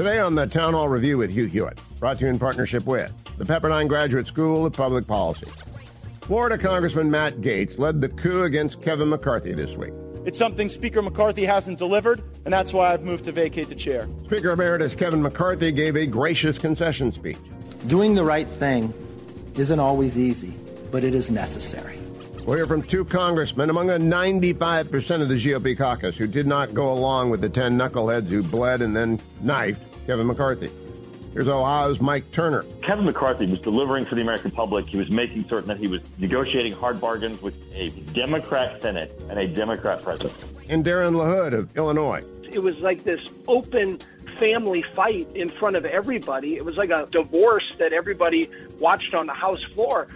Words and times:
Today 0.00 0.18
on 0.18 0.34
the 0.34 0.46
Town 0.46 0.72
Hall 0.72 0.88
Review 0.88 1.18
with 1.18 1.30
Hugh 1.30 1.44
Hewitt, 1.44 1.78
brought 1.98 2.20
to 2.20 2.24
you 2.24 2.30
in 2.30 2.38
partnership 2.38 2.86
with 2.86 3.12
the 3.36 3.44
Pepperdine 3.44 3.86
Graduate 3.86 4.26
School 4.26 4.64
of 4.64 4.72
Public 4.72 5.06
Policy. 5.06 5.46
Florida 6.22 6.56
Congressman 6.56 7.10
Matt 7.10 7.42
Gaetz 7.42 7.78
led 7.78 8.00
the 8.00 8.08
coup 8.08 8.44
against 8.44 8.80
Kevin 8.80 9.10
McCarthy 9.10 9.52
this 9.52 9.76
week. 9.76 9.92
It's 10.24 10.38
something 10.38 10.70
Speaker 10.70 11.02
McCarthy 11.02 11.44
hasn't 11.44 11.76
delivered, 11.76 12.22
and 12.46 12.54
that's 12.54 12.72
why 12.72 12.94
I've 12.94 13.02
moved 13.02 13.24
to 13.24 13.32
vacate 13.32 13.68
the 13.68 13.74
chair. 13.74 14.08
Speaker 14.24 14.52
Emeritus 14.52 14.94
Kevin 14.94 15.20
McCarthy 15.20 15.70
gave 15.70 15.96
a 15.96 16.06
gracious 16.06 16.56
concession 16.56 17.12
speech. 17.12 17.36
Doing 17.86 18.14
the 18.14 18.24
right 18.24 18.48
thing 18.48 18.94
isn't 19.56 19.80
always 19.80 20.18
easy, 20.18 20.56
but 20.90 21.04
it 21.04 21.14
is 21.14 21.30
necessary. 21.30 21.98
We'll 22.46 22.56
hear 22.56 22.66
from 22.66 22.84
two 22.84 23.04
congressmen 23.04 23.68
among 23.68 23.88
the 23.88 23.98
95% 23.98 25.20
of 25.20 25.28
the 25.28 25.34
GOP 25.34 25.76
caucus 25.76 26.16
who 26.16 26.26
did 26.26 26.46
not 26.46 26.72
go 26.72 26.90
along 26.90 27.28
with 27.28 27.42
the 27.42 27.50
10 27.50 27.76
knuckleheads 27.76 28.28
who 28.28 28.42
bled 28.42 28.80
and 28.80 28.96
then 28.96 29.20
knifed 29.42 29.89
Kevin 30.10 30.26
McCarthy. 30.26 30.68
Here's 31.32 31.46
Ohio's 31.46 32.00
Mike 32.00 32.28
Turner. 32.32 32.64
Kevin 32.82 33.04
McCarthy 33.04 33.46
was 33.46 33.60
delivering 33.60 34.04
for 34.04 34.16
the 34.16 34.22
American 34.22 34.50
public. 34.50 34.88
He 34.88 34.96
was 34.96 35.08
making 35.08 35.44
certain 35.46 35.68
that 35.68 35.78
he 35.78 35.86
was 35.86 36.00
negotiating 36.18 36.72
hard 36.72 37.00
bargains 37.00 37.40
with 37.40 37.54
a 37.76 37.90
Democrat 38.12 38.82
Senate 38.82 39.12
and 39.28 39.38
a 39.38 39.46
Democrat 39.46 40.02
president. 40.02 40.34
And 40.68 40.84
Darin 40.84 41.14
LaHood 41.14 41.52
of 41.52 41.76
Illinois. 41.76 42.24
It 42.50 42.60
was 42.60 42.76
like 42.78 43.04
this 43.04 43.20
open 43.46 44.00
family 44.40 44.82
fight 44.82 45.28
in 45.36 45.48
front 45.48 45.76
of 45.76 45.84
everybody. 45.84 46.56
It 46.56 46.64
was 46.64 46.76
like 46.76 46.90
a 46.90 47.06
divorce 47.12 47.72
that 47.78 47.92
everybody 47.92 48.50
watched 48.80 49.14
on 49.14 49.28
the 49.28 49.34
House 49.34 49.62
floor. 49.72 50.08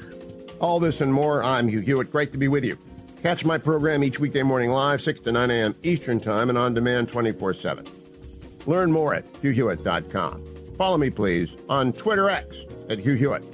All 0.58 0.80
this 0.80 1.00
and 1.00 1.14
more. 1.14 1.44
I'm 1.44 1.68
Hugh 1.68 1.78
Hewitt. 1.78 2.10
Great 2.10 2.32
to 2.32 2.38
be 2.38 2.48
with 2.48 2.64
you. 2.64 2.76
Catch 3.22 3.44
my 3.44 3.58
program 3.58 4.02
each 4.02 4.18
weekday 4.18 4.42
morning 4.42 4.70
live, 4.70 5.00
6 5.02 5.20
to 5.20 5.30
9 5.30 5.52
a.m. 5.52 5.76
Eastern 5.84 6.18
Time, 6.18 6.48
and 6.48 6.58
on 6.58 6.74
demand 6.74 7.08
24 7.10 7.54
7. 7.54 8.03
Learn 8.66 8.90
more 8.90 9.14
at 9.14 9.30
hughhewitt.com. 9.34 10.44
Follow 10.76 10.98
me, 10.98 11.10
please, 11.10 11.50
on 11.68 11.92
Twitter 11.92 12.28
X 12.30 12.56
at 12.90 12.98
Hugh 12.98 13.14
Hewitt. 13.14 13.44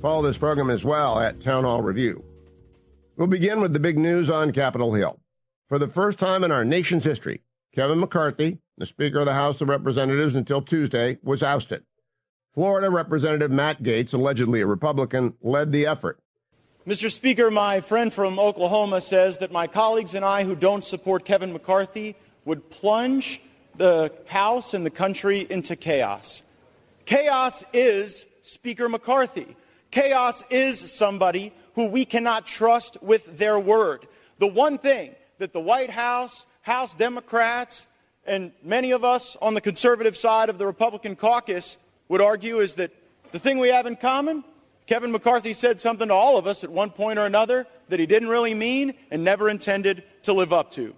Follow 0.00 0.22
this 0.22 0.38
program 0.38 0.70
as 0.70 0.84
well 0.84 1.18
at 1.20 1.40
Town 1.42 1.64
Hall 1.64 1.82
Review. 1.82 2.24
We'll 3.16 3.26
begin 3.26 3.60
with 3.60 3.72
the 3.72 3.80
big 3.80 3.98
news 3.98 4.30
on 4.30 4.52
Capitol 4.52 4.94
Hill. 4.94 5.20
For 5.68 5.78
the 5.78 5.88
first 5.88 6.18
time 6.18 6.44
in 6.44 6.50
our 6.50 6.64
nation's 6.64 7.04
history, 7.04 7.42
Kevin 7.74 8.00
McCarthy, 8.00 8.58
the 8.76 8.86
Speaker 8.86 9.20
of 9.20 9.26
the 9.26 9.34
House 9.34 9.60
of 9.60 9.68
Representatives 9.68 10.34
until 10.34 10.62
Tuesday, 10.62 11.18
was 11.22 11.42
ousted. 11.42 11.84
Florida 12.52 12.90
Representative 12.90 13.50
Matt 13.50 13.82
Gaetz, 13.82 14.12
allegedly 14.12 14.60
a 14.60 14.66
Republican, 14.66 15.34
led 15.40 15.72
the 15.72 15.86
effort. 15.86 16.18
Mr. 16.86 17.10
Speaker, 17.10 17.50
my 17.50 17.80
friend 17.80 18.12
from 18.12 18.38
Oklahoma 18.38 19.00
says 19.00 19.38
that 19.38 19.52
my 19.52 19.66
colleagues 19.66 20.14
and 20.14 20.24
I 20.24 20.44
who 20.44 20.56
don't 20.56 20.84
support 20.84 21.24
Kevin 21.24 21.52
McCarthy 21.52 22.16
would 22.44 22.68
plunge 22.70 23.40
the 23.76 24.12
House 24.26 24.74
and 24.74 24.84
the 24.84 24.90
country 24.90 25.46
into 25.48 25.76
chaos. 25.76 26.42
Chaos 27.04 27.64
is 27.72 28.26
Speaker 28.42 28.88
McCarthy. 28.88 29.56
Chaos 29.90 30.44
is 30.50 30.92
somebody 30.92 31.52
who 31.74 31.86
we 31.86 32.04
cannot 32.04 32.46
trust 32.46 33.02
with 33.02 33.38
their 33.38 33.58
word. 33.58 34.06
The 34.38 34.46
one 34.46 34.78
thing 34.78 35.14
that 35.38 35.52
the 35.52 35.60
White 35.60 35.90
House, 35.90 36.46
House 36.62 36.94
Democrats, 36.94 37.86
and 38.24 38.52
many 38.62 38.92
of 38.92 39.04
us 39.04 39.36
on 39.42 39.54
the 39.54 39.60
conservative 39.60 40.16
side 40.16 40.48
of 40.48 40.58
the 40.58 40.66
Republican 40.66 41.16
caucus 41.16 41.76
would 42.08 42.20
argue 42.20 42.60
is 42.60 42.74
that 42.74 42.92
the 43.32 43.38
thing 43.38 43.58
we 43.58 43.68
have 43.68 43.86
in 43.86 43.96
common 43.96 44.44
Kevin 44.86 45.12
McCarthy 45.12 45.52
said 45.52 45.80
something 45.80 46.08
to 46.08 46.14
all 46.14 46.36
of 46.36 46.46
us 46.46 46.64
at 46.64 46.70
one 46.70 46.90
point 46.90 47.18
or 47.18 47.24
another 47.24 47.66
that 47.88 48.00
he 48.00 48.06
didn't 48.06 48.28
really 48.28 48.54
mean 48.54 48.94
and 49.10 49.22
never 49.22 49.48
intended 49.48 50.02
to 50.24 50.32
live 50.32 50.52
up 50.52 50.72
to. 50.72 50.94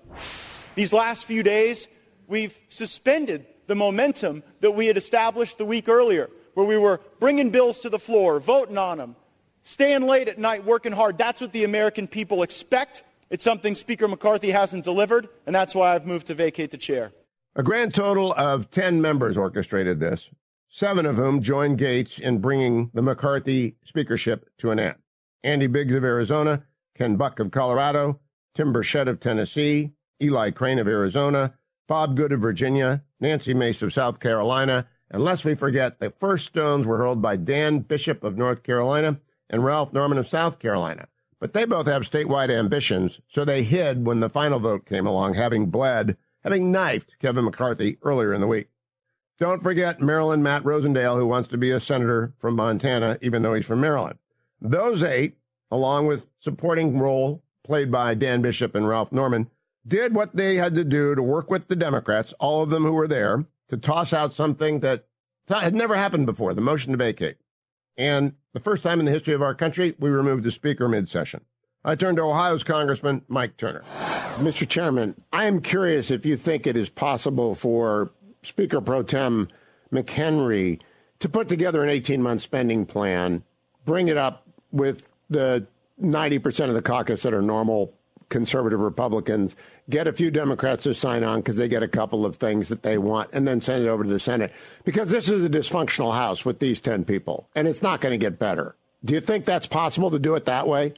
These 0.75 0.93
last 0.93 1.27
few 1.27 1.43
days, 1.43 1.87
we've 2.29 2.59
suspended 2.69 3.47
the 3.67 3.75
momentum 3.75 4.43
that 4.61 4.73
we 4.73 4.87
had 4.87 4.97
established 4.97 5.59
the 5.59 5.65
week 5.65 5.89
earlier, 5.89 6.31
where 6.55 6.67
we 6.67 6.77
were 6.77 7.01
bringing 7.19 7.51
bills 7.51 7.79
to 7.81 7.89
the 7.89 7.99
floor, 7.99 8.41
voting 8.41 8.79
on 8.79 8.99
them, 8.99 9.17
staying 9.63 10.03
late 10.07 10.29
at 10.29 10.39
night, 10.39 10.65
working 10.65 10.93
hard. 10.93 11.19
That's 11.19 11.41
what 11.41 11.53
the 11.53 11.65
American 11.65 12.07
people 12.07 12.43
expect. 12.43 13.03
It's 13.31 13.45
something 13.45 13.75
Speaker 13.75 14.07
McCarthy 14.07 14.51
hasn't 14.51 14.85
delivered, 14.85 15.29
and 15.47 15.55
that's 15.55 15.75
why 15.75 15.95
I've 15.95 16.07
moved 16.07 16.27
to 16.29 16.35
vacate 16.35 16.71
the 16.71 16.79
chair. 16.79 17.13
A 17.57 17.63
grand 17.63 17.95
total 17.95 18.33
of 18.33 18.71
10 18.71 19.01
members 19.01 19.37
orchestrated 19.37 20.01
this, 20.01 20.29
seven 20.69 21.07
of 21.07 21.17
whom 21.17 21.41
joined 21.41 21.79
Gaetz 21.79 22.19
in 22.19 22.39
bringing 22.39 22.91
the 22.95 23.03
McCarthy 23.03 23.77
speakership 23.85 24.51
to 24.59 24.71
an 24.71 24.79
end. 24.79 24.97
Andy 25.43 25.67
Biggs 25.67 25.93
of 25.93 26.05
Arizona, 26.05 26.65
Ken 26.97 27.17
Buck 27.17 27.39
of 27.39 27.51
Colorado, 27.51 28.21
Tim 28.55 28.73
Burchett 28.73 29.09
of 29.09 29.21
Tennessee, 29.21 29.93
Eli 30.23 30.51
Crane 30.51 30.79
of 30.79 30.89
Arizona, 30.89 31.55
Bob 31.87 32.17
Good 32.17 32.33
of 32.33 32.41
Virginia, 32.41 33.03
Nancy 33.21 33.55
Mace 33.55 33.83
of 33.83 33.93
South 33.93 34.21
Carolina, 34.21 34.87
and 35.11 35.23
lest 35.23 35.45
we 35.45 35.55
forget, 35.55 36.01
the 36.01 36.11
first 36.11 36.47
stones 36.47 36.87
were 36.87 36.97
hurled 36.97 37.21
by 37.21 37.37
Dan 37.37 37.81
Bishop 37.81 38.25
of 38.25 38.39
North 38.39 38.63
Carolina 38.63 39.21
and 39.51 39.65
Ralph 39.65 39.93
Norman 39.93 40.19
of 40.19 40.29
South 40.29 40.59
Carolina. 40.59 41.09
But 41.39 41.53
they 41.53 41.67
both 41.67 41.87
have 41.87 42.09
statewide 42.09 42.51
ambitions, 42.51 43.21
so 43.29 43.45
they 43.45 43.63
hid 43.63 44.07
when 44.07 44.21
the 44.21 44.31
final 44.31 44.59
vote 44.59 44.87
came 44.87 45.07
along, 45.07 45.35
having 45.35 45.67
bled, 45.67 46.17
having 46.43 46.73
knifed 46.73 47.19
Kevin 47.19 47.45
McCarthy 47.45 47.99
earlier 48.03 48.33
in 48.33 48.41
the 48.41 48.47
week. 48.47 48.69
Don't 49.39 49.63
forget 49.63 50.01
Maryland 50.01 50.43
Matt 50.43 50.65
Rosendale, 50.65 51.17
who 51.17 51.27
wants 51.27 51.49
to 51.51 51.59
be 51.59 51.71
a 51.71 51.81
senator 51.81 52.33
from 52.39 52.57
Montana, 52.57 53.19
even 53.21 53.43
though 53.43 53.53
he's 53.53 53.67
from 53.67 53.81
Maryland. 53.81 54.19
Those 54.61 55.03
eight, 55.03 55.37
along 55.71 56.07
with 56.07 56.29
supporting 56.39 56.99
role 56.99 57.43
played 57.65 57.91
by 57.91 58.15
Dan 58.15 58.43
Bishop 58.43 58.75
and 58.75 58.89
Ralph 58.89 59.13
Norman, 59.13 59.51
did 59.87 60.15
what 60.15 60.37
they 60.37 60.57
had 60.57 60.75
to 60.75 60.85
do 60.85 61.15
to 61.15 61.23
work 61.23 61.51
with 61.51 61.69
the 61.69 61.77
Democrats, 61.77 62.33
all 62.39 62.63
of 62.63 62.71
them 62.71 62.85
who 62.85 62.93
were 62.93 63.09
there, 63.09 63.45
to 63.69 63.77
toss 63.77 64.13
out 64.13 64.35
something 64.35 64.81
that 64.81 65.07
had 65.49 65.75
never 65.75 65.97
happened 65.97 66.27
before 66.27 66.55
the 66.55 66.61
motion 66.61 66.93
to 66.93 66.99
vacate. 66.99 67.37
And 67.97 68.35
the 68.53 68.61
first 68.61 68.83
time 68.83 68.99
in 68.99 69.07
the 69.07 69.13
history 69.13 69.35
of 69.35 69.43
our 69.43 69.55
country, 69.55 69.95
we 69.99 70.11
removed 70.11 70.45
the 70.45 70.51
speaker 70.51 70.89
mid 70.89 71.09
session. 71.09 71.43
I 71.85 71.95
turn 71.95 72.17
to 72.17 72.23
Ohio's 72.23 72.65
Congressman 72.65 73.23
Mike 73.29 73.57
Turner. 73.57 73.83
Mr. 74.37 74.67
Chairman, 74.67 75.23
I 75.33 75.45
am 75.45 75.61
curious 75.61 76.11
if 76.11 76.25
you 76.25 76.37
think 76.37 76.67
it 76.67 76.77
is 76.77 76.89
possible 76.89 77.55
for 77.55 78.11
Speaker 78.43 78.81
Pro 78.81 79.03
Tem 79.03 79.49
McHenry 79.93 80.81
to 81.21 81.29
put 81.29 81.49
together 81.49 81.83
an 81.83 81.91
18 81.91 82.23
month 82.23 82.41
spending 82.41 82.87
plan, 82.87 83.45
bring 83.85 84.09
it 84.09 84.17
up 84.17 84.47
with 84.73 85.13
the 85.29 85.67
90% 86.03 86.69
of 86.69 86.75
the 86.75 86.83
caucus 86.83 87.23
that 87.23 87.35
are 87.35 87.43
normal 87.43 87.95
conservative 88.29 88.81
Republicans, 88.81 89.55
get 89.89 90.07
a 90.07 90.13
few 90.13 90.31
Democrats 90.31 90.85
to 90.85 90.95
sign 90.95 91.25
on 91.25 91.41
because 91.41 91.57
they 91.57 91.69
get 91.69 91.83
a 91.83 91.89
couple 91.89 92.25
of 92.25 92.37
things 92.37 92.69
that 92.69 92.83
they 92.83 92.99
want, 92.99 93.31
and 93.33 93.47
then 93.47 93.61
send 93.61 93.85
it 93.85 93.89
over 93.89 94.05
to 94.05 94.11
the 94.11 94.21
Senate. 94.21 94.53
Because 94.85 95.11
this 95.11 95.29
is 95.29 95.45
a 95.45 95.49
dysfunctional 95.49 96.15
House 96.15 96.45
with 96.45 96.59
these 96.59 96.81
10 96.81 97.05
people, 97.05 97.49
and 97.55 97.69
it's 97.69 97.83
not 97.83 98.01
going 98.01 98.13
to 98.13 98.19
get 98.19 98.39
better. 98.39 98.77
Do 99.05 99.15
you 99.15 99.21
think 99.21 99.45
that's 99.45 99.67
possible 99.67 100.11
to 100.11 100.19
do 100.19 100.35
it 100.35 100.47
that 100.47 100.67
way? 100.67 100.95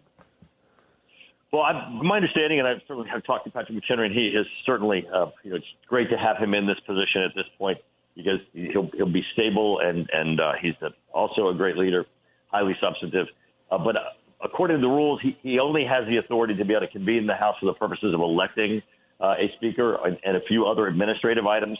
Well, 1.52 1.62
I, 1.62 1.88
my 1.90 2.16
understanding, 2.16 2.58
and 2.58 2.68
I 2.68 2.74
certainly 2.86 3.08
have 3.08 3.24
talked 3.24 3.44
to 3.46 3.50
Patrick 3.50 3.78
McHenry, 3.78 4.06
and 4.06 4.14
he 4.14 4.28
is 4.28 4.46
certainly, 4.64 5.06
uh, 5.12 5.26
you 5.42 5.50
know, 5.50 5.56
it's 5.56 5.66
great 5.88 6.10
to 6.10 6.18
have 6.18 6.36
him 6.38 6.54
in 6.54 6.66
this 6.66 6.78
position 6.86 7.22
at 7.22 7.34
this 7.34 7.46
point 7.56 7.78
because 8.14 8.40
he'll 8.52 8.90
he'll 8.94 9.12
be 9.12 9.24
stable 9.32 9.78
and 9.78 10.08
and 10.12 10.40
uh, 10.40 10.52
he's 10.60 10.74
a, 10.82 10.88
also 11.12 11.48
a 11.48 11.54
great 11.54 11.76
leader, 11.76 12.06
highly 12.50 12.76
substantive. 12.80 13.26
Uh, 13.70 13.78
but 13.78 13.96
according 14.42 14.78
to 14.78 14.80
the 14.80 14.88
rules, 14.88 15.20
he, 15.22 15.36
he 15.42 15.58
only 15.58 15.84
has 15.84 16.06
the 16.08 16.18
authority 16.18 16.54
to 16.56 16.64
be 16.64 16.74
able 16.74 16.86
to 16.86 16.92
convene 16.92 17.26
the 17.26 17.34
House 17.34 17.56
for 17.60 17.66
the 17.66 17.74
purposes 17.74 18.14
of 18.14 18.20
electing 18.20 18.82
uh, 19.20 19.34
a 19.38 19.50
speaker 19.56 19.96
and, 20.04 20.18
and, 20.24 20.36
a 20.36 20.40
few 20.46 20.66
other 20.66 20.86
administrative 20.86 21.46
items. 21.46 21.78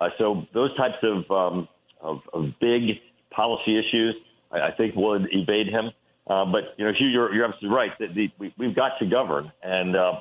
Uh, 0.00 0.08
so 0.18 0.46
those 0.54 0.76
types 0.76 0.96
of, 1.02 1.30
um, 1.30 1.68
of, 2.00 2.20
of 2.32 2.44
big 2.60 3.00
policy 3.30 3.78
issues, 3.78 4.14
I, 4.52 4.68
I 4.68 4.70
think, 4.76 4.94
would 4.94 5.26
evade 5.32 5.66
him. 5.66 5.90
Uh, 6.28 6.44
but 6.44 6.74
you 6.76 6.84
know, 6.84 6.92
Hugh, 6.96 7.08
you're, 7.08 7.34
you're 7.34 7.44
absolutely 7.44 7.76
right. 7.76 7.90
That 7.98 8.14
the, 8.14 8.30
we, 8.38 8.54
we've 8.58 8.74
got 8.74 8.92
to 9.00 9.06
govern, 9.06 9.52
and 9.62 9.96
uh, 9.96 10.12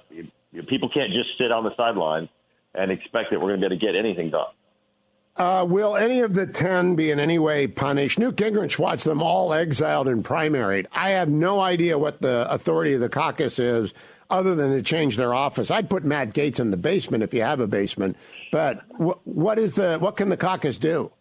people 0.68 0.90
can't 0.90 1.12
just 1.12 1.30
sit 1.38 1.52
on 1.52 1.64
the 1.64 1.76
sidelines 1.76 2.30
and 2.74 2.92
expect 2.92 3.32
that 3.32 3.40
we're 3.40 3.56
going 3.56 3.62
to 3.62 3.70
be 3.70 3.76
able 3.76 3.80
to 3.80 3.86
get 3.86 3.96
anything 3.96 4.32
done. 4.32 4.48
Uh, 5.38 5.66
will 5.68 5.98
any 5.98 6.22
of 6.22 6.34
the 6.34 6.48
10 6.48 6.96
be 6.96 7.12
in 7.12 7.20
any 7.20 7.38
way 7.38 7.68
punished? 7.68 8.18
Newt 8.18 8.38
Gingrich 8.38 8.80
watched 8.80 9.04
them 9.04 9.22
all 9.22 9.54
exiled 9.54 10.08
and 10.08 10.24
primaried. 10.24 10.86
I 10.94 11.10
have 11.12 11.30
no 11.30 11.60
idea 11.60 11.98
what 11.98 12.22
the 12.22 12.50
authority 12.50 12.94
of 12.94 13.02
the 13.02 13.10
caucus 13.10 13.60
is 13.60 13.94
other 14.30 14.56
than 14.56 14.72
to 14.72 14.82
change 14.82 15.18
their 15.18 15.34
office. 15.34 15.70
I'd 15.70 15.90
put 15.90 16.06
Matt 16.06 16.34
Gaetz 16.34 16.60
in 16.60 16.72
the 16.72 16.78
basement 16.78 17.22
if 17.22 17.34
you 17.34 17.42
have 17.42 17.60
a 17.60 17.68
basement. 17.68 18.16
But 18.52 18.84
what 18.98 19.60
is 19.60 19.76
the 19.76 19.98
what 19.98 20.16
can 20.16 20.30
the 20.30 20.38
caucus 20.38 20.78
do? 20.78 21.12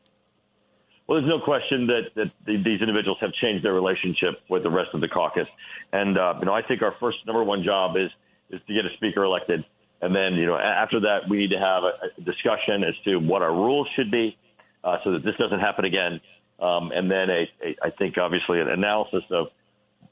Well, 1.07 1.21
there's 1.21 1.29
no 1.29 1.45
question 1.45 1.89
that, 1.89 2.15
that 2.15 2.33
these 2.47 2.81
individuals 2.81 3.19
have 3.21 3.33
changed 3.35 3.65
their 3.65 3.75
relationship 3.75 4.41
with 4.49 4.63
the 4.63 4.71
rest 4.71 4.91
of 4.95 5.03
the 5.03 5.09
caucus. 5.09 5.49
And, 5.93 6.17
uh, 6.17 6.35
you 6.39 6.47
know, 6.47 6.55
I 6.55 6.63
think 6.63 6.81
our 6.81 6.95
first 6.99 7.19
number 7.27 7.45
one 7.45 7.63
job 7.63 7.97
is, 7.97 8.11
is 8.49 8.61
to 8.67 8.75
get 8.75 8.87
a 8.87 8.95
speaker 8.97 9.23
elected. 9.23 9.65
And 10.01 10.15
then, 10.15 10.35
you 10.35 10.47
know, 10.47 10.57
after 10.57 11.01
that, 11.01 11.29
we 11.29 11.39
need 11.39 11.51
to 11.51 11.59
have 11.59 11.83
a, 11.85 12.21
discussion 12.23 12.85
as 12.85 12.95
to 13.05 13.17
what 13.17 13.43
our 13.43 13.53
rules 13.53 13.89
should 13.97 14.11
be 14.11 14.37
uh, 14.83 14.99
so 15.03 15.13
that 15.13 15.25
this 15.25 15.35
doesn't 15.39 15.61
happen 15.61 15.85
again. 15.85 16.21
Um, 16.61 16.93
and 16.93 17.11
then 17.11 17.31
a, 17.31 17.49
a, 17.63 17.77
I 17.83 17.91
think, 17.91 18.19
obviously, 18.19 18.61
an 18.61 18.69
analysis 18.69 19.23
of, 19.31 19.47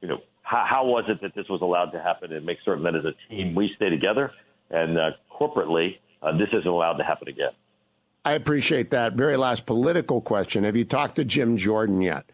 you 0.00 0.08
know, 0.08 0.19
how, 0.43 0.64
how 0.69 0.87
was 0.87 1.05
it 1.08 1.20
that 1.23 1.34
this 1.34 1.49
was 1.49 1.61
allowed 1.62 1.90
to 1.93 2.02
happen 2.02 2.32
and 2.32 2.44
make 2.44 2.58
certain 2.64 2.84
that 2.84 2.96
as 2.96 3.05
a 3.05 3.14
team 3.29 3.55
we 3.55 3.70
stay 3.76 3.90
together 3.90 4.32
and 4.70 4.99
uh, 4.99 5.11
corporately 5.31 5.99
uh, 6.23 6.37
this 6.37 6.49
isn't 6.52 6.67
allowed 6.67 6.94
to 6.94 7.05
happen 7.05 7.29
again. 7.29 7.50
I 8.25 8.32
appreciate 8.32 8.90
that. 8.90 9.14
Very 9.14 9.37
last 9.37 9.67
political 9.67 10.20
question. 10.20 10.64
Have 10.64 10.76
you 10.76 10.84
talked 10.84 11.17
to 11.17 11.25
Jim 11.25 11.56
Jordan 11.56 12.00
yet? 12.00 12.25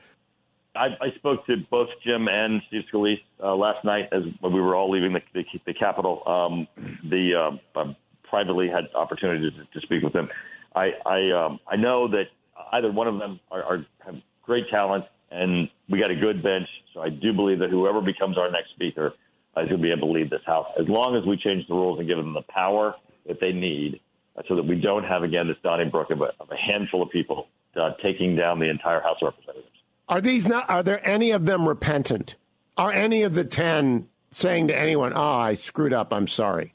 I, 0.79 0.87
I 1.01 1.11
spoke 1.17 1.45
to 1.47 1.57
both 1.71 1.89
Jim 2.05 2.29
and 2.29 2.63
Steve 2.69 2.83
Scalise 2.93 3.21
uh, 3.43 3.55
last 3.55 3.85
night 3.85 4.09
as 4.13 4.23
when 4.41 4.53
we 4.53 4.61
were 4.61 4.77
all 4.77 4.91
leaving 4.91 5.13
the, 5.13 5.21
the, 5.35 5.45
the 5.67 5.75
Capitol. 5.75 6.23
Um, 6.27 6.69
the 7.11 7.35
uh, 7.35 7.81
um, 7.81 7.97
privately 8.23 8.69
had 8.69 8.85
opportunity 8.95 9.51
to, 9.51 9.81
to 9.81 9.87
speak 9.87 10.03
with 10.03 10.13
them. 10.13 10.29
I 10.75 10.93
I, 11.05 11.31
um, 11.31 11.61
I 11.67 11.77
know 11.77 12.09
that 12.09 12.25
either 12.73 12.93
one 12.93 13.09
of 13.09 13.19
them 13.19 13.41
are, 13.51 13.63
are 13.63 13.87
have 14.05 14.17
great 14.43 14.69
talent, 14.71 15.05
and 15.31 15.69
we 15.89 16.01
got 16.01 16.11
a 16.11 16.17
good 16.17 16.43
bench. 16.43 16.69
So 16.95 17.01
I 17.01 17.09
do 17.09 17.33
believe 17.33 17.59
that 17.59 17.71
whoever 17.71 18.01
becomes 18.01 18.39
our 18.39 18.51
next 18.51 18.71
speaker 18.71 19.09
is 19.57 19.69
going 19.69 19.69
to 19.69 19.79
be 19.79 19.91
able 19.91 20.09
to 20.09 20.15
lead 20.15 20.31
this 20.31 20.43
house 20.47 20.67
as 20.79 20.89
long 20.89 21.17
as 21.17 21.25
we 21.27 21.37
change 21.37 21.67
the 21.67 21.75
rules 21.75 21.99
and 21.99 22.07
give 22.07 22.17
them 22.17 22.33
the 22.33 22.43
power 22.43 22.95
that 23.27 23.41
they 23.41 23.53
need 23.53 24.01
so 24.47 24.55
that 24.55 24.65
we 24.65 24.77
don't 24.77 25.05
have 25.05 25.25
again 25.25 25.49
this 25.49 25.57
Donnybrook 25.65 26.11
of 26.11 26.21
a, 26.21 26.31
of 26.39 26.49
a 26.51 26.57
handful 26.57 27.03
of 27.03 27.11
people 27.11 27.49
uh, 27.77 27.91
taking 28.03 28.37
down 28.37 28.61
the 28.61 28.71
entire 28.71 29.01
House 29.01 29.17
of 29.21 29.35
Representatives. 29.35 29.78
Are 30.09 30.21
these 30.21 30.47
not? 30.47 30.69
Are 30.71 30.83
there 30.83 31.07
any 31.07 31.31
of 31.31 31.47
them 31.47 31.69
repentant? 31.69 32.37
Are 32.77 32.91
any 32.91 33.23
of 33.23 33.35
the 33.35 33.45
ten 33.45 34.09
saying 34.33 34.69
to 34.69 34.77
anyone, 34.77 35.13
"Oh, 35.15 35.21
I 35.35 35.55
screwed 35.55 35.93
up. 35.93 36.13
I'm 36.13 36.29
sorry"? 36.29 36.75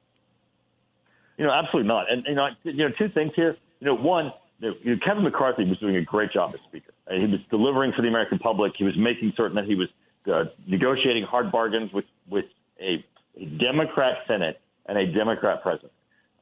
You 1.38 1.46
know, 1.46 1.52
absolutely 1.52 1.88
not. 1.88 2.12
And 2.12 2.26
you 2.28 2.36
know, 2.36 2.48
you 2.64 2.74
know, 2.74 2.90
two 2.98 3.10
things 3.10 3.32
here. 3.36 3.58
You 3.80 3.88
know, 3.88 3.96
one, 3.96 4.32
you 4.60 4.76
know, 4.86 4.98
Kevin 5.04 5.24
McCarthy 5.24 5.66
was 5.66 5.78
doing 5.80 5.96
a 5.96 6.02
great 6.02 6.32
job 6.32 6.54
as 6.54 6.60
Speaker. 6.68 6.94
Uh, 7.08 7.16
he 7.16 7.26
was 7.26 7.40
delivering 7.50 7.92
for 7.94 8.02
the 8.02 8.08
American 8.08 8.40
public. 8.40 8.74
He 8.78 8.84
was 8.84 8.96
making 8.98 9.34
certain 9.36 9.56
that 9.56 9.66
he 9.66 9.76
was 9.76 9.90
uh, 10.32 10.46
negotiating 10.68 11.24
hard 11.24 11.52
bargains 11.52 11.92
with 11.92 12.06
with 12.30 12.46
a, 12.80 13.04
a 13.38 13.46
Democrat 13.46 14.18
Senate 14.28 14.62
and 14.86 14.98
a 14.98 15.12
Democrat 15.12 15.64
president. 15.64 15.92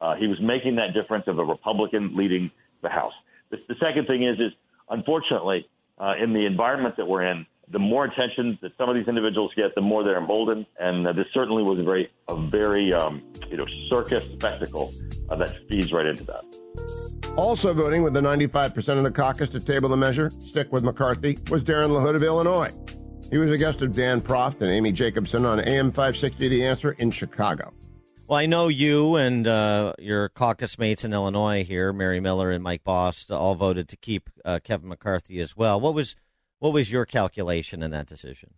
Uh, 0.00 0.14
he 0.16 0.26
was 0.26 0.40
making 0.40 0.76
that 0.76 0.92
difference 0.94 1.26
of 1.28 1.38
a 1.38 1.44
Republican 1.44 2.16
leading 2.16 2.50
the 2.82 2.88
House. 2.88 3.14
The, 3.50 3.58
the 3.68 3.76
second 3.76 4.06
thing 4.06 4.24
is, 4.24 4.38
is 4.38 4.52
unfortunately, 4.90 5.68
uh, 5.98 6.14
in 6.20 6.32
the 6.32 6.46
environment 6.46 6.96
that 6.96 7.06
we're 7.06 7.22
in, 7.22 7.46
the 7.70 7.78
more 7.78 8.04
attention 8.04 8.58
that 8.60 8.72
some 8.76 8.88
of 8.88 8.94
these 8.94 9.08
individuals 9.08 9.50
get, 9.56 9.74
the 9.74 9.80
more 9.80 10.04
they're 10.04 10.18
emboldened. 10.18 10.66
And 10.78 11.06
uh, 11.06 11.12
this 11.12 11.26
certainly 11.32 11.62
was 11.62 11.78
a 11.78 11.82
very, 11.82 12.10
a 12.28 12.36
very, 12.36 12.92
um, 12.92 13.22
you 13.50 13.56
know, 13.56 13.66
circus 13.88 14.28
spectacle 14.32 14.92
uh, 15.30 15.36
that 15.36 15.56
feeds 15.68 15.92
right 15.92 16.06
into 16.06 16.24
that. 16.24 16.44
Also 17.36 17.72
voting 17.72 18.02
with 18.02 18.12
the 18.12 18.20
95% 18.20 18.76
of 18.98 19.02
the 19.04 19.10
caucus 19.10 19.48
to 19.50 19.60
table 19.60 19.88
the 19.88 19.96
measure, 19.96 20.30
stick 20.38 20.70
with 20.70 20.84
McCarthy, 20.84 21.38
was 21.50 21.62
Darin 21.62 21.90
LaHood 21.90 22.14
of 22.14 22.22
Illinois. 22.22 22.70
He 23.30 23.38
was 23.38 23.50
a 23.50 23.56
guest 23.56 23.80
of 23.80 23.94
Dan 23.94 24.20
Proft 24.20 24.60
and 24.60 24.70
Amy 24.70 24.92
Jacobson 24.92 25.46
on 25.46 25.60
AM 25.60 25.90
560 25.90 26.48
The 26.48 26.66
Answer 26.66 26.92
in 26.92 27.10
Chicago. 27.10 27.72
Well, 28.32 28.40
I 28.40 28.46
know 28.46 28.68
you 28.68 29.16
and 29.16 29.46
uh, 29.46 29.92
your 29.98 30.30
caucus 30.30 30.78
mates 30.78 31.04
in 31.04 31.12
Illinois 31.12 31.64
here, 31.64 31.92
Mary 31.92 32.18
Miller 32.18 32.50
and 32.50 32.64
Mike 32.64 32.82
Bost, 32.82 33.30
all 33.30 33.54
voted 33.54 33.90
to 33.90 33.96
keep 33.98 34.30
uh, 34.42 34.58
Kevin 34.64 34.88
McCarthy 34.88 35.38
as 35.40 35.54
well. 35.54 35.78
What 35.78 35.92
was 35.92 36.16
what 36.58 36.72
was 36.72 36.90
your 36.90 37.04
calculation 37.04 37.82
in 37.82 37.90
that 37.90 38.06
decision? 38.06 38.54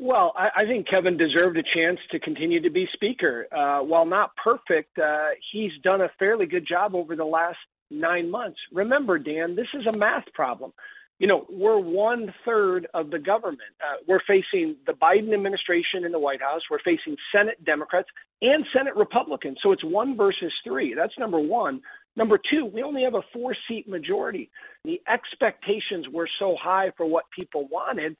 Well, 0.00 0.32
I, 0.34 0.48
I 0.56 0.64
think 0.64 0.88
Kevin 0.88 1.18
deserved 1.18 1.58
a 1.58 1.62
chance 1.62 1.98
to 2.10 2.18
continue 2.18 2.62
to 2.62 2.70
be 2.70 2.88
Speaker. 2.94 3.46
Uh, 3.52 3.80
while 3.84 4.06
not 4.06 4.30
perfect, 4.42 4.98
uh, 4.98 5.26
he's 5.52 5.72
done 5.84 6.00
a 6.00 6.08
fairly 6.18 6.46
good 6.46 6.66
job 6.66 6.94
over 6.94 7.14
the 7.14 7.26
last 7.26 7.58
nine 7.90 8.30
months. 8.30 8.58
Remember, 8.72 9.18
Dan, 9.18 9.54
this 9.54 9.68
is 9.74 9.84
a 9.94 9.98
math 9.98 10.24
problem 10.32 10.72
you 11.18 11.26
know, 11.26 11.46
we're 11.50 11.78
one 11.78 12.32
third 12.44 12.86
of 12.94 13.10
the 13.10 13.18
government. 13.18 13.60
Uh, 13.82 13.96
we're 14.06 14.20
facing 14.26 14.76
the 14.86 14.92
Biden 14.92 15.34
administration 15.34 16.04
in 16.04 16.12
the 16.12 16.18
White 16.18 16.40
House. 16.40 16.60
We're 16.70 16.78
facing 16.84 17.16
Senate 17.34 17.62
Democrats 17.64 18.08
and 18.40 18.64
Senate 18.72 18.94
Republicans. 18.94 19.58
So 19.62 19.72
it's 19.72 19.84
one 19.84 20.16
versus 20.16 20.52
three. 20.64 20.94
That's 20.94 21.14
number 21.18 21.40
one. 21.40 21.80
Number 22.16 22.38
two, 22.50 22.66
we 22.66 22.82
only 22.82 23.02
have 23.02 23.14
a 23.14 23.22
four 23.32 23.56
seat 23.68 23.88
majority. 23.88 24.50
The 24.84 25.00
expectations 25.08 26.06
were 26.12 26.28
so 26.38 26.56
high 26.60 26.92
for 26.96 27.06
what 27.06 27.24
people 27.36 27.68
wanted. 27.70 28.16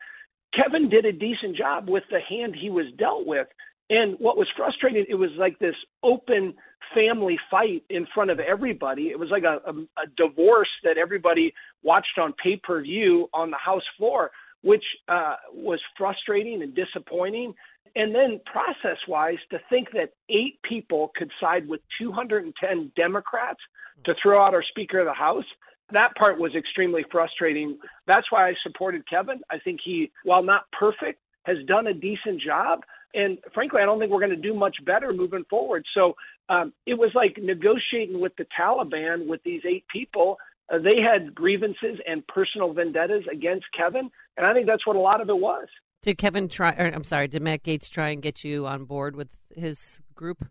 Kevin 0.55 0.89
did 0.89 1.05
a 1.05 1.12
decent 1.12 1.56
job 1.56 1.89
with 1.89 2.05
the 2.11 2.21
hand 2.21 2.56
he 2.56 2.71
was 2.71 2.87
dealt 2.97 3.27
with. 3.27 3.47
And 3.90 4.17
what 4.19 4.37
was 4.37 4.49
frustrating, 4.56 5.06
it 5.08 5.14
was 5.14 5.31
like 5.38 5.58
this 5.58 5.75
open 6.02 6.55
family 6.94 7.38
fight 7.50 7.85
in 7.88 8.06
front 8.14 8.31
of 8.31 8.38
everybody. 8.38 9.08
It 9.08 9.19
was 9.19 9.31
like 9.31 9.44
a, 9.44 9.61
a, 9.67 9.73
a 10.02 10.06
divorce 10.17 10.69
that 10.85 10.99
everybody 10.99 11.55
watched 11.82 12.19
on 12.19 12.35
pay 12.43 12.56
per 12.56 12.82
view 12.82 13.29
on 13.32 13.50
the 13.50 13.56
House 13.56 13.82
floor, 13.96 14.31
which 14.62 14.85
uh, 15.08 15.37
was 15.52 15.81
frustrating 15.96 16.62
and 16.62 16.75
disappointing. 16.75 17.55
And 17.96 18.14
then, 18.14 18.40
process 18.44 18.99
wise, 19.08 19.38
to 19.50 19.58
think 19.70 19.88
that 19.93 20.12
eight 20.29 20.61
people 20.62 21.11
could 21.17 21.31
side 21.40 21.67
with 21.67 21.81
210 22.00 22.93
Democrats 22.94 23.61
to 24.05 24.14
throw 24.23 24.44
out 24.44 24.55
our 24.55 24.62
Speaker 24.62 25.00
of 25.00 25.06
the 25.06 25.14
House, 25.14 25.44
that 25.93 26.14
part 26.17 26.38
was 26.38 26.55
extremely 26.55 27.05
frustrating. 27.11 27.79
That's 28.06 28.31
why 28.31 28.49
I 28.49 28.55
supported 28.62 29.08
Kevin. 29.08 29.40
I 29.50 29.58
think 29.58 29.81
he, 29.82 30.12
while 30.23 30.43
not 30.43 30.64
perfect, 30.79 31.20
has 31.49 31.56
done 31.67 31.87
a 31.87 31.95
decent 31.95 32.41
job. 32.41 32.81
And 33.15 33.39
frankly, 33.55 33.81
I 33.83 33.87
don't 33.87 33.99
think 33.99 34.12
we're 34.12 34.21
going 34.21 34.31
to 34.31 34.37
do 34.37 34.55
much 34.55 34.77
better 34.85 35.12
moving 35.12 35.45
forward. 35.49 35.85
So 35.95 36.15
um, 36.49 36.73
it 36.87 36.95
was 36.95 37.11
like 37.15 37.39
negotiating 37.39 38.21
with 38.21 38.33
the 38.37 38.47
Taliban 38.59 39.27
with 39.27 39.43
these 39.45 39.62
eight 39.67 39.85
people. 39.91 40.37
Uh, 40.73 40.79
they 40.79 41.00
had 41.00 41.35
grievances 41.35 41.99
and 42.06 42.27
personal 42.27 42.75
vendettas 42.75 43.25
against 43.33 43.65
Kevin, 43.77 44.11
and 44.37 44.47
I 44.47 44.53
think 44.53 44.67
that's 44.67 44.87
what 44.87 44.97
a 44.97 45.00
lot 45.00 45.23
of 45.23 45.31
it 45.31 45.39
was. 45.39 45.67
Did 46.03 46.19
Kevin 46.19 46.49
try? 46.49 46.73
Or, 46.73 46.87
I'm 46.87 47.05
sorry. 47.05 47.29
Did 47.29 47.43
Matt 47.43 47.65
Gaetz 47.65 47.89
try 47.89 48.11
and 48.11 48.23
get 48.23 48.45
you 48.45 48.67
on 48.67 48.85
board 48.85 49.17
with 49.17 49.29
his 49.55 50.00
group? 50.15 50.47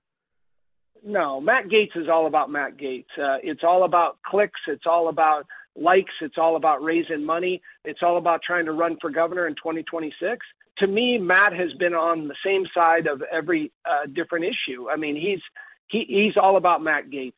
No, 1.06 1.40
Matt 1.40 1.66
Gaetz 1.66 1.96
is 1.96 2.10
all 2.12 2.26
about 2.26 2.50
Matt 2.50 2.78
Gaetz. 2.78 3.06
Uh, 3.18 3.38
it's 3.44 3.62
all 3.64 3.84
about 3.86 4.18
clicks. 4.26 4.60
It's 4.68 4.86
all 4.88 5.10
about 5.10 5.46
likes. 5.76 6.14
It's 6.22 6.38
all 6.38 6.56
about 6.56 6.84
raising 6.84 7.24
money. 7.24 7.62
It's 7.86 8.00
all 8.02 8.18
about 8.18 8.42
trying 8.46 8.66
to 8.66 8.72
run 8.72 8.98
for 9.00 9.12
governor 9.12 9.48
in 9.48 9.54
2026 9.54 10.46
to 10.80 10.88
me, 10.88 11.18
Matt 11.18 11.54
has 11.54 11.74
been 11.74 11.94
on 11.94 12.28
the 12.28 12.36
same 12.46 12.66
side 12.74 13.08
of 13.08 13.22
every 13.32 13.72
uh, 13.86 14.06
different 14.14 14.46
issue. 14.46 14.90
I 14.90 14.96
mean, 14.96 15.16
he's 15.16 15.42
he, 15.90 16.06
he's 16.08 16.38
all 16.42 16.58
about 16.58 16.84
Matt 16.84 17.10
Gaetz. 17.10 17.34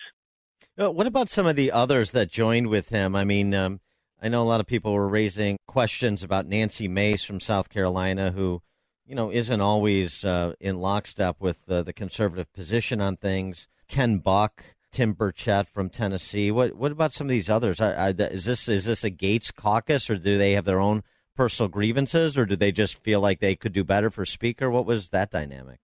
Uh, 0.80 0.92
what 0.92 1.08
about 1.08 1.30
some 1.30 1.46
of 1.46 1.56
the 1.56 1.72
others 1.72 2.12
that 2.12 2.32
joined 2.32 2.68
with 2.68 2.90
him? 2.90 3.16
I 3.16 3.24
mean, 3.24 3.54
um, 3.54 3.80
I 4.22 4.30
know 4.30 4.42
a 4.42 4.46
lot 4.46 4.60
of 4.60 4.66
people 4.66 4.94
were 4.94 5.08
raising 5.08 5.58
questions 5.68 6.24
about 6.24 6.48
Nancy 6.48 6.88
Mace 6.88 7.24
from 7.24 7.40
South 7.40 7.70
Carolina, 7.70 8.32
who 8.32 8.62
you 9.06 9.16
know 9.16 9.32
isn't 9.32 9.62
always 9.62 10.26
uh, 10.26 10.54
in 10.60 10.80
lockstep 10.80 11.38
with 11.40 11.60
the 11.66 11.94
conservative 11.94 12.52
position 12.54 13.02
on 13.02 13.18
things. 13.18 13.68
Ken 13.88 14.18
Buck. 14.18 14.64
Tim 14.92 15.14
Burchett 15.14 15.68
from 15.68 15.90
Tennessee. 15.90 16.50
What 16.50 16.76
what 16.76 16.92
about 16.92 17.14
some 17.14 17.28
of 17.28 17.30
these 17.30 17.48
others? 17.48 17.80
I, 17.80 18.08
I, 18.08 18.10
is 18.10 18.46
this 18.46 18.68
is 18.68 18.86
this 18.86 19.04
a 19.04 19.12
Gaetz 19.12 19.54
caucus, 19.54 20.10
or 20.10 20.18
do 20.18 20.38
they 20.38 20.54
have 20.54 20.66
their 20.66 20.80
own 20.80 21.04
personal 21.40 21.70
grievances, 21.70 22.38
or 22.38 22.46
did 22.46 22.60
they 22.60 22.70
just 22.70 22.96
feel 22.96 23.22
like 23.22 23.40
they 23.40 23.56
could 23.56 23.72
do 23.72 23.82
better 23.82 24.10
for 24.12 24.26
Speaker? 24.26 24.70
What 24.70 24.86
was 24.86 25.12
that 25.12 25.32
dynamic? 25.32 25.80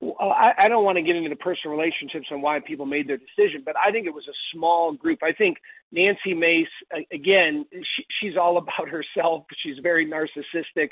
Well, 0.00 0.30
I, 0.30 0.52
I 0.56 0.68
don't 0.68 0.84
want 0.84 0.98
to 0.98 1.02
get 1.02 1.16
into 1.16 1.28
the 1.28 1.34
personal 1.34 1.76
relationships 1.76 2.28
and 2.30 2.40
why 2.40 2.60
people 2.60 2.86
made 2.86 3.08
their 3.08 3.16
decision, 3.16 3.62
but 3.64 3.74
I 3.76 3.90
think 3.90 4.06
it 4.06 4.14
was 4.14 4.28
a 4.28 4.38
small 4.54 4.92
group. 4.92 5.18
I 5.24 5.32
think 5.32 5.56
Nancy 5.90 6.32
Mace, 6.32 6.68
again, 7.12 7.66
she, 7.72 8.04
she's 8.20 8.36
all 8.40 8.56
about 8.56 8.88
herself. 9.16 9.46
She's 9.64 9.78
very 9.82 10.08
narcissistic. 10.08 10.90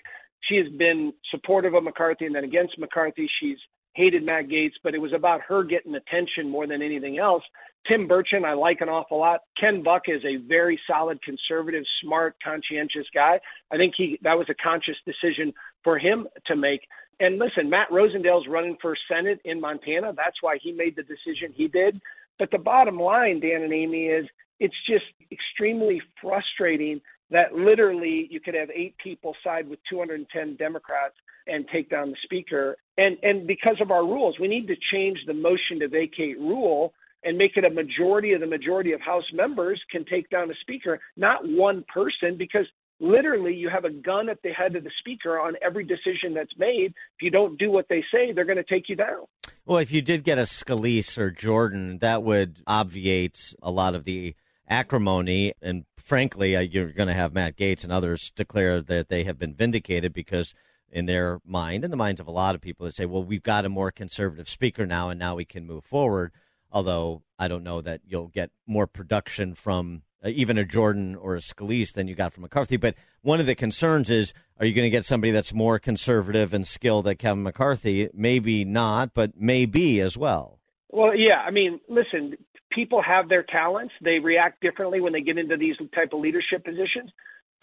She 0.48 0.56
has 0.56 0.66
been 0.76 1.12
supportive 1.30 1.74
of 1.74 1.84
McCarthy 1.84 2.26
and 2.26 2.34
then 2.34 2.42
against 2.42 2.80
McCarthy. 2.80 3.30
She's 3.40 3.58
hated 3.94 4.26
Matt 4.26 4.48
Gaetz, 4.48 4.72
but 4.82 4.96
it 4.96 5.00
was 5.00 5.12
about 5.12 5.42
her 5.42 5.62
getting 5.62 5.94
attention 5.94 6.50
more 6.50 6.66
than 6.66 6.82
anything 6.82 7.18
else. 7.18 7.44
Tim 7.88 8.08
Burchett, 8.08 8.44
I 8.44 8.54
like 8.54 8.80
an 8.80 8.88
awful 8.88 9.18
lot. 9.18 9.40
Ken 9.60 9.82
Buck 9.82 10.02
is 10.08 10.22
a 10.24 10.36
very 10.46 10.78
solid, 10.86 11.22
conservative, 11.22 11.84
smart, 12.02 12.36
conscientious 12.42 13.06
guy. 13.14 13.40
I 13.72 13.76
think 13.76 13.94
he 13.96 14.18
that 14.22 14.36
was 14.36 14.48
a 14.50 14.54
conscious 14.54 14.96
decision 15.04 15.52
for 15.84 15.98
him 15.98 16.26
to 16.46 16.56
make. 16.56 16.80
And 17.20 17.38
listen, 17.38 17.70
Matt 17.70 17.90
Rosendale's 17.90 18.46
running 18.48 18.76
for 18.82 18.96
Senate 19.10 19.40
in 19.44 19.60
Montana. 19.60 20.12
That's 20.16 20.36
why 20.42 20.58
he 20.62 20.72
made 20.72 20.96
the 20.96 21.02
decision 21.02 21.52
he 21.54 21.68
did. 21.68 22.00
But 22.38 22.50
the 22.50 22.58
bottom 22.58 22.98
line, 22.98 23.40
Dan 23.40 23.62
and 23.62 23.72
Amy, 23.72 24.06
is 24.06 24.26
it's 24.60 24.74
just 24.88 25.04
extremely 25.32 26.02
frustrating 26.20 27.00
that 27.30 27.54
literally 27.54 28.28
you 28.30 28.40
could 28.40 28.54
have 28.54 28.68
eight 28.74 28.96
people 29.02 29.34
side 29.42 29.68
with 29.68 29.78
210 29.90 30.56
Democrats 30.56 31.14
and 31.46 31.66
take 31.72 31.88
down 31.90 32.10
the 32.10 32.16
speaker. 32.24 32.76
And 32.98 33.16
and 33.22 33.46
because 33.46 33.76
of 33.80 33.90
our 33.90 34.04
rules, 34.04 34.38
we 34.38 34.48
need 34.48 34.66
to 34.68 34.76
change 34.92 35.18
the 35.26 35.34
motion 35.34 35.80
to 35.80 35.88
vacate 35.88 36.38
rule 36.38 36.92
and 37.26 37.36
make 37.36 37.56
it 37.56 37.64
a 37.64 37.70
majority 37.70 38.32
of 38.32 38.40
the 38.40 38.46
majority 38.46 38.92
of 38.92 39.00
House 39.00 39.24
members 39.34 39.82
can 39.90 40.04
take 40.04 40.30
down 40.30 40.50
a 40.50 40.54
speaker, 40.60 41.00
not 41.16 41.40
one 41.42 41.84
person, 41.92 42.38
because 42.38 42.66
literally 43.00 43.52
you 43.52 43.68
have 43.68 43.84
a 43.84 43.90
gun 43.90 44.28
at 44.28 44.40
the 44.42 44.52
head 44.52 44.76
of 44.76 44.84
the 44.84 44.90
speaker 45.00 45.38
on 45.38 45.54
every 45.60 45.84
decision 45.84 46.32
that's 46.34 46.56
made. 46.56 46.94
If 47.16 47.22
you 47.22 47.30
don't 47.30 47.58
do 47.58 47.70
what 47.70 47.86
they 47.90 48.04
say, 48.14 48.32
they're 48.32 48.44
going 48.44 48.56
to 48.56 48.64
take 48.64 48.88
you 48.88 48.94
down. 48.96 49.24
Well, 49.66 49.78
if 49.78 49.90
you 49.90 50.00
did 50.00 50.22
get 50.22 50.38
a 50.38 50.42
Scalise 50.42 51.18
or 51.18 51.32
Jordan, 51.32 51.98
that 51.98 52.22
would 52.22 52.62
obviate 52.66 53.52
a 53.60 53.72
lot 53.72 53.96
of 53.96 54.04
the 54.04 54.36
acrimony. 54.68 55.52
And 55.60 55.84
frankly, 55.96 56.54
uh, 56.54 56.60
you're 56.60 56.92
going 56.92 57.08
to 57.08 57.14
have 57.14 57.34
Matt 57.34 57.56
Gaetz 57.56 57.82
and 57.82 57.92
others 57.92 58.30
declare 58.36 58.80
that 58.82 59.08
they 59.08 59.24
have 59.24 59.38
been 59.38 59.54
vindicated 59.54 60.12
because, 60.12 60.54
in 60.90 61.06
their 61.06 61.40
mind, 61.44 61.84
in 61.84 61.90
the 61.90 61.96
minds 61.96 62.20
of 62.20 62.28
a 62.28 62.32
lot 62.32 62.54
of 62.54 62.60
people, 62.60 62.86
they 62.86 62.92
say, 62.92 63.06
well, 63.06 63.24
we've 63.24 63.42
got 63.42 63.64
a 63.64 63.68
more 63.68 63.90
conservative 63.90 64.48
speaker 64.48 64.86
now, 64.86 65.10
and 65.10 65.18
now 65.18 65.34
we 65.34 65.44
can 65.44 65.66
move 65.66 65.84
forward. 65.84 66.30
Although 66.76 67.22
I 67.38 67.48
don't 67.48 67.64
know 67.64 67.80
that 67.80 68.02
you'll 68.06 68.28
get 68.28 68.50
more 68.66 68.86
production 68.86 69.54
from 69.54 70.02
uh, 70.22 70.28
even 70.28 70.58
a 70.58 70.64
Jordan 70.66 71.16
or 71.16 71.34
a 71.34 71.38
Scalise 71.38 71.94
than 71.94 72.06
you 72.06 72.14
got 72.14 72.34
from 72.34 72.42
McCarthy. 72.42 72.76
But 72.76 72.96
one 73.22 73.40
of 73.40 73.46
the 73.46 73.54
concerns 73.54 74.10
is, 74.10 74.34
are 74.60 74.66
you 74.66 74.74
going 74.74 74.84
to 74.84 74.90
get 74.90 75.06
somebody 75.06 75.30
that's 75.30 75.54
more 75.54 75.78
conservative 75.78 76.52
and 76.52 76.66
skilled 76.66 77.08
at 77.08 77.18
Kevin 77.18 77.44
McCarthy? 77.44 78.10
Maybe 78.12 78.66
not, 78.66 79.14
but 79.14 79.32
maybe 79.38 80.02
as 80.02 80.18
well. 80.18 80.58
Well, 80.90 81.16
yeah. 81.16 81.38
I 81.38 81.50
mean, 81.50 81.80
listen, 81.88 82.36
people 82.70 83.00
have 83.00 83.30
their 83.30 83.42
talents. 83.42 83.94
They 84.02 84.18
react 84.18 84.60
differently 84.60 85.00
when 85.00 85.14
they 85.14 85.22
get 85.22 85.38
into 85.38 85.56
these 85.56 85.76
type 85.94 86.12
of 86.12 86.20
leadership 86.20 86.62
positions. 86.62 87.10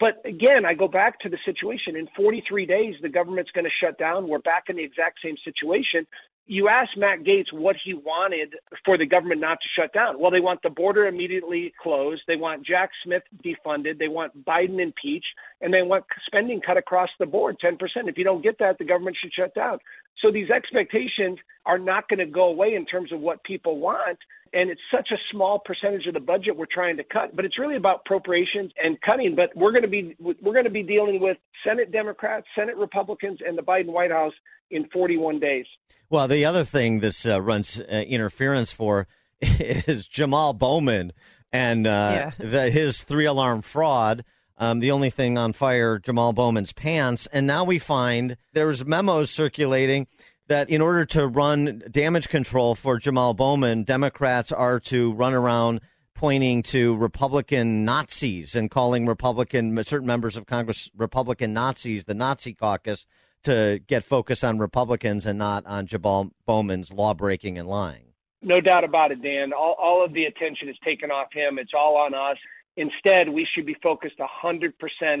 But 0.00 0.20
again, 0.24 0.64
I 0.66 0.74
go 0.74 0.88
back 0.88 1.20
to 1.20 1.28
the 1.28 1.38
situation. 1.44 1.94
In 1.94 2.08
43 2.16 2.66
days, 2.66 2.96
the 3.00 3.08
government's 3.08 3.52
going 3.52 3.64
to 3.64 3.70
shut 3.80 3.96
down. 3.96 4.26
We're 4.26 4.40
back 4.40 4.64
in 4.70 4.74
the 4.74 4.82
exact 4.82 5.20
same 5.22 5.36
situation 5.44 6.04
you 6.46 6.68
asked 6.68 6.96
Matt 6.96 7.20
Gaetz 7.20 7.52
what 7.52 7.76
he 7.82 7.94
wanted 7.94 8.54
for 8.84 8.98
the 8.98 9.06
government 9.06 9.40
not 9.40 9.58
to 9.62 9.68
shut 9.80 9.92
down. 9.94 10.18
Well, 10.18 10.30
they 10.30 10.40
want 10.40 10.60
the 10.62 10.70
border 10.70 11.06
immediately 11.06 11.72
closed. 11.82 12.22
They 12.26 12.36
want 12.36 12.66
Jack 12.66 12.90
Smith 13.02 13.22
defunded. 13.42 13.98
They 13.98 14.08
want 14.08 14.44
Biden 14.44 14.80
impeached. 14.80 15.34
And 15.62 15.72
they 15.72 15.82
want 15.82 16.04
spending 16.26 16.60
cut 16.60 16.76
across 16.76 17.08
the 17.18 17.26
board, 17.26 17.56
10%. 17.64 17.78
If 18.08 18.18
you 18.18 18.24
don't 18.24 18.42
get 18.42 18.58
that, 18.58 18.76
the 18.78 18.84
government 18.84 19.16
should 19.20 19.32
shut 19.32 19.54
down. 19.54 19.78
So 20.20 20.30
these 20.30 20.50
expectations 20.50 21.38
are 21.66 21.78
not 21.78 22.08
going 22.08 22.18
to 22.18 22.26
go 22.26 22.44
away 22.44 22.74
in 22.74 22.84
terms 22.84 23.10
of 23.10 23.20
what 23.20 23.42
people 23.44 23.78
want. 23.78 24.18
And 24.52 24.70
it's 24.70 24.80
such 24.92 25.08
a 25.10 25.16
small 25.32 25.58
percentage 25.58 26.06
of 26.06 26.14
the 26.14 26.20
budget 26.20 26.56
we're 26.56 26.66
trying 26.66 26.96
to 26.98 27.04
cut, 27.04 27.34
but 27.34 27.44
it's 27.44 27.58
really 27.58 27.74
about 27.74 28.02
appropriations 28.06 28.70
and 28.82 29.00
cutting. 29.00 29.34
But 29.34 29.50
we're 29.56 29.72
going 29.72 29.82
to 29.82 29.88
be 29.88 30.14
we're 30.20 30.52
going 30.52 30.64
to 30.64 30.70
be 30.70 30.84
dealing 30.84 31.20
with 31.20 31.38
Senate 31.66 31.90
Democrats, 31.90 32.46
Senate 32.56 32.76
Republicans, 32.76 33.40
and 33.44 33.58
the 33.58 33.62
Biden 33.62 33.86
White 33.86 34.12
House 34.12 34.32
in 34.70 34.88
41 34.88 35.40
days. 35.40 35.66
Well, 36.10 36.28
the 36.28 36.44
other 36.44 36.64
thing 36.64 37.00
this 37.00 37.26
uh, 37.26 37.40
runs 37.40 37.80
uh, 37.80 38.04
interference 38.06 38.70
for 38.70 39.06
is 39.40 40.06
Jamal 40.06 40.52
Bowman 40.52 41.12
and 41.52 41.86
uh, 41.86 42.32
yeah. 42.38 42.46
the, 42.46 42.70
his 42.70 43.02
three 43.02 43.24
alarm 43.24 43.62
fraud. 43.62 44.24
Um, 44.56 44.80
the 44.80 44.90
only 44.92 45.10
thing 45.10 45.36
on 45.36 45.52
fire, 45.52 45.98
Jamal 45.98 46.32
Bowman's 46.32 46.72
pants. 46.72 47.26
And 47.32 47.46
now 47.46 47.64
we 47.64 47.78
find 47.78 48.36
there's 48.52 48.84
memos 48.84 49.30
circulating 49.30 50.06
that 50.46 50.68
in 50.70 50.80
order 50.80 51.04
to 51.06 51.26
run 51.26 51.82
damage 51.90 52.28
control 52.28 52.74
for 52.74 52.98
Jamal 52.98 53.34
Bowman, 53.34 53.84
Democrats 53.84 54.52
are 54.52 54.78
to 54.80 55.12
run 55.14 55.34
around 55.34 55.80
pointing 56.14 56.62
to 56.62 56.96
Republican 56.96 57.84
Nazis 57.84 58.54
and 58.54 58.70
calling 58.70 59.06
Republican 59.06 59.82
certain 59.84 60.06
members 60.06 60.36
of 60.36 60.46
Congress 60.46 60.88
Republican 60.96 61.52
Nazis, 61.52 62.04
the 62.04 62.14
Nazi 62.14 62.54
caucus, 62.54 63.06
to 63.44 63.80
get 63.86 64.04
focus 64.04 64.44
on 64.44 64.58
Republicans 64.58 65.26
and 65.26 65.38
not 65.38 65.64
on 65.66 65.86
Jamal 65.86 66.30
Bowman's 66.46 66.92
law 66.92 67.14
breaking 67.14 67.58
and 67.58 67.68
lying. 67.68 68.04
No 68.42 68.60
doubt 68.60 68.84
about 68.84 69.10
it, 69.10 69.22
Dan. 69.22 69.52
All, 69.52 69.76
all 69.80 70.04
of 70.04 70.12
the 70.12 70.24
attention 70.24 70.68
is 70.68 70.76
taken 70.84 71.10
off 71.10 71.28
him. 71.32 71.58
It's 71.58 71.72
all 71.76 71.96
on 71.96 72.14
us. 72.14 72.36
Instead, 72.76 73.28
we 73.28 73.46
should 73.54 73.64
be 73.64 73.76
focused 73.82 74.16
100% 74.18 74.72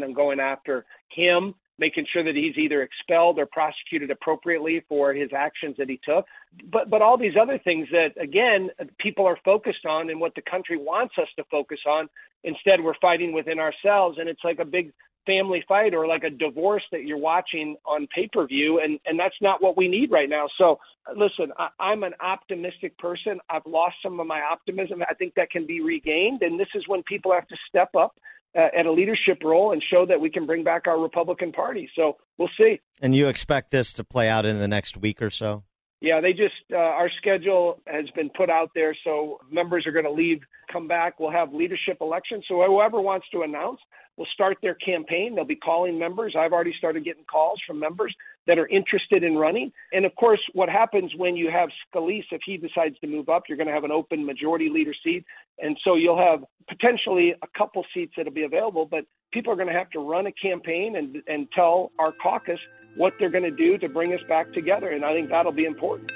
on 0.02 0.12
going 0.12 0.40
after 0.40 0.84
him, 1.08 1.54
making 1.78 2.04
sure 2.12 2.22
that 2.24 2.34
he's 2.34 2.56
either 2.58 2.82
expelled 2.82 3.38
or 3.38 3.46
prosecuted 3.46 4.10
appropriately 4.10 4.84
for 4.88 5.14
his 5.14 5.30
actions 5.34 5.76
that 5.78 5.88
he 5.88 6.00
took. 6.04 6.26
But 6.70 6.90
but 6.90 7.00
all 7.00 7.16
these 7.16 7.36
other 7.40 7.58
things 7.58 7.88
that 7.92 8.20
again 8.20 8.70
people 8.98 9.26
are 9.26 9.38
focused 9.44 9.86
on 9.86 10.10
and 10.10 10.20
what 10.20 10.34
the 10.34 10.42
country 10.42 10.76
wants 10.76 11.14
us 11.20 11.28
to 11.36 11.44
focus 11.50 11.80
on. 11.86 12.08
Instead, 12.42 12.82
we're 12.82 12.94
fighting 13.00 13.32
within 13.32 13.58
ourselves, 13.58 14.18
and 14.18 14.28
it's 14.28 14.44
like 14.44 14.58
a 14.58 14.64
big 14.64 14.92
family 15.26 15.64
fight 15.66 15.94
or 15.94 16.06
like 16.06 16.24
a 16.24 16.30
divorce 16.30 16.82
that 16.92 17.04
you're 17.04 17.18
watching 17.18 17.76
on 17.86 18.06
pay 18.14 18.28
per 18.32 18.46
view, 18.46 18.80
and 18.82 18.98
and 19.06 19.18
that's 19.18 19.36
not 19.40 19.62
what 19.62 19.76
we 19.76 19.88
need 19.88 20.10
right 20.10 20.28
now. 20.28 20.48
So 20.58 20.78
listen, 21.16 21.52
I, 21.58 21.68
I'm 21.80 22.02
an 22.02 22.14
optimistic 22.20 22.96
person. 22.98 23.40
I've 23.50 23.66
lost 23.66 23.96
some 24.02 24.20
of 24.20 24.26
my 24.26 24.40
optimism. 24.40 25.02
I 25.08 25.14
think 25.14 25.34
that 25.34 25.50
can 25.50 25.66
be 25.66 25.80
regained, 25.80 26.42
and 26.42 26.58
this 26.58 26.68
is 26.74 26.84
when 26.86 27.02
people 27.02 27.32
have 27.32 27.48
to 27.48 27.56
step 27.68 27.90
up 27.94 28.16
uh, 28.56 28.68
at 28.76 28.86
a 28.86 28.92
leadership 28.92 29.42
role 29.42 29.72
and 29.72 29.82
show 29.82 30.06
that 30.06 30.20
we 30.20 30.30
can 30.30 30.46
bring 30.46 30.64
back 30.64 30.86
our 30.86 30.98
Republican 31.00 31.52
Party. 31.52 31.88
So 31.96 32.16
we'll 32.38 32.50
see. 32.58 32.80
And 33.00 33.14
you 33.14 33.28
expect 33.28 33.70
this 33.70 33.92
to 33.94 34.04
play 34.04 34.28
out 34.28 34.46
in 34.46 34.58
the 34.58 34.68
next 34.68 34.96
week 34.96 35.20
or 35.20 35.30
so? 35.30 35.64
Yeah, 36.00 36.20
they 36.20 36.32
just 36.32 36.54
uh, 36.70 36.76
our 36.76 37.10
schedule 37.16 37.80
has 37.86 38.04
been 38.14 38.28
put 38.36 38.50
out 38.50 38.70
there, 38.74 38.94
so 39.04 39.38
members 39.50 39.86
are 39.86 39.92
going 39.92 40.04
to 40.04 40.12
leave, 40.12 40.40
come 40.70 40.86
back. 40.86 41.18
We'll 41.18 41.30
have 41.30 41.54
leadership 41.54 41.98
elections. 42.02 42.44
So 42.46 42.62
whoever 42.62 43.00
wants 43.00 43.26
to 43.32 43.40
announce 43.40 43.80
will 44.16 44.26
start 44.32 44.58
their 44.62 44.74
campaign. 44.74 45.34
They'll 45.34 45.44
be 45.44 45.56
calling 45.56 45.98
members. 45.98 46.34
I've 46.38 46.52
already 46.52 46.74
started 46.76 47.04
getting 47.04 47.24
calls 47.24 47.60
from 47.66 47.78
members 47.78 48.14
that 48.46 48.58
are 48.58 48.68
interested 48.68 49.24
in 49.24 49.36
running. 49.36 49.72
And 49.92 50.04
of 50.04 50.14
course, 50.16 50.40
what 50.52 50.68
happens 50.68 51.12
when 51.16 51.36
you 51.36 51.50
have 51.50 51.70
Scalise, 51.92 52.24
if 52.30 52.42
he 52.44 52.56
decides 52.56 52.98
to 53.00 53.06
move 53.06 53.28
up, 53.28 53.44
you're 53.48 53.56
going 53.56 53.68
to 53.68 53.72
have 53.72 53.84
an 53.84 53.92
open 53.92 54.24
majority 54.24 54.68
leader 54.68 54.94
seat, 55.02 55.24
and 55.58 55.78
so 55.84 55.96
you'll 55.96 56.18
have 56.18 56.44
potentially 56.68 57.34
a 57.42 57.58
couple 57.58 57.84
seats 57.94 58.12
that'll 58.16 58.32
be 58.32 58.44
available. 58.44 58.86
But 58.86 59.04
people 59.32 59.52
are 59.52 59.56
going 59.56 59.68
to 59.68 59.74
have 59.74 59.90
to 59.90 60.00
run 60.00 60.26
a 60.26 60.32
campaign 60.32 60.96
and 60.96 61.22
and 61.26 61.48
tell 61.52 61.90
our 61.98 62.12
caucus 62.22 62.60
what 62.96 63.14
they're 63.18 63.30
going 63.30 63.44
to 63.44 63.50
do 63.50 63.78
to 63.78 63.88
bring 63.88 64.12
us 64.12 64.20
back 64.28 64.52
together. 64.52 64.90
And 64.90 65.04
I 65.04 65.12
think 65.12 65.30
that'll 65.30 65.52
be 65.52 65.64
important. 65.64 66.12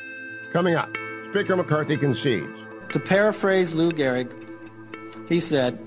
Coming 0.52 0.74
up, 0.74 0.88
Speaker 1.30 1.56
McCarthy 1.56 1.96
concedes. 1.96 2.46
To 2.92 3.00
paraphrase 3.00 3.74
Lou 3.74 3.92
Gehrig, 3.92 4.32
he 5.28 5.40
said, 5.40 5.78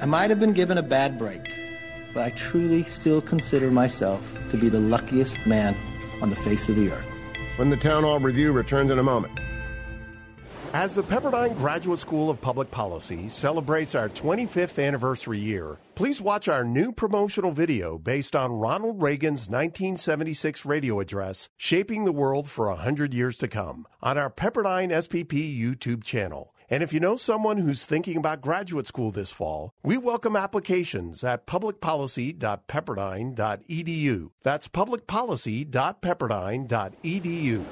I 0.00 0.06
might 0.06 0.30
have 0.30 0.38
been 0.38 0.52
given 0.52 0.78
a 0.78 0.82
bad 0.82 1.18
break, 1.18 1.52
but 2.14 2.24
I 2.24 2.30
truly 2.30 2.84
still 2.84 3.20
consider 3.20 3.68
myself 3.68 4.40
to 4.52 4.56
be 4.56 4.68
the 4.68 4.78
luckiest 4.78 5.44
man 5.44 5.76
on 6.22 6.30
the 6.30 6.36
face 6.36 6.68
of 6.68 6.76
the 6.76 6.92
earth. 6.92 7.12
When 7.56 7.68
the 7.68 7.76
Town 7.76 8.04
Hall 8.04 8.20
Review 8.20 8.52
returns 8.52 8.92
in 8.92 9.00
a 9.00 9.02
moment. 9.02 9.36
As 10.72 10.94
the 10.94 11.02
Pepperdine 11.02 11.56
Graduate 11.56 11.98
School 11.98 12.30
of 12.30 12.40
Public 12.40 12.70
Policy 12.70 13.28
celebrates 13.28 13.96
our 13.96 14.08
25th 14.08 14.80
anniversary 14.86 15.38
year, 15.38 15.78
please 15.96 16.20
watch 16.20 16.46
our 16.46 16.62
new 16.62 16.92
promotional 16.92 17.50
video 17.50 17.98
based 17.98 18.36
on 18.36 18.52
Ronald 18.52 19.02
Reagan's 19.02 19.48
1976 19.48 20.64
radio 20.64 21.00
address, 21.00 21.48
Shaping 21.56 22.04
the 22.04 22.12
World 22.12 22.48
for 22.48 22.68
100 22.68 23.12
Years 23.12 23.36
to 23.38 23.48
Come, 23.48 23.88
on 24.00 24.16
our 24.16 24.30
Pepperdine 24.30 24.90
SPP 24.90 25.58
YouTube 25.58 26.04
channel. 26.04 26.54
And 26.70 26.82
if 26.82 26.92
you 26.92 27.00
know 27.00 27.16
someone 27.16 27.56
who's 27.58 27.86
thinking 27.86 28.18
about 28.18 28.40
graduate 28.40 28.86
school 28.86 29.10
this 29.10 29.30
fall, 29.30 29.72
we 29.82 29.96
welcome 29.96 30.36
applications 30.36 31.24
at 31.24 31.46
publicpolicy.pepperdine.edu. 31.46 34.30
That's 34.42 34.68
publicpolicy.pepperdine.edu. 34.68 37.64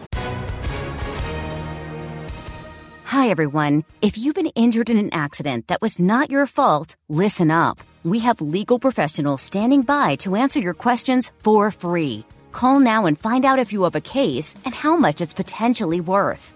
Hi, 3.04 3.28
everyone. 3.28 3.84
If 4.02 4.18
you've 4.18 4.34
been 4.34 4.50
injured 4.56 4.90
in 4.90 4.98
an 4.98 5.10
accident 5.12 5.68
that 5.68 5.80
was 5.80 5.98
not 5.98 6.30
your 6.30 6.46
fault, 6.46 6.96
listen 7.08 7.50
up. 7.50 7.80
We 8.02 8.18
have 8.20 8.40
legal 8.40 8.78
professionals 8.78 9.42
standing 9.42 9.82
by 9.82 10.16
to 10.16 10.36
answer 10.36 10.60
your 10.60 10.74
questions 10.74 11.30
for 11.38 11.70
free. 11.70 12.24
Call 12.52 12.80
now 12.80 13.06
and 13.06 13.18
find 13.18 13.44
out 13.44 13.58
if 13.58 13.72
you 13.72 13.82
have 13.82 13.94
a 13.94 14.00
case 14.00 14.54
and 14.64 14.74
how 14.74 14.96
much 14.96 15.20
it's 15.20 15.34
potentially 15.34 16.00
worth. 16.00 16.55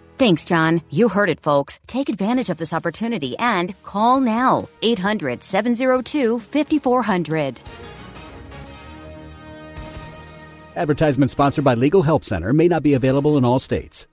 Thanks, 0.21 0.45
John. 0.45 0.83
You 0.91 1.09
heard 1.09 1.31
it, 1.31 1.39
folks. 1.39 1.79
Take 1.87 2.07
advantage 2.07 2.51
of 2.51 2.57
this 2.57 2.73
opportunity 2.73 3.35
and 3.39 3.73
call 3.81 4.19
now 4.19 4.69
800 4.83 5.41
702 5.41 6.39
5400. 6.39 7.59
Advertisement 10.75 11.31
sponsored 11.31 11.63
by 11.63 11.73
Legal 11.73 12.03
Help 12.03 12.23
Center 12.23 12.53
may 12.53 12.67
not 12.67 12.83
be 12.83 12.93
available 12.93 13.35
in 13.35 13.43
all 13.43 13.57
states. 13.57 14.05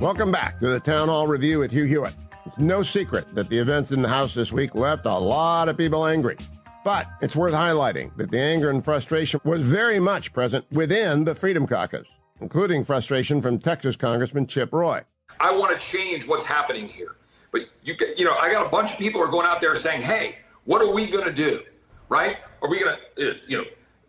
Welcome 0.00 0.32
back 0.32 0.58
to 0.58 0.66
the 0.66 0.80
Town 0.80 1.06
Hall 1.06 1.28
Review 1.28 1.60
with 1.60 1.70
Hugh 1.70 1.84
Hewitt. 1.84 2.14
It's 2.46 2.58
no 2.58 2.82
secret 2.82 3.32
that 3.36 3.48
the 3.48 3.58
events 3.58 3.92
in 3.92 4.02
the 4.02 4.08
House 4.08 4.34
this 4.34 4.50
week 4.50 4.74
left 4.74 5.06
a 5.06 5.16
lot 5.16 5.68
of 5.68 5.76
people 5.76 6.06
angry. 6.06 6.38
But 6.82 7.08
it's 7.20 7.36
worth 7.36 7.52
highlighting 7.52 8.16
that 8.16 8.30
the 8.30 8.40
anger 8.40 8.70
and 8.70 8.82
frustration 8.82 9.40
was 9.44 9.62
very 9.62 9.98
much 9.98 10.32
present 10.32 10.64
within 10.72 11.24
the 11.24 11.34
Freedom 11.34 11.66
Caucus, 11.66 12.06
including 12.40 12.84
frustration 12.84 13.42
from 13.42 13.58
Texas 13.58 13.96
Congressman 13.96 14.46
Chip 14.46 14.72
Roy. 14.72 15.02
I 15.38 15.54
want 15.54 15.78
to 15.78 15.86
change 15.86 16.26
what's 16.26 16.44
happening 16.44 16.88
here. 16.88 17.16
But 17.52 17.62
you, 17.82 17.94
you 18.16 18.24
know, 18.24 18.34
I 18.34 18.50
got 18.50 18.64
a 18.64 18.68
bunch 18.70 18.92
of 18.92 18.98
people 18.98 19.20
are 19.20 19.28
going 19.28 19.46
out 19.46 19.60
there 19.60 19.76
saying, 19.76 20.02
"Hey, 20.02 20.36
what 20.64 20.80
are 20.80 20.90
we 20.90 21.06
going 21.06 21.26
to 21.26 21.32
do? 21.32 21.60
Right? 22.08 22.36
Are 22.62 22.70
we 22.70 22.80
going 22.80 22.96
to, 23.16 23.30
uh, 23.30 23.34
you 23.46 23.58
know, 23.58 23.64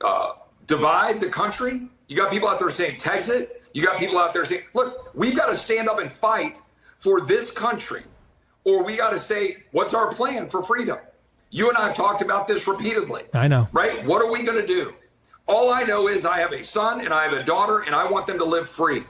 uh, 0.08 0.34
divide 0.68 1.20
the 1.20 1.30
country?" 1.30 1.90
You 2.08 2.16
got 2.16 2.32
people 2.32 2.48
out 2.48 2.60
there 2.60 2.70
saying, 2.70 3.00
"Texit." 3.00 3.50
You 3.74 3.84
got 3.84 4.00
people 4.00 4.18
out 4.18 4.34
there 4.34 4.46
saying, 4.46 4.64
"Look, 4.74 5.14
we've 5.16 5.36
got 5.36 5.48
to 5.48 5.56
stand 5.56 5.90
up 5.90 6.00
and 6.00 6.12
fight 6.12 6.62
for 7.00 7.22
this 7.22 7.52
country, 7.52 8.04
or 8.64 8.84
we 8.84 8.96
got 8.96 9.12
to 9.12 9.20
say, 9.20 9.64
what's 9.72 9.94
our 9.94 10.14
plan 10.14 10.50
for 10.50 10.64
freedom?" 10.64 10.98
You 11.52 11.68
and 11.68 11.78
I 11.78 11.88
have 11.88 11.96
talked 11.96 12.22
about 12.22 12.48
this 12.48 12.66
repeatedly. 12.66 13.24
I 13.34 13.48
know. 13.48 13.68
Right? 13.74 14.06
What 14.06 14.22
are 14.22 14.32
we 14.32 14.42
going 14.44 14.60
to 14.60 14.66
do? 14.66 14.94
All 15.48 15.72
I 15.72 15.84
know 15.84 16.08
is 16.08 16.26
I 16.26 16.40
have 16.40 16.54
a 16.54 16.64
son 16.64 17.02
and 17.02 17.14
I 17.14 17.24
have 17.24 17.34
a 17.34 17.44
daughter 17.44 17.80
and 17.80 17.94
I 17.94 18.10
want 18.10 18.26
them 18.26 18.38
to 18.40 18.46
live 18.46 18.70
free. 18.70 19.04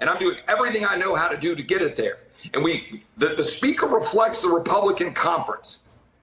And 0.00 0.08
I'm 0.08 0.18
doing 0.18 0.36
everything 0.46 0.86
I 0.86 0.96
know 0.96 1.16
how 1.16 1.28
to 1.28 1.36
do 1.36 1.56
to 1.56 1.62
get 1.62 1.82
it 1.82 1.96
there. 1.96 2.18
And 2.54 2.62
we 2.62 3.02
the, 3.16 3.34
the 3.34 3.44
speaker 3.44 3.86
reflects 3.86 4.42
the 4.42 4.48
Republican 4.48 5.12
conference. 5.12 5.80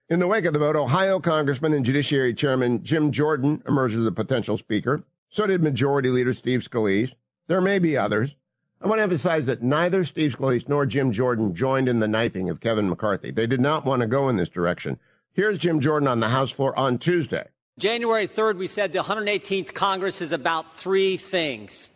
In 0.08 0.20
the 0.20 0.28
wake 0.28 0.46
of 0.46 0.54
the 0.54 0.60
vote, 0.60 0.78
Ohio 0.78 1.20
Congressman 1.20 1.74
and 1.74 1.84
Judiciary 1.84 2.34
Chairman 2.34 2.84
Jim 2.84 3.12
Jordan 3.12 3.62
emerged 3.68 3.98
as 3.98 4.06
a 4.06 4.12
potential 4.14 4.58
speaker. 4.58 5.04
So 5.30 5.46
did 5.46 5.62
Majority 5.62 6.08
Leader 6.08 6.34
Steve 6.34 6.62
Scalise. 6.62 7.12
There 7.48 7.60
may 7.60 7.80
be 7.80 7.98
others. 7.98 8.36
I 8.82 8.88
want 8.88 9.00
to 9.00 9.04
emphasize 9.04 9.46
that 9.48 9.62
neither 9.62 10.06
Steve 10.06 10.38
Scalise 10.38 10.70
nor 10.70 10.86
Jim 10.86 11.12
Jordan 11.12 11.54
joined 11.54 11.90
in 11.90 12.00
the 12.00 12.08
knifing 12.08 12.50
of 12.50 12.62
Kevin 12.62 12.88
McCarthy. 12.88 13.32
They 13.32 13.48
did 13.48 13.60
not 13.60 13.84
want 13.84 14.02
to 14.02 14.08
go 14.08 14.30
in 14.30 14.38
this 14.38 14.48
direction. 14.48 15.00
Here's 15.36 15.58
Jim 15.58 15.82
Jordan 15.82 16.08
on 16.08 16.22
the 16.22 16.30
House 16.30 16.50
floor 16.52 16.80
on 16.80 16.98
Tuesday. 16.98 17.46
January 17.78 18.26
3rd, 18.26 18.56
we 18.56 18.68
said 18.68 18.94
the 18.94 19.00
118th 19.00 19.74
Congress 19.74 20.22
is 20.22 20.32
about 20.32 20.78
three 20.78 21.18
things 21.18 21.90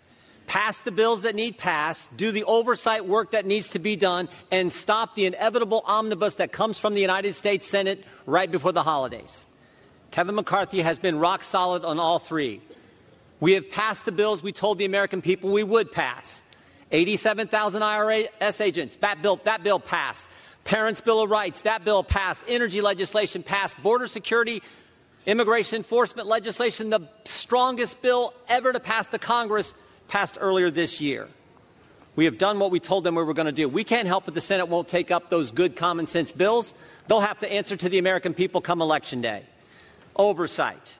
pass 0.45 0.79
the 0.79 0.91
bills 0.91 1.21
that 1.21 1.35
need 1.35 1.57
passed, 1.57 2.09
do 2.17 2.31
the 2.31 2.43
oversight 2.43 3.05
work 3.05 3.31
that 3.31 3.45
needs 3.45 3.69
to 3.69 3.79
be 3.79 3.95
done, 3.95 4.27
and 4.51 4.73
stop 4.73 5.13
the 5.15 5.25
inevitable 5.25 5.83
omnibus 5.85 6.35
that 6.35 6.51
comes 6.51 6.77
from 6.79 6.95
the 6.95 7.01
United 7.01 7.33
States 7.33 7.67
Senate 7.67 8.03
right 8.25 8.51
before 8.51 8.73
the 8.73 8.81
holidays. 8.83 9.45
Kevin 10.09 10.33
McCarthy 10.35 10.81
has 10.81 10.97
been 10.97 11.19
rock 11.19 11.43
solid 11.43 11.85
on 11.85 11.99
all 11.99 12.17
three. 12.17 12.61
We 13.39 13.53
have 13.53 13.69
passed 13.69 14.03
the 14.05 14.11
bills 14.11 14.41
we 14.41 14.51
told 14.51 14.79
the 14.79 14.85
American 14.85 15.21
people 15.21 15.51
we 15.51 15.63
would 15.63 15.91
pass. 15.91 16.41
87,000 16.91 17.81
IRS 17.83 18.59
agents, 18.59 18.95
that 18.97 19.21
bill, 19.21 19.39
that 19.43 19.63
bill 19.63 19.79
passed. 19.79 20.27
Parents' 20.69 21.01
Bill 21.01 21.23
of 21.23 21.31
Rights, 21.31 21.61
that 21.61 21.83
bill 21.83 22.03
passed. 22.03 22.43
Energy 22.47 22.79
legislation 22.79 23.41
passed. 23.41 23.75
Border 23.81 24.05
security, 24.05 24.61
immigration 25.25 25.77
enforcement 25.77 26.27
legislation, 26.27 26.91
the 26.91 27.09
strongest 27.25 27.99
bill 28.03 28.35
ever 28.47 28.71
to 28.71 28.79
pass 28.79 29.07
the 29.07 29.17
Congress, 29.17 29.73
passed 30.09 30.37
earlier 30.39 30.69
this 30.69 31.01
year. 31.01 31.27
We 32.15 32.25
have 32.25 32.37
done 32.37 32.59
what 32.59 32.69
we 32.69 32.79
told 32.79 33.03
them 33.03 33.15
we 33.15 33.23
were 33.23 33.33
going 33.33 33.47
to 33.47 33.51
do. 33.51 33.67
We 33.67 33.83
can't 33.83 34.07
help 34.07 34.27
it 34.27 34.35
the 34.35 34.41
Senate 34.41 34.67
won't 34.67 34.87
take 34.87 35.09
up 35.09 35.31
those 35.31 35.49
good 35.49 35.75
common 35.75 36.05
sense 36.05 36.31
bills. 36.31 36.75
They'll 37.07 37.19
have 37.19 37.39
to 37.39 37.51
answer 37.51 37.75
to 37.75 37.89
the 37.89 37.97
American 37.97 38.35
people 38.35 38.61
come 38.61 38.79
election 38.79 39.21
day. 39.21 39.45
Oversight. 40.15 40.98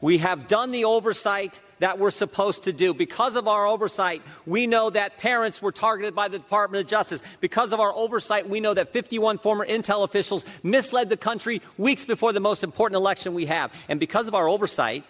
We 0.00 0.18
have 0.18 0.46
done 0.46 0.70
the 0.70 0.84
oversight 0.84 1.60
that 1.80 1.98
we're 1.98 2.10
supposed 2.10 2.64
to 2.64 2.72
do. 2.72 2.94
Because 2.94 3.34
of 3.34 3.48
our 3.48 3.66
oversight, 3.66 4.22
we 4.46 4.66
know 4.66 4.90
that 4.90 5.18
parents 5.18 5.60
were 5.60 5.72
targeted 5.72 6.14
by 6.14 6.28
the 6.28 6.38
Department 6.38 6.84
of 6.84 6.90
Justice. 6.90 7.20
Because 7.40 7.72
of 7.72 7.80
our 7.80 7.92
oversight, 7.92 8.48
we 8.48 8.60
know 8.60 8.74
that 8.74 8.92
51 8.92 9.38
former 9.38 9.66
intel 9.66 10.04
officials 10.04 10.44
misled 10.62 11.08
the 11.08 11.16
country 11.16 11.62
weeks 11.76 12.04
before 12.04 12.32
the 12.32 12.40
most 12.40 12.62
important 12.62 12.96
election 12.96 13.34
we 13.34 13.46
have. 13.46 13.72
And 13.88 13.98
because 13.98 14.28
of 14.28 14.34
our 14.34 14.48
oversight, 14.48 15.04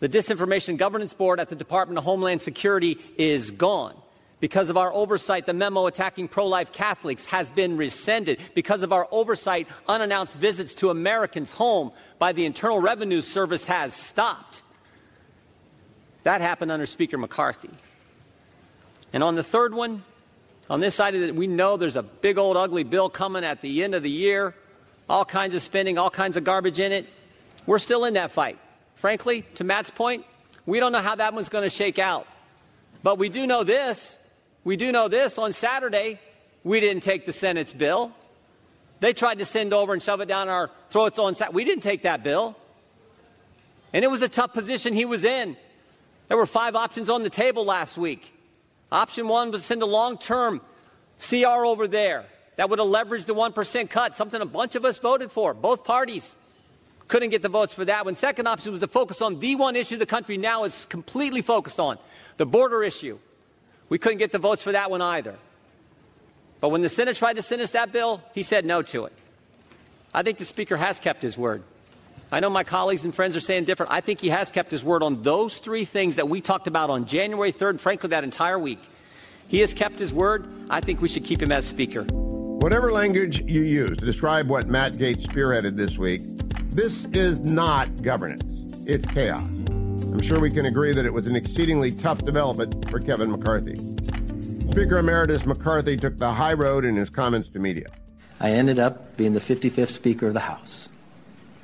the 0.00 0.08
Disinformation 0.08 0.78
Governance 0.78 1.14
Board 1.14 1.38
at 1.38 1.48
the 1.48 1.54
Department 1.54 1.98
of 1.98 2.04
Homeland 2.04 2.42
Security 2.42 2.98
is 3.16 3.52
gone. 3.52 3.94
Because 4.42 4.70
of 4.70 4.76
our 4.76 4.92
oversight, 4.92 5.46
the 5.46 5.54
memo 5.54 5.86
attacking 5.86 6.26
pro 6.26 6.48
life 6.48 6.72
Catholics 6.72 7.24
has 7.26 7.48
been 7.48 7.76
rescinded. 7.76 8.40
Because 8.56 8.82
of 8.82 8.92
our 8.92 9.06
oversight, 9.12 9.68
unannounced 9.86 10.36
visits 10.36 10.74
to 10.74 10.90
Americans' 10.90 11.52
home 11.52 11.92
by 12.18 12.32
the 12.32 12.44
Internal 12.44 12.80
Revenue 12.80 13.22
Service 13.22 13.66
has 13.66 13.94
stopped. 13.94 14.64
That 16.24 16.40
happened 16.40 16.72
under 16.72 16.86
Speaker 16.86 17.16
McCarthy. 17.18 17.70
And 19.12 19.22
on 19.22 19.36
the 19.36 19.44
third 19.44 19.74
one, 19.74 20.02
on 20.68 20.80
this 20.80 20.96
side 20.96 21.14
of 21.14 21.22
it, 21.22 21.36
we 21.36 21.46
know 21.46 21.76
there's 21.76 21.94
a 21.94 22.02
big 22.02 22.36
old 22.36 22.56
ugly 22.56 22.82
bill 22.82 23.08
coming 23.10 23.44
at 23.44 23.60
the 23.60 23.84
end 23.84 23.94
of 23.94 24.02
the 24.02 24.10
year, 24.10 24.56
all 25.08 25.24
kinds 25.24 25.54
of 25.54 25.62
spending, 25.62 25.98
all 25.98 26.10
kinds 26.10 26.36
of 26.36 26.42
garbage 26.42 26.80
in 26.80 26.90
it. 26.90 27.08
We're 27.64 27.78
still 27.78 28.04
in 28.06 28.14
that 28.14 28.32
fight. 28.32 28.58
Frankly, 28.96 29.42
to 29.54 29.62
Matt's 29.62 29.90
point, 29.90 30.26
we 30.66 30.80
don't 30.80 30.90
know 30.90 31.00
how 31.00 31.14
that 31.14 31.32
one's 31.32 31.48
going 31.48 31.62
to 31.62 31.70
shake 31.70 32.00
out. 32.00 32.26
But 33.04 33.18
we 33.18 33.28
do 33.28 33.46
know 33.46 33.62
this 33.62 34.18
we 34.64 34.76
do 34.76 34.92
know 34.92 35.08
this 35.08 35.38
on 35.38 35.52
Saturday, 35.52 36.20
we 36.64 36.80
didn't 36.80 37.02
take 37.02 37.24
the 37.24 37.32
Senate's 37.32 37.72
bill. 37.72 38.12
They 39.00 39.12
tried 39.12 39.38
to 39.38 39.44
send 39.44 39.72
over 39.72 39.92
and 39.92 40.00
shove 40.00 40.20
it 40.20 40.28
down 40.28 40.48
our 40.48 40.70
throats 40.88 41.18
on 41.18 41.34
Saturday. 41.34 41.56
We 41.56 41.64
didn't 41.64 41.82
take 41.82 42.02
that 42.02 42.22
bill. 42.22 42.56
And 43.92 44.04
it 44.04 44.08
was 44.08 44.22
a 44.22 44.28
tough 44.28 44.52
position 44.52 44.94
he 44.94 45.04
was 45.04 45.24
in. 45.24 45.56
There 46.28 46.36
were 46.36 46.46
five 46.46 46.76
options 46.76 47.08
on 47.08 47.22
the 47.24 47.30
table 47.30 47.64
last 47.64 47.98
week. 47.98 48.32
Option 48.90 49.26
one 49.26 49.50
was 49.50 49.62
to 49.62 49.66
send 49.66 49.82
a 49.82 49.86
long 49.86 50.18
term 50.18 50.60
CR 51.18 51.64
over 51.66 51.88
there 51.88 52.24
that 52.56 52.70
would 52.70 52.78
have 52.78 52.88
leveraged 52.88 53.26
the 53.26 53.34
1% 53.34 53.90
cut, 53.90 54.16
something 54.16 54.40
a 54.40 54.46
bunch 54.46 54.74
of 54.74 54.84
us 54.84 54.98
voted 54.98 55.32
for, 55.32 55.54
both 55.54 55.84
parties. 55.84 56.36
Couldn't 57.08 57.30
get 57.30 57.42
the 57.42 57.48
votes 57.48 57.74
for 57.74 57.84
that 57.84 58.04
one. 58.04 58.16
Second 58.16 58.46
option 58.46 58.72
was 58.72 58.80
to 58.80 58.86
focus 58.86 59.20
on 59.20 59.40
the 59.40 59.56
one 59.56 59.76
issue 59.76 59.96
the 59.96 60.06
country 60.06 60.36
now 60.36 60.64
is 60.64 60.86
completely 60.86 61.42
focused 61.42 61.80
on 61.80 61.98
the 62.36 62.46
border 62.46 62.82
issue. 62.82 63.18
We 63.92 63.98
couldn't 63.98 64.20
get 64.20 64.32
the 64.32 64.38
votes 64.38 64.62
for 64.62 64.72
that 64.72 64.90
one 64.90 65.02
either. 65.02 65.34
But 66.62 66.70
when 66.70 66.80
the 66.80 66.88
Senate 66.88 67.14
tried 67.14 67.36
to 67.36 67.42
send 67.42 67.60
us 67.60 67.72
that 67.72 67.92
bill, 67.92 68.22
he 68.32 68.42
said 68.42 68.64
no 68.64 68.80
to 68.80 69.04
it. 69.04 69.12
I 70.14 70.22
think 70.22 70.38
the 70.38 70.46
Speaker 70.46 70.78
has 70.78 70.98
kept 70.98 71.20
his 71.20 71.36
word. 71.36 71.62
I 72.32 72.40
know 72.40 72.48
my 72.48 72.64
colleagues 72.64 73.04
and 73.04 73.14
friends 73.14 73.36
are 73.36 73.40
saying 73.40 73.64
different. 73.64 73.92
I 73.92 74.00
think 74.00 74.18
he 74.18 74.30
has 74.30 74.50
kept 74.50 74.70
his 74.70 74.82
word 74.82 75.02
on 75.02 75.20
those 75.20 75.58
three 75.58 75.84
things 75.84 76.16
that 76.16 76.26
we 76.26 76.40
talked 76.40 76.66
about 76.68 76.88
on 76.88 77.04
January 77.04 77.52
3rd, 77.52 77.68
and 77.68 77.80
frankly, 77.82 78.08
that 78.08 78.24
entire 78.24 78.58
week. 78.58 78.80
He 79.48 79.58
has 79.58 79.74
kept 79.74 79.98
his 79.98 80.10
word. 80.10 80.48
I 80.70 80.80
think 80.80 81.02
we 81.02 81.08
should 81.08 81.26
keep 81.26 81.42
him 81.42 81.52
as 81.52 81.66
Speaker. 81.66 82.04
Whatever 82.04 82.92
language 82.92 83.42
you 83.42 83.62
use 83.62 83.98
to 83.98 84.06
describe 84.06 84.48
what 84.48 84.68
Matt 84.68 84.94
Gaetz 84.94 85.26
spearheaded 85.26 85.76
this 85.76 85.98
week, 85.98 86.22
this 86.72 87.04
is 87.12 87.40
not 87.40 88.00
governance. 88.00 88.84
It's 88.86 89.04
chaos. 89.12 89.46
I'm 90.12 90.20
sure 90.20 90.38
we 90.38 90.50
can 90.50 90.66
agree 90.66 90.92
that 90.92 91.06
it 91.06 91.12
was 91.12 91.26
an 91.26 91.34
exceedingly 91.34 91.90
tough 91.90 92.22
development 92.22 92.90
for 92.90 93.00
Kevin 93.00 93.30
McCarthy. 93.30 93.78
Speaker 94.70 94.98
Emeritus 94.98 95.46
McCarthy 95.46 95.96
took 95.96 96.18
the 96.18 96.30
high 96.30 96.52
road 96.52 96.84
in 96.84 96.96
his 96.96 97.08
comments 97.08 97.48
to 97.50 97.58
media. 97.58 97.90
I 98.38 98.50
ended 98.50 98.78
up 98.78 99.16
being 99.16 99.32
the 99.32 99.40
55th 99.40 99.88
Speaker 99.88 100.26
of 100.28 100.34
the 100.34 100.40
House, 100.40 100.90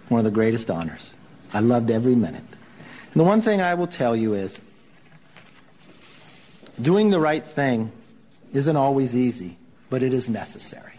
one 0.09 0.21
of 0.21 0.25
the 0.25 0.31
greatest 0.31 0.71
honors. 0.71 1.13
I 1.53 1.61
loved 1.61 1.91
every 1.91 2.15
minute. 2.15 2.45
And 3.13 3.21
the 3.21 3.25
one 3.25 3.43
thing 3.43 3.61
I 3.61 3.75
will 3.75 3.87
tell 3.87 4.17
you 4.17 4.33
is 4.33 4.59
doing 6.81 7.11
the 7.11 7.21
right 7.21 7.45
thing 7.45 7.93
isn't 8.55 8.77
always 8.77 9.15
easy, 9.15 9.59
but 9.91 10.03
it 10.03 10.15
is 10.15 10.31
necessary. 10.31 10.95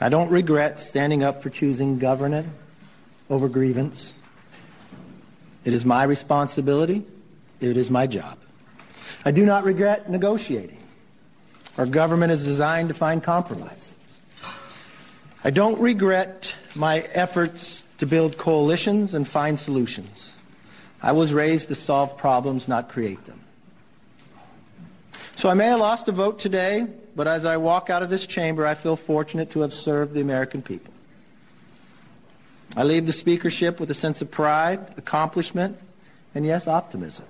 I 0.00 0.10
don't 0.10 0.30
regret 0.30 0.78
standing 0.78 1.24
up 1.24 1.42
for 1.42 1.50
choosing 1.50 1.98
governance 1.98 2.48
over 3.28 3.48
grievance. 3.48 4.14
It 5.64 5.74
is 5.74 5.84
my 5.84 6.04
responsibility. 6.04 7.04
It 7.60 7.76
is 7.76 7.90
my 7.90 8.06
job. 8.06 8.38
I 9.24 9.30
do 9.30 9.44
not 9.44 9.64
regret 9.64 10.10
negotiating. 10.10 10.78
Our 11.76 11.86
government 11.86 12.32
is 12.32 12.44
designed 12.44 12.88
to 12.88 12.94
find 12.94 13.22
compromise. 13.22 13.94
I 15.44 15.50
don't 15.50 15.80
regret 15.80 16.54
my 16.74 17.00
efforts 17.12 17.84
to 17.98 18.06
build 18.06 18.36
coalitions 18.38 19.14
and 19.14 19.26
find 19.26 19.58
solutions. 19.58 20.34
I 21.02 21.12
was 21.12 21.32
raised 21.32 21.68
to 21.68 21.74
solve 21.74 22.16
problems, 22.16 22.68
not 22.68 22.88
create 22.88 23.24
them. 23.24 23.40
So 25.36 25.48
I 25.48 25.54
may 25.54 25.66
have 25.66 25.80
lost 25.80 26.08
a 26.08 26.12
vote 26.12 26.38
today, 26.38 26.86
but 27.16 27.26
as 27.26 27.46
I 27.46 27.56
walk 27.56 27.88
out 27.88 28.02
of 28.02 28.10
this 28.10 28.26
chamber, 28.26 28.66
I 28.66 28.74
feel 28.74 28.96
fortunate 28.96 29.50
to 29.50 29.60
have 29.60 29.72
served 29.72 30.12
the 30.12 30.20
American 30.20 30.60
people. 30.60 30.92
I 32.76 32.84
leave 32.84 33.06
the 33.06 33.12
speakership 33.12 33.80
with 33.80 33.90
a 33.90 33.94
sense 33.94 34.22
of 34.22 34.30
pride, 34.30 34.94
accomplishment, 34.96 35.78
and 36.34 36.46
yes, 36.46 36.68
optimism. 36.68 37.24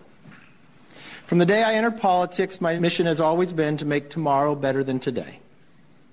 From 1.26 1.38
the 1.38 1.46
day 1.46 1.62
I 1.62 1.74
entered 1.74 2.00
politics, 2.00 2.60
my 2.60 2.78
mission 2.78 3.06
has 3.06 3.20
always 3.20 3.52
been 3.52 3.76
to 3.78 3.84
make 3.84 4.10
tomorrow 4.10 4.54
better 4.54 4.84
than 4.84 4.98
today. 5.00 5.38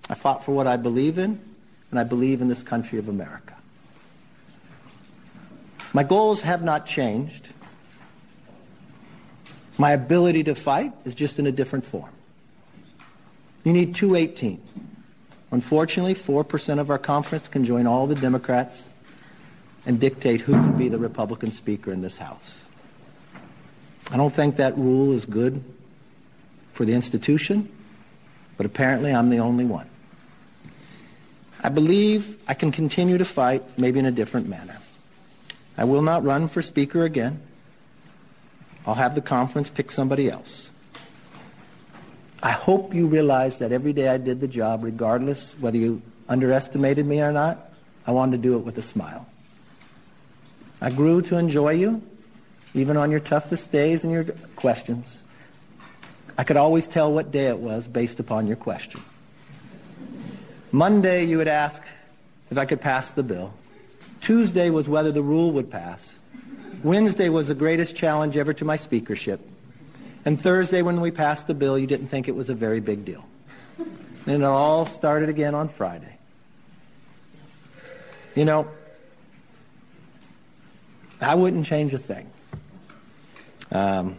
I 0.10 0.16
fought 0.16 0.46
for 0.46 0.54
what 0.54 0.68
I 0.68 0.78
believe 0.78 1.18
in, 1.18 1.42
and 1.92 2.00
I 2.00 2.04
believe 2.04 2.40
in 2.40 2.48
this 2.48 2.64
country 2.64 3.00
of 3.00 3.10
America. 3.10 3.56
My 5.94 6.04
goals 6.04 6.42
have 6.42 6.64
not 6.64 6.86
changed. 6.86 7.50
My 9.78 9.92
ability 9.92 10.44
to 10.46 10.56
fight 10.56 10.94
is 11.04 11.16
just 11.16 11.40
in 11.40 11.48
a 11.48 11.52
different 11.52 11.86
form. 11.86 12.12
You 13.64 13.74
need 13.74 13.96
218. 13.96 14.62
Unfortunately, 15.52 16.16
4% 16.16 16.80
of 16.80 16.90
our 16.90 16.98
conference 16.98 17.48
can 17.48 17.66
join 17.66 17.88
all 17.88 18.08
the 18.08 18.16
Democrats 18.16 18.88
and 19.88 20.02
dictate 20.02 20.42
who 20.42 20.52
can 20.52 20.78
be 20.78 20.90
the 20.90 20.98
Republican 20.98 21.50
Speaker 21.50 21.94
in 21.94 22.02
this 22.02 22.18
House. 22.18 22.60
I 24.12 24.18
don't 24.18 24.34
think 24.34 24.58
that 24.58 24.78
rule 24.78 25.14
is 25.14 25.26
good 25.26 25.64
for 26.74 26.84
the 26.84 26.94
institution, 26.94 27.72
but 28.58 28.66
apparently 28.66 29.14
I'm 29.14 29.30
the 29.30 29.40
only 29.40 29.64
one. 29.64 29.90
I 31.64 31.70
believe 31.70 32.38
I 32.50 32.54
can 32.54 32.72
continue 32.72 33.18
to 33.18 33.24
fight, 33.24 33.64
maybe 33.80 33.98
in 33.98 34.06
a 34.06 34.12
different 34.12 34.50
manner. 34.50 34.78
I 35.78 35.86
will 35.86 36.02
not 36.02 36.22
run 36.24 36.50
for 36.50 36.62
Speaker 36.62 37.06
again. 37.06 37.42
I'll 38.86 38.94
have 38.94 39.16
the 39.16 39.22
conference 39.22 39.70
pick 39.70 39.90
somebody 39.90 40.30
else. 40.30 40.70
I 42.44 42.52
hope 42.52 42.94
you 42.94 43.08
realize 43.08 43.60
that 43.60 43.72
every 43.72 43.94
day 43.94 44.10
I 44.10 44.18
did 44.18 44.42
the 44.42 44.48
job, 44.50 44.84
regardless 44.84 45.56
whether 45.60 45.78
you 45.78 46.02
underestimated 46.28 47.06
me 47.06 47.22
or 47.22 47.32
not, 47.32 47.72
I 48.06 48.12
wanted 48.12 48.44
to 48.44 48.44
do 48.44 48.58
it 48.58 48.66
with 48.66 48.78
a 48.78 48.82
smile. 48.82 49.28
I 50.82 50.92
grew 50.92 51.22
to 51.24 51.38
enjoy 51.38 51.72
you, 51.72 52.02
even 52.74 52.98
on 52.98 53.10
your 53.10 53.20
toughest 53.20 53.72
days 53.72 54.04
and 54.04 54.12
your 54.12 54.26
questions. 54.56 55.24
I 56.38 56.44
could 56.44 56.58
always 56.58 56.88
tell 56.88 57.12
what 57.12 57.32
day 57.32 57.48
it 57.48 57.58
was 57.58 57.88
based 57.88 58.20
upon 58.20 58.46
your 58.46 58.58
question. 58.58 59.02
Monday, 60.72 61.26
you 61.26 61.38
would 61.38 61.48
ask 61.48 61.82
if 62.52 62.58
I 62.58 62.66
could 62.66 62.82
pass 62.82 63.10
the 63.12 63.24
bill. 63.24 63.54
Tuesday 64.22 64.70
was 64.70 64.88
whether 64.88 65.12
the 65.12 65.24
rule 65.24 65.52
would 65.54 65.72
pass. 65.72 66.12
Wednesday 66.84 67.30
was 67.30 67.48
the 67.48 67.56
greatest 67.56 67.96
challenge 67.96 68.38
ever 68.38 68.54
to 68.54 68.66
my 68.66 68.78
speakership. 68.78 69.42
And 70.26 70.40
Thursday, 70.40 70.82
when 70.82 71.02
we 71.02 71.10
passed 71.10 71.48
the 71.48 71.54
bill, 71.54 71.80
you 71.80 71.88
didn't 71.88 72.08
think 72.08 72.28
it 72.28 72.36
was 72.36 72.50
a 72.50 72.54
very 72.54 72.80
big 72.80 73.06
deal. 73.06 73.26
And 74.28 74.44
it 74.44 74.44
all 74.44 74.86
started 74.86 75.30
again 75.30 75.56
on 75.56 75.70
Friday. 75.70 76.18
You 78.36 78.46
know, 78.46 78.68
I 81.20 81.36
wouldn't 81.36 81.66
change 81.66 81.94
a 81.94 81.98
thing. 81.98 82.30
Um, 83.72 84.18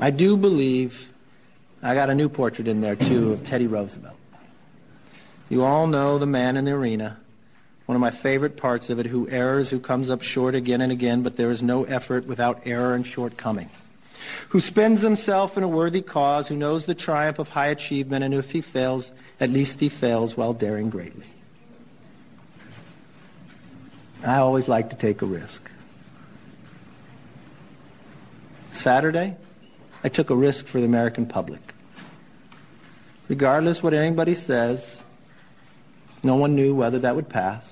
I 0.00 0.10
do 0.10 0.36
believe 0.36 1.10
I 1.82 1.94
got 1.94 2.10
a 2.10 2.14
new 2.14 2.28
portrait 2.28 2.66
in 2.66 2.80
there 2.80 2.96
too 2.96 3.32
of 3.32 3.44
Teddy 3.44 3.66
Roosevelt. 3.66 4.16
You 5.48 5.62
all 5.62 5.86
know 5.86 6.18
the 6.18 6.26
man 6.26 6.56
in 6.56 6.64
the 6.64 6.72
arena. 6.72 7.18
One 7.86 7.96
of 7.96 8.00
my 8.00 8.10
favorite 8.10 8.56
parts 8.56 8.88
of 8.88 8.98
it, 8.98 9.06
who 9.06 9.28
errs, 9.28 9.68
who 9.68 9.78
comes 9.78 10.08
up 10.08 10.22
short 10.22 10.54
again 10.54 10.80
and 10.80 10.90
again, 10.90 11.22
but 11.22 11.36
there 11.36 11.50
is 11.50 11.62
no 11.62 11.84
effort 11.84 12.26
without 12.26 12.62
error 12.64 12.94
and 12.94 13.06
shortcoming. 13.06 13.68
Who 14.48 14.62
spends 14.62 15.02
himself 15.02 15.58
in 15.58 15.62
a 15.62 15.68
worthy 15.68 16.00
cause, 16.00 16.48
who 16.48 16.56
knows 16.56 16.86
the 16.86 16.94
triumph 16.94 17.38
of 17.38 17.50
high 17.50 17.66
achievement, 17.66 18.24
and 18.24 18.32
if 18.32 18.52
he 18.52 18.62
fails, 18.62 19.12
at 19.38 19.50
least 19.50 19.80
he 19.80 19.90
fails 19.90 20.34
while 20.36 20.54
daring 20.54 20.88
greatly. 20.88 21.26
I 24.24 24.38
always 24.38 24.68
like 24.68 24.90
to 24.90 24.96
take 24.96 25.20
a 25.20 25.26
risk. 25.26 25.70
Saturday, 28.72 29.36
I 30.02 30.08
took 30.08 30.30
a 30.30 30.36
risk 30.36 30.66
for 30.66 30.80
the 30.80 30.86
American 30.86 31.26
public. 31.26 31.60
Regardless 33.28 33.82
what 33.82 33.94
anybody 33.94 34.34
says, 34.34 35.02
no 36.22 36.36
one 36.36 36.54
knew 36.54 36.74
whether 36.74 36.98
that 37.00 37.14
would 37.14 37.28
pass. 37.28 37.70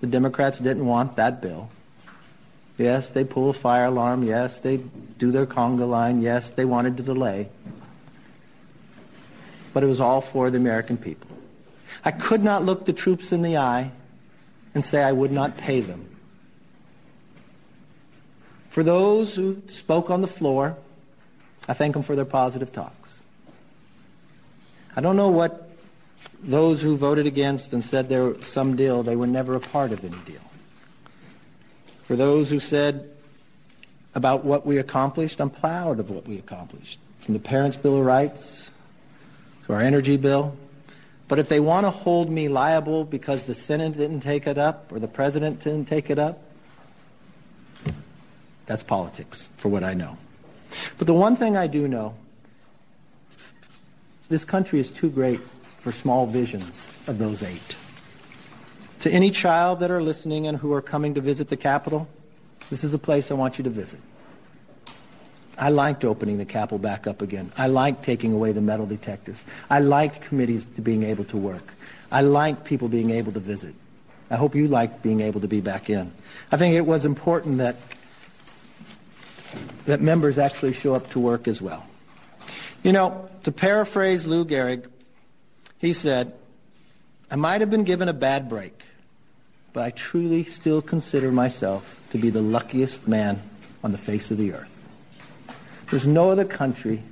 The 0.00 0.06
Democrats 0.06 0.58
didn't 0.58 0.86
want 0.86 1.16
that 1.16 1.40
bill. 1.40 1.70
Yes, 2.76 3.10
they 3.10 3.24
pull 3.24 3.50
a 3.50 3.52
fire 3.52 3.86
alarm. 3.86 4.24
Yes, 4.24 4.58
they 4.58 4.78
do 5.18 5.30
their 5.30 5.46
conga 5.46 5.88
line. 5.88 6.22
Yes, 6.22 6.50
they 6.50 6.64
wanted 6.64 6.96
to 6.96 7.02
delay. 7.02 7.48
But 9.72 9.82
it 9.82 9.86
was 9.86 10.00
all 10.00 10.20
for 10.20 10.50
the 10.50 10.58
American 10.58 10.96
people. 10.96 11.30
I 12.04 12.10
could 12.10 12.42
not 12.42 12.64
look 12.64 12.86
the 12.86 12.92
troops 12.92 13.30
in 13.30 13.42
the 13.42 13.58
eye 13.58 13.92
and 14.74 14.84
say 14.84 15.02
I 15.02 15.12
would 15.12 15.32
not 15.32 15.56
pay 15.56 15.80
them. 15.80 16.08
For 18.70 18.82
those 18.82 19.34
who 19.34 19.62
spoke 19.68 20.10
on 20.10 20.20
the 20.20 20.26
floor, 20.26 20.76
I 21.68 21.74
thank 21.74 21.92
them 21.92 22.02
for 22.02 22.16
their 22.16 22.24
positive 22.24 22.72
talks. 22.72 23.18
I 24.96 25.00
don't 25.00 25.16
know 25.16 25.30
what 25.30 25.70
those 26.42 26.82
who 26.82 26.96
voted 26.96 27.26
against 27.26 27.72
and 27.72 27.84
said 27.84 28.08
there 28.08 28.24
was 28.24 28.46
some 28.46 28.76
deal, 28.76 29.02
they 29.02 29.16
were 29.16 29.26
never 29.26 29.54
a 29.54 29.60
part 29.60 29.92
of 29.92 30.04
any 30.04 30.18
deal. 30.24 30.40
For 32.04 32.16
those 32.16 32.50
who 32.50 32.60
said 32.60 33.10
about 34.14 34.44
what 34.44 34.66
we 34.66 34.78
accomplished, 34.78 35.40
I'm 35.40 35.50
proud 35.50 36.00
of 36.00 36.10
what 36.10 36.26
we 36.26 36.38
accomplished. 36.38 36.98
From 37.20 37.34
the 37.34 37.40
Parents' 37.40 37.76
Bill 37.76 37.98
of 37.98 38.04
Rights 38.04 38.70
to 39.66 39.72
our 39.72 39.80
energy 39.80 40.16
bill. 40.16 40.56
But 41.26 41.38
if 41.38 41.48
they 41.48 41.60
want 41.60 41.86
to 41.86 41.90
hold 41.90 42.30
me 42.30 42.48
liable 42.48 43.04
because 43.04 43.44
the 43.44 43.54
Senate 43.54 43.96
didn't 43.96 44.20
take 44.20 44.46
it 44.46 44.58
up 44.58 44.92
or 44.92 44.98
the 44.98 45.08
President 45.08 45.60
didn't 45.60 45.86
take 45.86 46.10
it 46.10 46.18
up, 46.18 46.42
that's 48.66 48.82
politics, 48.82 49.50
for 49.56 49.68
what 49.68 49.84
I 49.84 49.94
know. 49.94 50.16
But 50.98 51.06
the 51.06 51.14
one 51.14 51.36
thing 51.36 51.56
I 51.56 51.66
do 51.66 51.88
know 51.88 52.14
this 54.28 54.44
country 54.44 54.80
is 54.80 54.90
too 54.90 55.10
great 55.10 55.40
for 55.76 55.92
small 55.92 56.26
visions 56.26 56.88
of 57.06 57.18
those 57.18 57.42
eight. 57.42 57.76
To 59.00 59.10
any 59.10 59.30
child 59.30 59.80
that 59.80 59.90
are 59.90 60.02
listening 60.02 60.46
and 60.46 60.56
who 60.56 60.72
are 60.72 60.80
coming 60.80 61.14
to 61.14 61.20
visit 61.20 61.50
the 61.50 61.58
Capitol, 61.58 62.08
this 62.70 62.84
is 62.84 62.94
a 62.94 62.98
place 62.98 63.30
I 63.30 63.34
want 63.34 63.58
you 63.58 63.64
to 63.64 63.70
visit. 63.70 64.00
I 65.58 65.68
liked 65.68 66.04
opening 66.04 66.38
the 66.38 66.44
Capitol 66.44 66.78
back 66.78 67.06
up 67.06 67.22
again. 67.22 67.52
I 67.56 67.68
liked 67.68 68.04
taking 68.04 68.32
away 68.32 68.52
the 68.52 68.60
metal 68.60 68.86
detectors. 68.86 69.44
I 69.70 69.80
liked 69.80 70.20
committees 70.20 70.66
to 70.76 70.82
being 70.82 71.02
able 71.04 71.24
to 71.26 71.36
work. 71.36 71.74
I 72.10 72.22
liked 72.22 72.64
people 72.64 72.88
being 72.88 73.10
able 73.10 73.32
to 73.32 73.40
visit. 73.40 73.74
I 74.30 74.36
hope 74.36 74.54
you 74.54 74.68
liked 74.68 75.02
being 75.02 75.20
able 75.20 75.40
to 75.40 75.48
be 75.48 75.60
back 75.60 75.90
in. 75.90 76.10
I 76.50 76.56
think 76.56 76.74
it 76.74 76.86
was 76.86 77.04
important 77.04 77.58
that 77.58 77.76
that 79.84 80.00
members 80.00 80.38
actually 80.38 80.72
show 80.72 80.94
up 80.94 81.10
to 81.10 81.20
work 81.20 81.46
as 81.46 81.60
well. 81.60 81.84
You 82.82 82.92
know, 82.92 83.28
to 83.44 83.52
paraphrase 83.52 84.26
Lou 84.26 84.44
Gehrig, 84.44 84.86
he 85.78 85.92
said, 85.92 86.32
I 87.30 87.36
might 87.36 87.60
have 87.60 87.70
been 87.70 87.84
given 87.84 88.08
a 88.08 88.14
bad 88.14 88.48
break, 88.48 88.82
but 89.72 89.84
I 89.84 89.90
truly 89.90 90.44
still 90.44 90.82
consider 90.82 91.30
myself 91.30 92.02
to 92.10 92.18
be 92.18 92.30
the 92.30 92.42
luckiest 92.42 93.06
man 93.06 93.42
on 93.82 93.92
the 93.92 93.98
face 93.98 94.30
of 94.30 94.38
the 94.38 94.54
earth. 94.54 94.73
There's 95.94 96.08
no 96.08 96.28
other 96.28 96.44
country 96.44 97.04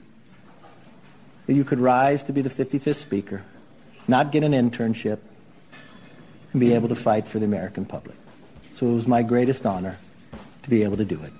that 1.46 1.54
you 1.54 1.62
could 1.62 1.78
rise 1.78 2.24
to 2.24 2.32
be 2.32 2.42
the 2.42 2.50
55th 2.50 2.96
Speaker, 2.96 3.44
not 4.08 4.32
get 4.32 4.42
an 4.42 4.50
internship, 4.50 5.20
and 6.50 6.60
be 6.60 6.74
able 6.74 6.88
to 6.88 6.96
fight 6.96 7.28
for 7.28 7.38
the 7.38 7.44
American 7.44 7.84
public. 7.84 8.16
So 8.74 8.88
it 8.88 8.92
was 8.92 9.06
my 9.06 9.22
greatest 9.22 9.66
honor 9.66 9.98
to 10.64 10.68
be 10.68 10.82
able 10.82 10.96
to 10.96 11.04
do 11.04 11.22
it. 11.22 11.32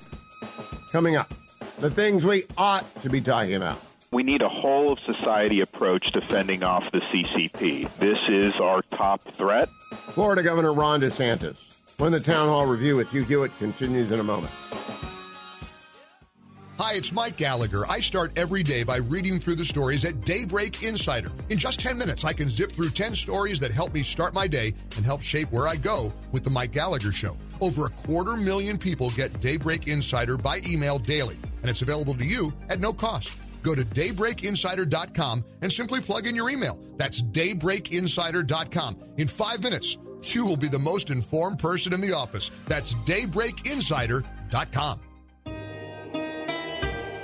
Coming 0.93 1.17
up, 1.17 1.35
the 1.81 1.91
things 1.91 2.25
we 2.25 2.45
ought 2.57 2.85
to 3.03 3.11
be 3.11 3.21
talking 3.21 3.55
about. 3.55 3.81
We 4.13 4.23
need 4.23 4.43
a 4.43 4.49
whole 4.49 4.93
of 4.93 5.01
society 5.01 5.63
approach 5.63 6.13
to 6.13 6.21
fending 6.21 6.63
off 6.63 6.93
the 6.93 7.01
CCP. 7.01 7.93
This 7.99 8.21
is 8.29 8.55
our 8.61 8.83
top 8.83 9.21
threat. 9.35 9.69
Florida 10.11 10.45
Governor 10.45 10.73
Ron 10.73 11.01
DeSantis. 11.01 11.59
When 11.99 12.13
the 12.13 12.21
town 12.21 12.47
hall 12.47 12.67
review 12.67 12.95
with 12.95 13.11
Hugh 13.11 13.25
Hewitt 13.25 13.59
continues 13.59 14.13
in 14.13 14.21
a 14.21 14.23
moment. 14.23 14.53
Hi, 16.83 16.95
it's 16.95 17.13
Mike 17.13 17.37
Gallagher. 17.37 17.89
I 17.89 18.01
start 18.01 18.33
every 18.35 18.65
day 18.65 18.83
by 18.83 18.97
reading 18.97 19.39
through 19.39 19.55
the 19.55 19.65
stories 19.65 20.05
at 20.05 20.23
Daybreak 20.23 20.83
Insider. 20.83 21.31
In 21.49 21.57
just 21.57 21.79
10 21.79 21.97
minutes, 21.97 22.25
I 22.25 22.33
can 22.33 22.49
zip 22.49 22.73
through 22.73 22.91
10 22.91 23.15
stories 23.15 23.61
that 23.61 23.71
help 23.71 23.95
me 23.95 24.03
start 24.03 24.35
my 24.35 24.49
day 24.49 24.75
and 24.97 25.07
help 25.07 25.23
shape 25.23 25.53
where 25.53 25.69
I 25.69 25.77
go 25.77 26.13
with 26.33 26.43
The 26.43 26.51
Mike 26.51 26.73
Gallagher 26.73 27.13
Show. 27.13 27.37
Over 27.61 27.87
a 27.87 27.89
quarter 27.89 28.37
million 28.37 28.79
people 28.79 29.11
get 29.11 29.41
Daybreak 29.41 29.87
Insider 29.87 30.37
by 30.37 30.59
email 30.69 30.99
daily, 30.99 31.39
and 31.61 31.71
it's 31.71 31.83
available 31.83 32.15
to 32.15 32.25
you 32.25 32.53
at 32.69 32.81
no 32.81 32.93
cost. 32.93 33.37
Go 33.63 33.77
to 33.77 33.85
daybreakinsider.com 33.85 35.45
and 35.63 35.73
simply 35.73 36.01
plug 36.01 36.27
in 36.27 36.35
your 36.35 36.51
email. 36.51 36.81
That's 36.97 37.23
daybreakinsider.com. 37.23 38.97
In 39.19 39.29
five 39.29 39.63
minutes, 39.63 39.99
you 40.25 40.45
will 40.45 40.57
be 40.57 40.69
the 40.69 40.81
most 40.81 41.11
informed 41.11 41.61
person 41.61 41.93
in 41.93 42.01
the 42.01 42.13
office. 42.13 42.51
That's 42.67 42.95
daybreakinsider.com. 42.95 45.01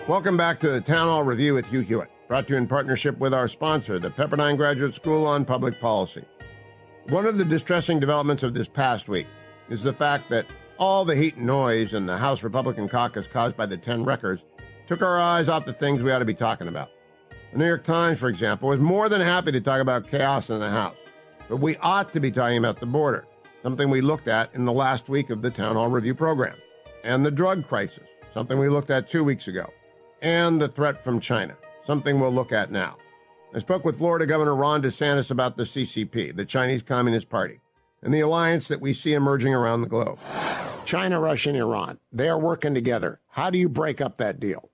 Welcome 0.08 0.38
back 0.38 0.58
to 0.60 0.70
the 0.70 0.80
Town 0.80 1.06
Hall 1.06 1.22
Review 1.22 1.52
with 1.52 1.66
Hugh 1.66 1.80
Hewitt, 1.80 2.08
brought 2.28 2.46
to 2.46 2.54
you 2.54 2.56
in 2.56 2.66
partnership 2.66 3.18
with 3.18 3.34
our 3.34 3.46
sponsor, 3.46 3.98
the 3.98 4.08
Pepperdine 4.08 4.56
Graduate 4.56 4.94
School 4.94 5.26
on 5.26 5.44
Public 5.44 5.78
Policy. 5.78 6.24
One 7.10 7.26
of 7.26 7.36
the 7.36 7.44
distressing 7.44 8.00
developments 8.00 8.42
of 8.42 8.54
this 8.54 8.68
past 8.68 9.06
week 9.10 9.26
is 9.68 9.82
the 9.82 9.92
fact 9.92 10.30
that 10.30 10.46
All 10.78 11.04
the 11.04 11.14
heat 11.14 11.36
and 11.36 11.46
noise 11.46 11.92
in 11.92 12.06
the 12.06 12.16
House 12.16 12.42
Republican 12.42 12.88
caucus 12.88 13.26
caused 13.26 13.54
by 13.54 13.66
the 13.66 13.76
10 13.76 14.02
wreckers 14.02 14.40
took 14.86 15.02
our 15.02 15.20
eyes 15.20 15.50
off 15.50 15.66
the 15.66 15.74
things 15.74 16.00
we 16.00 16.10
ought 16.10 16.20
to 16.20 16.24
be 16.24 16.32
talking 16.32 16.68
about. 16.68 16.88
The 17.52 17.58
New 17.58 17.66
York 17.66 17.84
Times, 17.84 18.18
for 18.18 18.30
example, 18.30 18.70
was 18.70 18.80
more 18.80 19.10
than 19.10 19.20
happy 19.20 19.52
to 19.52 19.60
talk 19.60 19.82
about 19.82 20.08
chaos 20.08 20.48
in 20.48 20.58
the 20.58 20.70
House, 20.70 20.96
but 21.50 21.58
we 21.58 21.76
ought 21.78 22.14
to 22.14 22.20
be 22.20 22.30
talking 22.30 22.56
about 22.56 22.80
the 22.80 22.86
border, 22.86 23.26
something 23.62 23.90
we 23.90 24.00
looked 24.00 24.28
at 24.28 24.54
in 24.54 24.64
the 24.64 24.72
last 24.72 25.10
week 25.10 25.28
of 25.28 25.42
the 25.42 25.50
Town 25.50 25.76
Hall 25.76 25.88
Review 25.88 26.14
program, 26.14 26.56
and 27.04 27.26
the 27.26 27.30
drug 27.30 27.68
crisis, 27.68 28.08
something 28.32 28.58
we 28.58 28.70
looked 28.70 28.90
at 28.90 29.10
two 29.10 29.22
weeks 29.22 29.48
ago, 29.48 29.70
and 30.22 30.60
the 30.60 30.68
threat 30.68 31.02
from 31.02 31.20
China, 31.20 31.56
something 31.86 32.20
we'll 32.20 32.32
look 32.32 32.52
at 32.52 32.70
now. 32.70 32.96
I 33.54 33.60
spoke 33.60 33.84
with 33.84 33.98
Florida 33.98 34.26
Governor 34.26 34.54
Ron 34.54 34.82
DeSantis 34.82 35.30
about 35.30 35.56
the 35.56 35.64
CCP, 35.64 36.36
the 36.36 36.44
Chinese 36.44 36.82
Communist 36.82 37.30
Party, 37.30 37.60
and 38.02 38.12
the 38.12 38.20
alliance 38.20 38.68
that 38.68 38.80
we 38.80 38.92
see 38.92 39.14
emerging 39.14 39.54
around 39.54 39.80
the 39.80 39.88
globe. 39.88 40.18
China, 40.84 41.20
Russia, 41.20 41.50
and 41.50 41.58
Iran, 41.58 41.98
they 42.12 42.28
are 42.28 42.38
working 42.38 42.74
together. 42.74 43.20
How 43.30 43.50
do 43.50 43.58
you 43.58 43.68
break 43.68 44.00
up 44.00 44.18
that 44.18 44.38
deal? 44.38 44.70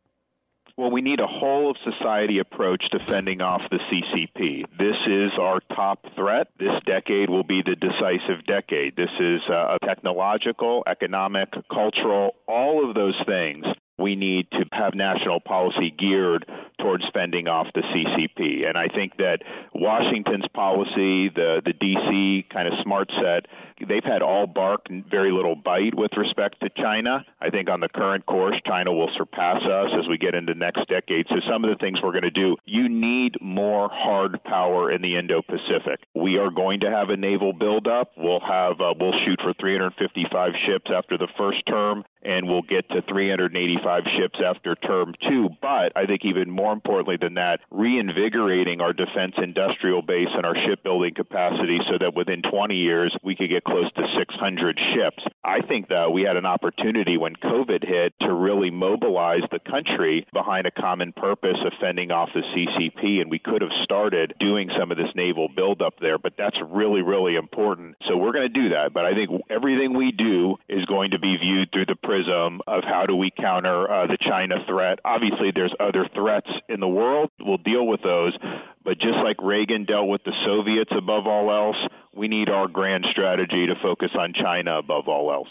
Well, 0.77 0.91
we 0.91 1.03
need 1.03 1.21
a 1.21 1.27
whole 1.27 1.71
of 1.71 1.77
society 1.85 2.41
approach 2.41 2.83
to 2.91 2.99
fending 3.07 3.41
off 3.41 3.63
the 3.71 3.79
CCP. 3.79 4.65
This 4.77 4.97
is 5.07 5.31
our 5.39 5.61
top 5.77 6.05
threat. 6.17 6.49
This 6.59 6.75
decade 6.85 7.31
will 7.31 7.45
be 7.45 7.63
the 7.65 7.77
decisive 7.77 8.45
decade. 8.47 8.97
This 8.97 9.11
is 9.21 9.41
uh, 9.49 9.79
technological, 9.85 10.83
economic, 10.89 11.49
cultural, 11.71 12.35
all 12.49 12.89
of 12.89 12.97
those 12.97 13.15
things 13.25 13.65
we 13.99 14.17
need 14.17 14.51
to 14.53 14.65
have 14.73 14.95
national 14.95 15.41
policy 15.41 15.95
geared 15.97 16.47
towards 16.81 17.05
fending 17.13 17.47
off 17.49 17.69
the 17.75 17.83
CCP. 17.83 18.67
And 18.67 18.77
I 18.77 18.89
think 18.89 19.17
that 19.19 19.39
Washington's 19.75 20.47
policy, 20.53 21.29
the 21.29 21.63
the 21.65 21.73
DC 21.73 22.49
kind 22.51 22.69
of 22.69 22.75
smart 22.83 23.11
set, 23.21 23.47
they've 23.81 24.05
had 24.05 24.23
all 24.23 24.47
bark 24.47 24.83
and 24.89 25.05
very 25.09 25.33
little 25.33 25.57
bite 25.57 25.95
with 25.95 26.13
respect 26.17 26.61
to 26.61 26.71
China. 26.77 27.25
I 27.41 27.51
think 27.51 27.69
on 27.69 27.81
the 27.81 27.89
current 27.89 28.27
course, 28.27 28.57
China 28.67 28.93
will 28.93 29.11
surpass 29.17 29.63
us 29.63 29.91
as 29.99 30.09
we 30.09 30.19
get 30.19 30.35
into 30.35 30.55
next 30.55 30.87
decade. 30.89 31.27
So 31.29 31.37
some 31.51 31.65
of 31.65 31.71
the 31.71 31.77
things 31.77 31.99
we're 32.03 32.13
going 32.13 32.23
to 32.23 32.31
do, 32.31 32.57
you 32.65 32.89
need 32.89 33.37
more 33.41 33.89
hard 33.93 34.43
power 34.45 34.91
in 34.91 35.03
the 35.03 35.17
Indo-Pacific. 35.17 36.01
We 36.15 36.39
are 36.39 36.51
going 36.51 36.81
to 36.81 36.91
have 36.91 37.11
a 37.11 37.17
naval 37.17 37.53
buildup. 37.53 38.13
We'll 38.17 38.41
have 38.41 38.81
uh, 38.81 38.95
we'll 38.99 39.19
shoot 39.25 39.41
for 39.43 39.55
355 39.55 40.53
ships 40.67 40.91
after 40.95 41.19
the 41.19 41.29
first 41.37 41.65
term 41.67 42.05
and 42.25 42.49
we'll 42.49 42.63
get 42.63 42.89
to 42.89 43.03
385 43.03 44.03
ships 44.19 44.39
after 44.45 44.75
term 44.75 45.15
two. 45.29 45.49
But 45.61 45.93
I 45.95 46.07
think 46.07 46.23
even 46.25 46.51
more 46.51 46.73
importantly 46.73 47.19
than 47.21 47.35
that, 47.35 47.61
reinvigorating 47.71 48.81
our 48.81 48.93
defense 48.93 49.35
industrial 49.37 50.03
base 50.03 50.33
and 50.35 50.47
our 50.47 50.57
shipbuilding 50.67 51.15
capacity 51.15 51.79
so 51.91 51.99
that 52.01 52.15
within 52.15 52.43
20 52.43 52.75
years 52.75 53.15
we 53.23 53.37
could 53.37 53.51
get 53.51 53.64
close 53.67 53.91
to 53.93 54.03
600 54.19 54.79
ships. 54.95 55.23
I 55.45 55.61
think 55.61 55.89
that 55.89 56.13
we 56.13 56.23
had 56.23 56.37
an 56.37 56.47
opportunity 56.47 57.17
when 57.17 57.35
COVID 57.37 57.87
hit 57.87 58.15
to 58.21 58.33
really 58.33 58.71
mobilize 58.71 59.43
the 59.51 59.59
country 59.59 60.27
behind 60.33 60.67
a 60.67 60.71
common 60.71 61.13
purpose 61.13 61.59
of 61.65 61.73
fending 61.81 62.11
off 62.11 62.31
the 62.35 62.43
CCP, 62.43 63.21
and 63.21 63.31
we 63.31 63.39
could 63.39 63.63
have 63.63 63.71
started 63.83 64.35
doing 64.41 64.71
some 64.79 64.91
of 64.91 64.97
this 64.97 65.11
naval 65.15 65.49
buildup 65.55 65.95
there. 66.01 66.19
But 66.19 66.35
that's 66.39 66.57
really, 66.71 67.03
really 67.03 67.37
important. 67.37 67.97
So 68.09 68.17
we're 68.17 68.33
going 68.33 68.53
to 68.53 68.61
do 68.61 68.71
that. 68.71 68.93
But 68.93 69.05
I 69.05 69.15
think 69.15 69.31
everything 69.51 69.97
we 69.97 70.13
do 70.13 70.57
is 70.69 70.85
going 70.87 71.11
to 71.13 71.19
be 71.19 71.37
viewed 71.37 71.71
through 71.73 71.87
the 71.87 71.97
prism 71.97 72.61
of 72.67 72.85
how 72.85 73.07
do 73.07 73.17
we 73.17 73.31
counter 73.31 73.91
uh, 73.91 74.07
the 74.07 74.19
China 74.21 74.57
threat. 74.67 74.99
Obviously, 75.05 75.53
there's 75.55 75.75
other 75.81 76.09
threats 76.15 76.51
in 76.69 76.81
the 76.81 76.89
world. 76.89 77.31
We'll 77.41 77.59
deal 77.59 77.87
with 77.87 78.03
those. 78.03 78.37
But 78.85 78.99
just 78.99 79.17
like 79.25 79.37
Reagan 79.43 79.87
dealt 79.87 80.09
with 80.09 80.23
the 80.25 80.35
Soviets 80.45 80.93
above 80.97 81.27
all 81.27 81.51
else, 81.51 81.77
we 82.15 82.29
need 82.29 82.49
our 82.51 82.69
grand 82.69 83.07
strategy 83.11 83.67
to 83.67 83.75
focus 83.83 84.11
on 84.19 84.35
China 84.35 84.79
above 84.79 85.09
all 85.09 85.33
else. 85.33 85.49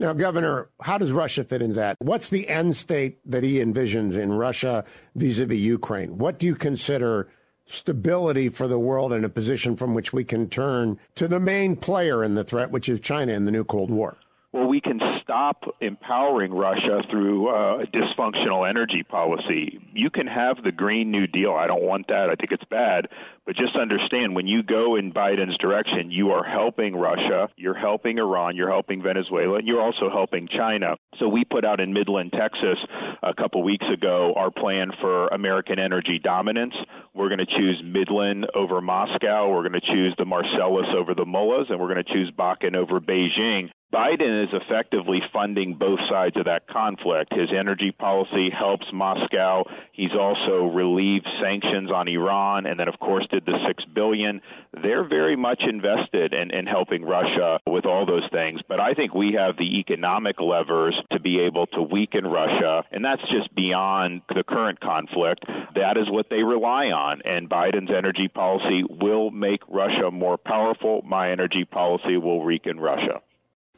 Now, 0.00 0.12
Governor, 0.12 0.70
how 0.80 0.96
does 0.96 1.10
Russia 1.10 1.42
fit 1.42 1.60
into 1.60 1.74
that? 1.74 1.96
What's 1.98 2.28
the 2.28 2.48
end 2.48 2.76
state 2.76 3.18
that 3.28 3.42
he 3.42 3.54
envisions 3.54 4.14
in 4.14 4.32
Russia 4.32 4.84
vis 5.16 5.38
a 5.38 5.46
vis 5.46 5.58
Ukraine? 5.58 6.18
What 6.18 6.38
do 6.38 6.46
you 6.46 6.54
consider 6.54 7.28
stability 7.66 8.48
for 8.48 8.68
the 8.68 8.78
world 8.78 9.12
and 9.12 9.24
a 9.24 9.28
position 9.28 9.76
from 9.76 9.94
which 9.94 10.12
we 10.12 10.22
can 10.22 10.48
turn 10.48 10.98
to 11.16 11.26
the 11.26 11.40
main 11.40 11.74
player 11.74 12.22
in 12.22 12.36
the 12.36 12.44
threat, 12.44 12.70
which 12.70 12.88
is 12.88 13.00
China 13.00 13.32
in 13.32 13.44
the 13.44 13.50
new 13.50 13.64
Cold 13.64 13.90
War? 13.90 14.16
Well, 14.52 14.68
we 14.68 14.80
can 14.80 15.00
stop 15.28 15.62
empowering 15.82 16.54
Russia 16.54 17.02
through 17.10 17.48
uh, 17.48 17.84
dysfunctional 17.92 18.66
energy 18.68 19.02
policy. 19.06 19.78
You 19.92 20.08
can 20.08 20.26
have 20.26 20.56
the 20.64 20.72
Green 20.72 21.10
New 21.10 21.26
Deal. 21.26 21.52
I 21.52 21.66
don't 21.66 21.82
want 21.82 22.06
that. 22.08 22.30
I 22.30 22.34
think 22.34 22.50
it's 22.50 22.64
bad. 22.70 23.08
But 23.44 23.56
just 23.56 23.76
understand 23.76 24.34
when 24.34 24.46
you 24.46 24.62
go 24.62 24.96
in 24.96 25.12
Biden's 25.12 25.58
direction, 25.58 26.10
you 26.10 26.30
are 26.30 26.44
helping 26.44 26.96
Russia, 26.96 27.48
you're 27.56 27.78
helping 27.78 28.18
Iran, 28.18 28.56
you're 28.56 28.70
helping 28.70 29.02
Venezuela, 29.02 29.56
and 29.56 29.66
you're 29.66 29.82
also 29.82 30.08
helping 30.10 30.48
China. 30.48 30.96
So 31.18 31.28
we 31.28 31.44
put 31.44 31.64
out 31.64 31.80
in 31.80 31.92
Midland, 31.92 32.32
Texas, 32.32 32.78
a 33.22 33.34
couple 33.34 33.62
weeks 33.62 33.86
ago, 33.92 34.32
our 34.34 34.50
plan 34.50 34.92
for 34.98 35.28
American 35.28 35.78
energy 35.78 36.18
dominance. 36.22 36.74
We're 37.14 37.28
going 37.28 37.38
to 37.38 37.46
choose 37.46 37.82
Midland 37.84 38.46
over 38.54 38.80
Moscow. 38.80 39.50
We're 39.50 39.68
going 39.68 39.80
to 39.80 39.92
choose 39.92 40.14
the 40.16 40.24
Marcellus 40.24 40.86
over 40.96 41.14
the 41.14 41.26
Mullahs, 41.26 41.66
and 41.68 41.78
we're 41.78 41.92
going 41.92 42.04
to 42.04 42.12
choose 42.12 42.30
Bakken 42.38 42.74
over 42.74 42.98
Beijing. 43.00 43.70
Biden 43.92 44.44
is 44.44 44.50
effectively 44.52 45.22
funding 45.32 45.72
both 45.72 45.98
sides 46.10 46.36
of 46.36 46.44
that 46.44 46.68
conflict. 46.68 47.32
His 47.32 47.48
energy 47.58 47.90
policy 47.90 48.50
helps 48.50 48.84
Moscow. 48.92 49.64
He's 49.92 50.12
also 50.12 50.66
relieved 50.66 51.26
sanctions 51.42 51.90
on 51.90 52.06
Iran, 52.06 52.66
and 52.66 52.78
then, 52.78 52.88
of 52.88 52.98
course, 52.98 53.26
did 53.30 53.46
the 53.46 53.58
six 53.66 53.82
billion. 53.94 54.42
They're 54.82 55.08
very 55.08 55.36
much 55.36 55.62
invested 55.66 56.34
in, 56.34 56.50
in 56.50 56.66
helping 56.66 57.02
Russia 57.02 57.60
with 57.66 57.86
all 57.86 58.04
those 58.04 58.28
things. 58.30 58.60
But 58.68 58.78
I 58.78 58.92
think 58.92 59.14
we 59.14 59.32
have 59.38 59.56
the 59.56 59.78
economic 59.78 60.38
levers 60.38 60.94
to 61.12 61.18
be 61.18 61.40
able 61.40 61.66
to 61.68 61.80
weaken 61.80 62.26
Russia, 62.26 62.84
and 62.92 63.02
that's 63.02 63.22
just 63.30 63.54
beyond 63.54 64.20
the 64.28 64.44
current 64.46 64.80
conflict. 64.80 65.46
That 65.76 65.96
is 65.96 66.10
what 66.10 66.28
they 66.28 66.42
rely 66.42 66.88
on, 66.88 67.22
and 67.24 67.48
Biden's 67.48 67.90
energy 67.90 68.28
policy 68.28 68.84
will 68.88 69.30
make 69.30 69.62
Russia 69.66 70.10
more 70.10 70.36
powerful. 70.36 71.00
My 71.06 71.30
energy 71.30 71.64
policy 71.64 72.18
will 72.18 72.44
weaken 72.44 72.78
Russia. 72.78 73.22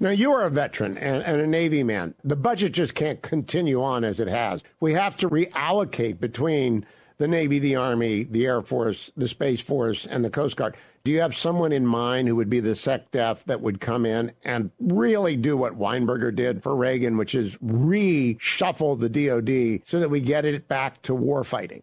Now, 0.03 0.09
you 0.09 0.33
are 0.33 0.45
a 0.45 0.51
veteran 0.51 0.97
and, 0.97 1.23
and, 1.23 1.43
a 1.43 1.47
Navy 1.47 1.83
man. 1.83 2.15
The 2.25 2.35
budget 2.35 2.73
just 2.73 2.95
can't 2.95 3.21
continue 3.21 3.83
on 3.83 4.03
as 4.03 4.19
it 4.19 4.29
has. 4.29 4.63
We 4.81 4.95
have 4.95 5.15
to 5.19 5.29
reallocate 5.29 6.19
between 6.19 6.87
the 7.19 7.29
Navy, 7.29 7.59
the 7.59 7.77
Army, 7.77 8.23
the 8.23 8.47
Air 8.47 8.63
Force, 8.63 9.13
the 9.15 9.29
Space 9.29 9.61
Force, 9.61 10.07
and 10.07 10.25
the 10.25 10.31
Coast 10.31 10.57
Guard. 10.57 10.75
Do 11.05 11.13
you 11.13 11.21
have 11.21 11.37
someone 11.37 11.71
in 11.71 11.87
mind 11.87 12.29
who 12.29 12.37
would 12.37 12.49
be 12.49 12.61
the 12.61 12.71
SecDef 12.71 13.45
that 13.45 13.61
would 13.61 13.79
come 13.79 14.07
in 14.07 14.33
and 14.43 14.71
really 14.81 15.37
do 15.37 15.55
what 15.55 15.79
Weinberger 15.79 16.35
did 16.35 16.63
for 16.63 16.75
Reagan, 16.75 17.19
which 17.19 17.35
is 17.35 17.57
reshuffle 17.59 18.99
the 18.99 19.11
DoD 19.11 19.83
so 19.87 20.01
that 20.01 20.09
we 20.09 20.21
get 20.21 20.47
it 20.47 20.67
back 20.67 21.03
to 21.03 21.13
warfighting? 21.13 21.83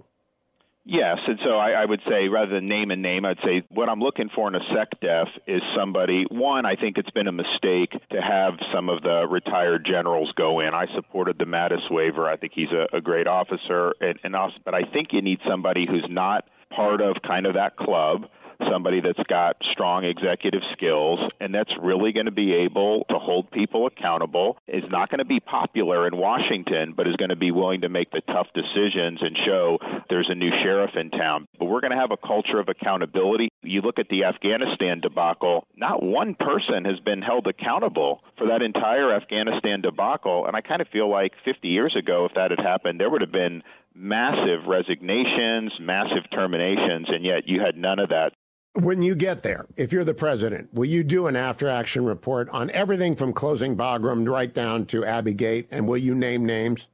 Yes, 0.90 1.18
and 1.28 1.38
so 1.44 1.58
I, 1.58 1.72
I 1.72 1.86
would 1.86 2.00
say 2.08 2.30
rather 2.30 2.56
than 2.56 2.70
name 2.70 2.92
a 2.92 2.96
name, 2.96 3.26
I'd 3.26 3.40
say 3.44 3.62
what 3.68 3.90
I'm 3.90 4.00
looking 4.00 4.30
for 4.34 4.48
in 4.48 4.56
a 4.56 4.62
sec 4.74 5.02
def 5.02 5.28
is 5.46 5.62
somebody. 5.78 6.26
One, 6.32 6.66
I 6.66 6.78
think 6.78 6.98
it's 6.98 7.10
been 7.10 7.28
a 7.28 7.34
mistake 7.34 7.92
to 8.12 8.22
have 8.22 8.54
some 8.74 8.88
of 8.88 9.04
the 9.04 9.28
retired 9.30 9.86
generals 9.86 10.32
go 10.38 10.62
in. 10.62 10.74
I 10.74 10.86
supported 10.96 11.40
the 11.40 11.44
Mattis 11.44 11.92
waiver. 11.92 12.30
I 12.30 12.38
think 12.38 12.54
he's 12.56 12.72
a, 12.72 12.96
a 12.96 13.02
great 13.02 13.28
officer, 13.28 13.96
and, 14.00 14.18
and 14.24 14.34
also, 14.34 14.56
but 14.64 14.74
I 14.74 14.84
think 14.84 15.10
you 15.12 15.22
need 15.22 15.40
somebody 15.46 15.86
who's 15.86 16.08
not 16.10 16.46
part 16.74 17.02
of 17.02 17.18
kind 17.22 17.46
of 17.46 17.56
that 17.56 17.76
club 17.76 18.28
somebody 18.72 19.02
that's 19.02 19.20
got 19.28 19.58
strong 19.72 20.04
executive 20.04 20.62
skills 20.74 21.20
and 21.40 21.54
that's 21.54 21.72
really 21.82 22.12
going 22.12 22.26
to 22.26 22.32
be 22.32 22.54
able 22.54 23.06
to 23.10 23.18
hold 23.20 23.50
people 23.52 23.88
accountable, 23.88 24.58
is 24.68 24.84
not 24.90 25.10
going 25.10 25.20
to 25.20 25.26
be 25.26 25.40
popular 25.40 26.08
in 26.08 26.18
Washington, 26.18 26.94
but 26.96 27.08
is 27.08 27.16
going 27.16 27.30
to 27.30 27.36
be 27.36 27.52
willing 27.52 27.82
to 27.82 27.90
make 27.90 28.12
the 28.12 28.22
tough 28.28 28.48
decisions 28.54 29.20
and 29.22 29.38
show 29.46 29.78
there's 30.10 30.30
a 30.30 30.36
new 30.36 30.52
sheriff 30.64 30.92
in 30.96 31.10
town. 31.12 31.48
But 31.60 31.66
we're 31.66 31.82
going 31.82 31.92
to 31.92 31.98
have 31.98 32.12
a 32.12 32.18
culture 32.18 32.60
of 32.60 32.70
accountability. 32.70 33.50
You 33.64 33.82
look 33.82 34.00
at 34.00 34.10
the 34.10 34.24
Afghanistan 34.24 35.02
debacle, 35.02 35.66
not 35.76 36.04
one 36.04 36.36
person 36.36 36.86
has 36.86 37.00
been 37.00 37.22
held 37.22 37.48
accountable 37.48 38.24
for 38.38 38.48
that 38.48 38.62
entire 38.62 39.14
Afghanistan 39.14 39.82
debacle. 39.82 40.46
And 40.46 40.56
I 40.56 40.62
kind 40.62 40.82
of 40.82 40.88
feel 40.88 41.10
like 41.10 41.34
50 41.46 41.68
years 41.68 41.96
ago, 41.98 42.26
if 42.26 42.34
that 42.36 42.52
had 42.52 42.60
happened, 42.60 43.00
there 43.00 43.10
would 43.10 43.22
have 43.22 43.32
been 43.32 43.64
massive 43.98 44.68
resignations, 44.68 45.74
massive 45.80 46.30
terminations, 46.32 47.08
and 47.10 47.26
yet 47.26 47.48
you 47.48 47.60
had 47.60 47.76
none 47.76 48.00
of 48.00 48.10
that. 48.10 48.34
When 48.78 49.02
you 49.02 49.16
get 49.16 49.42
there, 49.42 49.66
if 49.76 49.92
you're 49.92 50.04
the 50.04 50.14
president, 50.14 50.72
will 50.72 50.86
you 50.86 51.04
do 51.04 51.26
an 51.26 51.36
after 51.36 51.68
action 51.68 52.06
report 52.06 52.48
on 52.50 52.70
everything 52.70 53.16
from 53.16 53.34
closing 53.34 53.76
Bagram 53.76 54.30
right 54.30 54.54
down 54.54 54.86
to 54.88 55.04
Abbey 55.04 55.34
Gate? 55.34 55.68
And 55.72 55.88
will 55.88 55.98
you 55.98 56.14
name 56.14 56.46
names? 56.46 56.86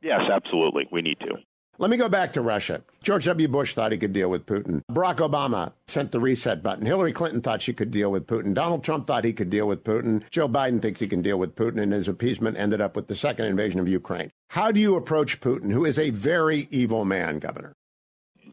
Yes, 0.00 0.20
absolutely. 0.32 0.86
We 0.92 1.02
need 1.02 1.18
to. 1.20 1.34
Let 1.78 1.90
me 1.90 1.96
go 1.96 2.08
back 2.08 2.32
to 2.34 2.40
Russia. 2.42 2.82
George 3.02 3.24
W. 3.24 3.48
Bush 3.48 3.74
thought 3.74 3.90
he 3.90 3.98
could 3.98 4.12
deal 4.12 4.30
with 4.30 4.46
Putin. 4.46 4.82
Barack 4.88 5.16
Obama 5.16 5.72
sent 5.88 6.12
the 6.12 6.20
reset 6.20 6.62
button. 6.62 6.86
Hillary 6.86 7.12
Clinton 7.12 7.42
thought 7.42 7.60
she 7.60 7.72
could 7.72 7.90
deal 7.90 8.12
with 8.12 8.28
Putin. 8.28 8.54
Donald 8.54 8.84
Trump 8.84 9.08
thought 9.08 9.24
he 9.24 9.32
could 9.32 9.50
deal 9.50 9.66
with 9.66 9.82
Putin. 9.82 10.22
Joe 10.30 10.48
Biden 10.48 10.80
thinks 10.80 11.00
he 11.00 11.08
can 11.08 11.22
deal 11.22 11.40
with 11.40 11.56
Putin, 11.56 11.82
and 11.82 11.92
his 11.92 12.06
appeasement 12.06 12.56
ended 12.56 12.80
up 12.80 12.94
with 12.94 13.08
the 13.08 13.16
second 13.16 13.46
invasion 13.46 13.80
of 13.80 13.88
Ukraine. 13.88 14.30
How 14.50 14.70
do 14.70 14.78
you 14.78 14.96
approach 14.96 15.40
Putin, 15.40 15.72
who 15.72 15.84
is 15.84 15.98
a 15.98 16.10
very 16.10 16.68
evil 16.70 17.04
man, 17.04 17.40
Governor? 17.40 17.74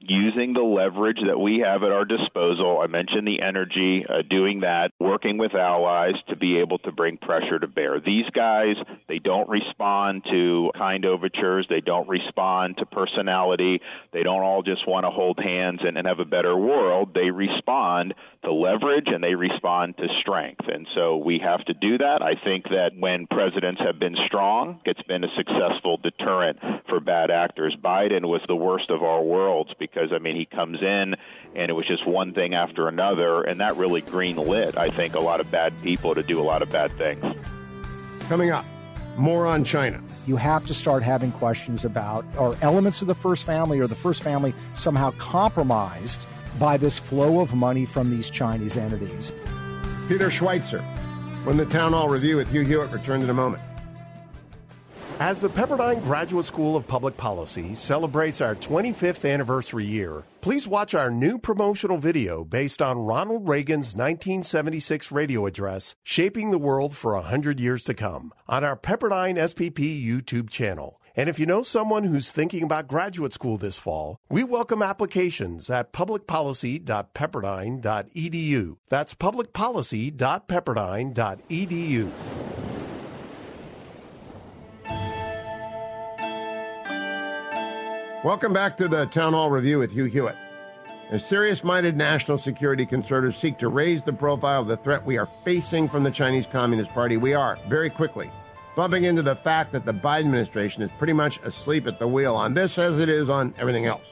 Using 0.05 0.53
the 0.53 0.61
leverage 0.61 1.19
that 1.25 1.39
we 1.39 1.63
have 1.65 1.83
at 1.83 1.91
our 1.91 2.05
disposal. 2.05 2.79
I 2.83 2.87
mentioned 2.87 3.27
the 3.27 3.41
energy, 3.41 4.05
uh, 4.07 4.21
doing 4.29 4.61
that, 4.61 4.91
working 4.99 5.37
with 5.37 5.53
allies 5.53 6.15
to 6.29 6.35
be 6.35 6.59
able 6.59 6.79
to 6.79 6.91
bring 6.91 7.17
pressure 7.17 7.59
to 7.59 7.67
bear. 7.67 7.99
These 7.99 8.29
guys, 8.33 8.75
they 9.07 9.19
don't 9.19 9.49
respond 9.49 10.23
to 10.31 10.71
kind 10.77 11.05
overtures, 11.05 11.65
they 11.69 11.81
don't 11.81 12.07
respond 12.07 12.77
to 12.77 12.85
personality, 12.85 13.81
they 14.11 14.23
don't 14.23 14.41
all 14.41 14.61
just 14.61 14.87
want 14.87 15.05
to 15.05 15.09
hold 15.09 15.39
hands 15.39 15.79
and, 15.83 15.97
and 15.97 16.07
have 16.07 16.19
a 16.19 16.25
better 16.25 16.55
world. 16.57 17.13
They 17.13 17.31
respond 17.31 18.13
to 18.43 18.51
leverage 18.51 19.07
and 19.07 19.23
they 19.23 19.35
respond 19.35 19.97
to 19.97 20.07
strength. 20.19 20.65
And 20.67 20.87
so 20.95 21.17
we 21.17 21.39
have 21.43 21.63
to 21.65 21.73
do 21.73 21.97
that. 21.99 22.21
I 22.21 22.35
think 22.43 22.65
that 22.65 22.91
when 22.97 23.27
presidents 23.27 23.81
have 23.81 23.99
been 23.99 24.15
strong, 24.27 24.81
it's 24.85 25.01
been 25.03 25.23
a 25.23 25.35
successful 25.37 25.97
deterrent 25.97 26.59
for 26.89 26.99
bad 26.99 27.31
actors. 27.31 27.75
Biden 27.81 28.25
was 28.25 28.41
the 28.47 28.55
worst 28.55 28.89
of 28.89 29.01
our 29.01 29.23
worlds 29.23 29.71
because, 29.79 29.92
I 29.95 30.19
mean, 30.19 30.35
he 30.35 30.45
comes 30.45 30.81
in 30.81 31.15
and 31.55 31.69
it 31.69 31.73
was 31.73 31.87
just 31.87 32.07
one 32.07 32.33
thing 32.33 32.53
after 32.53 32.87
another, 32.87 33.43
and 33.43 33.59
that 33.59 33.75
really 33.77 34.01
green 34.01 34.37
lit, 34.37 34.77
I 34.77 34.89
think, 34.89 35.13
a 35.13 35.19
lot 35.19 35.39
of 35.39 35.51
bad 35.51 35.73
people 35.81 36.15
to 36.15 36.23
do 36.23 36.39
a 36.39 36.43
lot 36.43 36.61
of 36.61 36.71
bad 36.71 36.91
things. 36.93 37.23
Coming 38.27 38.49
up, 38.49 38.65
more 39.17 39.45
on 39.45 39.63
China. 39.63 40.01
You 40.25 40.37
have 40.37 40.65
to 40.67 40.73
start 40.73 41.03
having 41.03 41.31
questions 41.33 41.85
about 41.85 42.25
are 42.37 42.55
elements 42.61 43.01
of 43.01 43.07
the 43.07 43.15
first 43.15 43.43
family 43.43 43.79
or 43.79 43.87
the 43.87 43.95
first 43.95 44.23
family 44.23 44.53
somehow 44.73 45.11
compromised 45.11 46.25
by 46.59 46.77
this 46.77 46.97
flow 46.97 47.39
of 47.39 47.53
money 47.53 47.85
from 47.85 48.09
these 48.09 48.29
Chinese 48.29 48.77
entities. 48.77 49.31
Peter 50.07 50.29
Schweizer, 50.29 50.81
when 51.45 51.57
the 51.57 51.65
Town 51.65 51.93
Hall 51.93 52.09
Review 52.09 52.37
with 52.37 52.51
Hugh 52.51 52.61
Hewitt 52.61 52.91
returns 52.91 53.23
in 53.23 53.29
a 53.29 53.33
moment. 53.33 53.61
As 55.23 55.39
the 55.39 55.47
Pepperdine 55.47 56.03
Graduate 56.03 56.43
School 56.43 56.75
of 56.75 56.85
Public 56.85 57.15
Policy 57.15 57.75
celebrates 57.75 58.41
our 58.41 58.55
25th 58.55 59.33
anniversary 59.33 59.85
year, 59.85 60.25
please 60.41 60.67
watch 60.67 60.93
our 60.93 61.09
new 61.09 61.39
promotional 61.39 61.97
video 61.97 62.43
based 62.43 62.81
on 62.81 63.05
Ronald 63.05 63.47
Reagan's 63.47 63.95
1976 63.95 65.13
radio 65.13 65.45
address, 65.45 65.95
Shaping 66.03 66.51
the 66.51 66.57
World 66.57 66.97
for 66.97 67.15
100 67.15 67.61
Years 67.61 67.85
to 67.85 67.93
Come, 67.93 68.33
on 68.49 68.65
our 68.65 68.75
Pepperdine 68.75 69.37
SPP 69.37 70.05
YouTube 70.05 70.49
channel. 70.49 70.99
And 71.15 71.29
if 71.29 71.39
you 71.39 71.45
know 71.45 71.63
someone 71.63 72.03
who's 72.03 72.33
thinking 72.33 72.63
about 72.63 72.89
graduate 72.89 73.31
school 73.31 73.57
this 73.57 73.77
fall, 73.77 74.19
we 74.29 74.43
welcome 74.43 74.81
applications 74.81 75.69
at 75.69 75.93
publicpolicy.pepperdine.edu. 75.93 78.77
That's 78.89 79.15
publicpolicy.pepperdine.edu. 79.15 82.11
Welcome 88.23 88.53
back 88.53 88.77
to 88.77 88.87
the 88.87 89.05
Town 89.07 89.33
Hall 89.33 89.49
Review 89.49 89.79
with 89.79 89.91
Hugh 89.91 90.05
Hewitt. 90.05 90.37
As 91.09 91.27
serious 91.27 91.61
minded 91.61 91.97
national 91.97 92.37
security 92.37 92.85
conservatives 92.85 93.35
seek 93.35 93.57
to 93.57 93.67
raise 93.67 94.01
the 94.01 94.13
profile 94.13 94.61
of 94.61 94.69
the 94.69 94.77
threat 94.77 95.05
we 95.05 95.17
are 95.17 95.27
facing 95.43 95.89
from 95.89 96.03
the 96.03 96.09
Chinese 96.09 96.47
Communist 96.47 96.89
Party, 96.91 97.17
we 97.17 97.33
are, 97.33 97.57
very 97.67 97.89
quickly, 97.89 98.31
bumping 98.77 99.03
into 99.03 99.23
the 99.23 99.35
fact 99.35 99.73
that 99.73 99.83
the 99.83 99.91
Biden 99.91 100.19
administration 100.19 100.83
is 100.83 100.91
pretty 100.97 101.11
much 101.11 101.37
asleep 101.43 101.85
at 101.85 101.99
the 101.99 102.07
wheel 102.07 102.33
on 102.33 102.53
this 102.53 102.77
as 102.77 102.97
it 102.97 103.09
is 103.09 103.27
on 103.27 103.53
everything 103.57 103.87
else. 103.87 104.05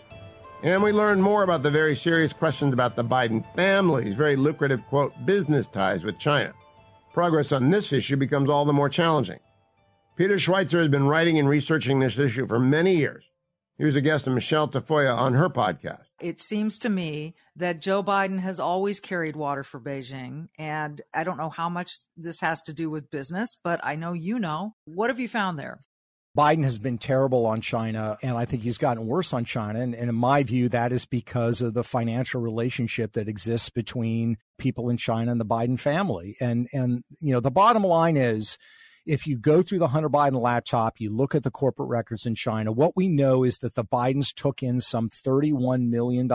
And 0.62 0.84
we 0.84 0.92
learn 0.92 1.22
more 1.22 1.44
about 1.44 1.64
the 1.64 1.72
very 1.72 1.96
serious 1.96 2.34
questions 2.34 2.74
about 2.74 2.98
the 2.98 3.06
Biden 3.06 3.46
family's 3.56 4.16
very 4.16 4.36
lucrative, 4.36 4.86
quote, 4.88 5.14
business 5.26 5.68
ties 5.68 6.04
with 6.04 6.20
China. 6.20 6.52
Progress 7.14 7.54
on 7.54 7.70
this 7.70 7.94
issue 7.94 8.18
becomes 8.18 8.50
all 8.50 8.66
the 8.66 8.74
more 8.74 8.90
challenging. 8.90 9.40
Peter 10.18 10.36
Schweizer 10.36 10.80
has 10.80 10.90
been 10.90 11.08
writing 11.08 11.40
and 11.40 11.48
researching 11.48 12.00
this 12.00 12.20
issue 12.20 12.46
for 12.46 12.60
many 12.60 12.98
years. 12.98 13.31
He 13.82 13.86
was 13.86 13.96
a 13.96 14.02
guest 14.02 14.28
of 14.28 14.34
Michele 14.34 14.68
Tafoya 14.68 15.18
on 15.18 15.34
her 15.34 15.50
podcast. 15.50 16.04
It 16.20 16.40
seems 16.40 16.78
to 16.78 16.90
me 16.90 17.34
that 17.56 17.82
Joe 17.82 18.04
Biden 18.04 18.40
has 18.40 18.60
always 18.60 19.00
carried 19.00 19.36
water 19.36 19.64
for 19.64 19.80
Beijing. 19.80 20.50
And 20.60 21.02
I 21.16 21.24
don't 21.24 21.40
know 21.40 21.50
how 21.50 21.68
much 21.68 21.96
this 22.16 22.42
has 22.42 22.62
to 22.64 22.74
do 22.74 22.92
with 22.92 23.10
business, 23.10 23.58
but 23.64 23.80
I 23.84 23.96
know 23.96 24.14
you 24.14 24.38
know. 24.38 24.76
What 24.86 25.10
have 25.10 25.20
you 25.20 25.28
found 25.28 25.58
there? 25.58 25.80
Biden 26.38 26.64
has 26.64 26.78
been 26.78 27.00
terrible 27.00 27.48
on 27.48 27.62
China, 27.62 28.20
and 28.22 28.38
I 28.38 28.46
think 28.46 28.62
he's 28.62 28.78
gotten 28.78 29.08
worse 29.08 29.34
on 29.34 29.46
China. 29.46 29.80
And, 29.80 29.96
and, 29.96 30.10
in 30.10 30.16
my 30.16 30.44
view, 30.44 30.70
that 30.70 30.92
is 30.92 31.08
because 31.08 31.64
of 31.64 31.74
the 31.74 31.84
financial 31.84 32.40
relationship 32.40 33.14
that 33.14 33.28
exists 33.28 33.70
between 33.70 34.38
people 34.60 34.90
in 34.90 34.98
China 34.98 35.32
and 35.32 35.42
the 35.42 35.46
Biden 35.46 35.80
family. 35.80 36.38
And 36.40 36.68
and 36.72 37.04
you 37.20 37.34
know, 37.34 37.40
the 37.40 37.50
bottom 37.50 37.84
line 37.84 38.16
is 38.16 38.60
if 39.06 39.26
you 39.26 39.38
go 39.38 39.62
through 39.62 39.80
the 39.80 39.88
Hunter 39.88 40.10
Biden 40.10 40.40
laptop, 40.40 40.96
you 41.00 41.16
look 41.16 41.34
at 41.34 41.44
the 41.44 41.52
corporate 41.52 41.90
records 41.90 42.26
in 42.26 42.36
China, 42.36 42.72
what 42.72 42.96
we 42.96 43.08
know 43.08 43.44
is 43.44 43.58
that 43.60 43.76
the 43.76 43.86
Bidens 43.86 44.34
took 44.34 44.62
in 44.62 44.80
some 44.80 45.10
$31 45.10 45.90
million 45.90 46.30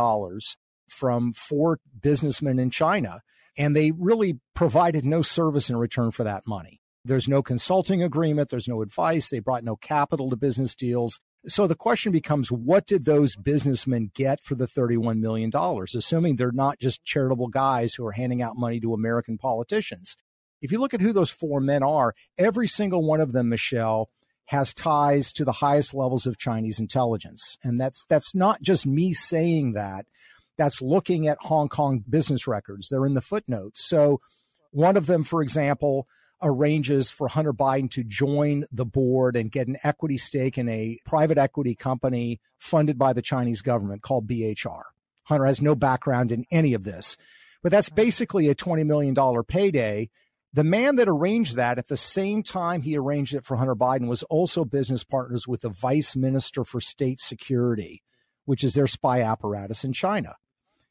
from 0.88 1.33
four 1.33 1.79
businessmen 2.00 2.59
in 2.59 2.70
China, 2.70 3.20
and 3.57 3.74
they 3.74 3.92
really 3.92 4.40
provided 4.55 5.05
no 5.05 5.22
service 5.22 5.70
in 5.70 5.76
return 5.76 6.11
for 6.11 6.24
that 6.24 6.42
money. 6.46 6.81
There's 7.05 7.29
no 7.29 7.42
consulting 7.42 8.02
agreement, 8.02 8.50
there's 8.50 8.68
no 8.68 8.83
advice, 8.83 9.31
they 9.31 9.38
brought 9.38 9.62
no 9.62 9.76
capital 9.76 10.29
to 10.31 10.37
business 10.37 10.74
deals. 10.74 11.20
So 11.46 11.68
the 11.68 11.76
question 11.76 12.11
becomes 12.11 12.50
what 12.50 12.87
did 12.87 13.05
those 13.05 13.37
businessmen 13.37 14.11
get 14.12 14.42
for 14.42 14.57
the 14.57 14.66
$31 14.66 15.20
million, 15.20 15.52
assuming 15.55 16.35
they're 16.35 16.50
not 16.50 16.81
just 16.81 17.05
charitable 17.05 17.48
guys 17.48 17.94
who 17.94 18.05
are 18.05 18.12
handing 18.12 18.42
out 18.42 18.57
money 18.57 18.81
to 18.81 18.92
American 18.92 19.38
politicians? 19.38 20.16
If 20.61 20.73
you 20.73 20.79
look 20.79 20.95
at 20.95 21.01
who 21.01 21.12
those 21.12 21.31
four 21.31 21.61
men 21.61 21.83
are, 21.83 22.14
every 22.38 22.69
single 22.69 23.07
one 23.07 23.21
of 23.21 23.33
them, 23.33 23.49
Michele, 23.49 24.09
has 24.47 24.73
ties 24.73 25.33
to 25.33 25.45
the 25.45 25.53
highest 25.53 25.92
levels 25.92 26.27
of 26.27 26.38
Chinese 26.38 26.79
intelligence. 26.79 27.59
And 27.62 27.81
that's 27.81 28.05
that's 28.09 28.35
not 28.35 28.62
just 28.62 28.87
me 28.87 29.12
saying 29.12 29.73
that. 29.73 30.07
That's 30.57 30.81
looking 30.81 31.29
at 31.29 31.38
Hong 31.42 31.69
Kong 31.69 32.03
business 32.09 32.47
records. 32.47 32.88
They're 32.88 33.07
in 33.07 33.14
the 33.14 33.21
footnotes. 33.21 33.87
So 33.87 34.21
one 34.71 34.97
of 34.97 35.07
them, 35.07 35.25
for 35.25 35.42
example, 35.42 36.07
arranges 36.42 37.11
for 37.11 37.29
Hunter 37.29 37.53
Biden 37.53 37.90
to 37.92 38.05
join 38.05 38.64
the 38.71 38.85
board 38.85 39.37
and 39.37 39.51
get 39.51 39.69
an 39.69 39.79
equity 39.83 40.19
stake 40.19 40.59
in 40.59 40.69
a 40.69 40.99
private 41.05 41.38
equity 41.38 41.75
company 41.75 42.40
funded 42.59 42.99
by 42.99 43.12
the 43.12 43.23
Chinese 43.23 43.62
government 43.62 44.03
called 44.03 44.29
BHR. 44.29 44.83
Hunter 45.25 45.47
has 45.47 45.61
no 45.61 45.75
background 45.75 46.31
in 46.31 46.45
any 46.51 46.75
of 46.75 46.85
this, 46.85 47.16
but 47.62 47.73
that's 47.73 47.88
basically 47.88 48.49
a 48.49 48.55
$20 48.55 48.87
million 48.87 49.14
payday 49.45 50.09
the 50.57 50.64
man 50.64 50.97
that 50.97 51.07
arranged 51.07 51.57
that 51.57 51.77
at 51.77 51.88
the 51.88 51.99
same 51.99 52.42
time 52.42 52.81
he 52.81 52.97
arranged 52.97 53.35
it 53.35 53.45
for 53.45 53.59
Hunter 53.59 53.75
Biden 53.75 54.09
was 54.09 54.23
also 54.23 54.64
business 54.64 55.05
partners 55.05 55.47
with 55.47 55.61
the 55.61 55.69
vice 55.69 56.16
minister 56.16 56.64
for 56.64 56.81
state 56.81 57.21
security, 57.21 58.03
which 58.47 58.64
is 58.64 58.73
their 58.73 58.87
spy 58.87 59.21
apparatus 59.21 59.85
in 59.85 59.92
China. 59.92 60.35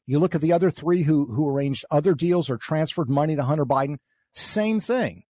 You 0.06 0.20
look 0.20 0.36
at 0.36 0.40
the 0.40 0.52
other 0.52 0.70
three 0.70 1.02
who, 1.02 1.26
who 1.34 1.48
arranged 1.48 1.84
other 1.90 2.14
deals 2.14 2.48
or 2.48 2.58
transferred 2.58 3.10
money 3.10 3.34
to 3.34 3.42
Hunter 3.42 3.66
Biden, 3.66 3.96
same 4.32 4.78
thing. 4.78 5.24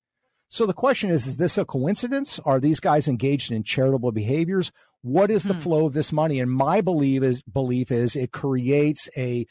So 0.50 0.66
the 0.66 0.74
question 0.74 1.08
is, 1.08 1.26
is 1.26 1.38
this 1.38 1.56
a 1.56 1.64
coincidence? 1.64 2.38
Are 2.40 2.60
these 2.60 2.78
guys 2.78 3.08
engaged 3.08 3.50
in 3.50 3.64
charitable 3.64 4.12
behaviors? 4.12 4.70
What 5.00 5.30
is 5.30 5.44
the 5.44 5.54
hmm. 5.54 5.60
flow 5.60 5.86
of 5.86 5.94
this 5.94 6.12
money? 6.12 6.40
And 6.40 6.52
my 6.52 6.82
belief 6.82 7.22
is 7.22 7.40
belief 7.40 7.90
is 7.90 8.14
it 8.14 8.32
creates 8.32 9.08
a 9.16 9.46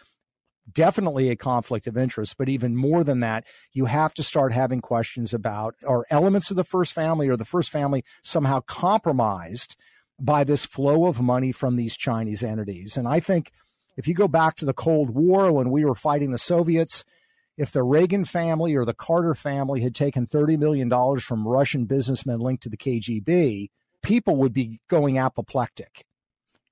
definitely 0.72 1.30
a 1.30 1.36
conflict 1.36 1.88
of 1.88 1.98
interest, 1.98 2.36
but 2.38 2.50
even 2.50 2.76
more 2.76 3.04
than 3.04 3.20
that, 3.20 3.46
you 3.74 3.86
have 3.86 4.14
to 4.16 4.24
start 4.24 4.52
having 4.52 4.82
questions 4.82 5.34
about 5.34 5.76
are 5.86 6.06
elements 6.10 6.50
of 6.50 6.58
the 6.58 6.64
first 6.64 6.94
family 6.94 7.28
or 7.28 7.38
the 7.38 7.46
first 7.46 7.70
family 7.70 8.04
somehow 8.24 8.60
compromised 8.62 9.76
by 10.20 10.44
this 10.44 10.66
flow 10.66 11.06
of 11.06 11.22
money 11.22 11.52
from 11.52 11.76
these 11.76 11.96
Chinese 11.96 12.44
entities. 12.44 12.98
And 12.98 13.08
I 13.08 13.20
think 13.20 13.52
if 13.98 14.08
you 14.08 14.14
go 14.14 14.28
back 14.28 14.56
to 14.58 14.66
the 14.66 14.74
Cold 14.74 15.10
War 15.10 15.52
when 15.52 15.70
we 15.70 15.86
were 15.86 15.96
fighting 15.96 16.32
the 16.32 16.38
Soviets, 16.38 17.04
if 17.58 17.72
the 17.72 17.84
Reagan 17.84 18.26
family 18.26 18.76
or 18.76 18.86
the 18.86 18.94
Carter 18.94 19.34
family 19.34 19.82
had 19.82 19.96
taken 19.96 20.26
$30 20.26 20.58
million 20.58 21.20
from 21.20 21.48
Russian 21.48 21.86
businessmen 21.86 22.40
linked 22.40 22.64
to 22.64 22.70
the 22.70 22.78
KGB, 22.78 23.70
people 24.02 24.36
would 24.38 24.54
be 24.54 24.82
going 24.90 25.18
apoplectic. 25.18 26.06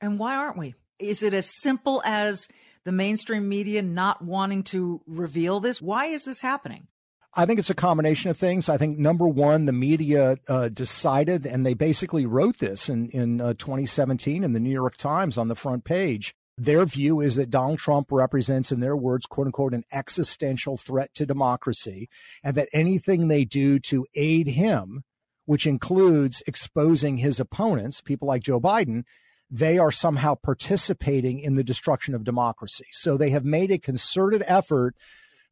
And 0.01 0.19
why 0.19 0.35
aren't 0.35 0.57
we? 0.57 0.75
Is 0.99 1.23
it 1.23 1.33
as 1.33 1.49
simple 1.61 2.01
as 2.05 2.47
the 2.85 2.91
mainstream 2.91 3.47
media 3.47 3.81
not 3.81 4.21
wanting 4.21 4.63
to 4.63 5.01
reveal 5.07 5.59
this? 5.59 5.81
Why 5.81 6.07
is 6.07 6.25
this 6.25 6.41
happening? 6.41 6.87
I 7.35 7.45
think 7.45 7.57
it's 7.57 7.69
a 7.71 7.75
combination 7.75 8.29
of 8.29 8.37
things. 8.37 8.69
I 8.69 8.77
think 8.77 8.99
number 8.99 9.27
one, 9.27 9.65
the 9.65 9.73
media 9.73 10.37
uh, 10.47 10.69
decided, 10.69 11.47
and 11.47 11.65
they 11.65 11.73
basically 11.73 12.25
wrote 12.25 12.59
this 12.59 12.89
in 12.89 13.09
in 13.09 13.41
uh, 13.41 13.53
2017 13.53 14.43
in 14.43 14.53
the 14.53 14.59
New 14.59 14.71
York 14.71 14.97
Times 14.97 15.37
on 15.37 15.47
the 15.47 15.55
front 15.55 15.83
page. 15.83 16.35
Their 16.57 16.85
view 16.85 17.19
is 17.19 17.35
that 17.35 17.49
Donald 17.49 17.79
Trump 17.79 18.11
represents, 18.11 18.71
in 18.71 18.79
their 18.79 18.95
words, 18.95 19.25
quote 19.25 19.47
unquote, 19.47 19.73
an 19.73 19.85
existential 19.91 20.77
threat 20.77 21.11
to 21.15 21.25
democracy, 21.25 22.07
and 22.43 22.55
that 22.55 22.69
anything 22.71 23.27
they 23.27 23.45
do 23.45 23.79
to 23.79 24.05
aid 24.13 24.49
him, 24.49 25.03
which 25.45 25.65
includes 25.65 26.43
exposing 26.45 27.17
his 27.17 27.39
opponents, 27.39 28.01
people 28.01 28.27
like 28.27 28.43
Joe 28.43 28.61
Biden, 28.61 29.05
they 29.53 29.77
are 29.77 29.91
somehow 29.91 30.33
participating 30.33 31.39
in 31.39 31.53
the 31.53 31.63
destruction 31.63 32.15
of 32.15 32.23
democracy. 32.23 32.87
So 32.91 33.17
they 33.17 33.29
have 33.29 33.45
made 33.45 33.69
a 33.69 33.77
concerted 33.77 34.43
effort 34.47 34.95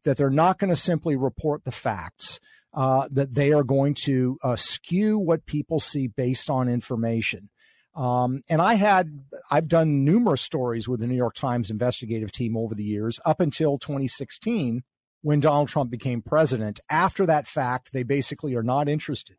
that 0.03 0.17
they're 0.17 0.31
not 0.31 0.57
going 0.57 0.71
to 0.71 0.75
simply 0.75 1.15
report 1.15 1.65
the 1.65 1.71
facts, 1.71 2.39
uh, 2.73 3.07
that 3.11 3.35
they 3.35 3.53
are 3.53 3.63
going 3.63 3.93
to 3.93 4.39
uh, 4.43 4.55
skew 4.55 5.19
what 5.19 5.45
people 5.45 5.79
see 5.79 6.07
based 6.07 6.49
on 6.49 6.67
information. 6.67 7.49
Um, 7.95 8.41
and 8.49 8.59
I 8.59 8.73
had, 8.73 9.19
I've 9.51 9.67
done 9.67 10.03
numerous 10.03 10.41
stories 10.41 10.89
with 10.89 10.99
the 10.99 11.07
New 11.07 11.15
York 11.15 11.35
Times 11.35 11.69
investigative 11.69 12.31
team 12.31 12.57
over 12.57 12.73
the 12.73 12.83
years, 12.83 13.19
up 13.23 13.39
until 13.39 13.77
2016, 13.77 14.81
when 15.21 15.41
Donald 15.41 15.69
Trump 15.69 15.91
became 15.91 16.23
president. 16.23 16.79
After 16.89 17.27
that 17.27 17.47
fact, 17.47 17.93
they 17.93 18.01
basically 18.01 18.55
are 18.55 18.63
not 18.63 18.89
interested 18.89 19.35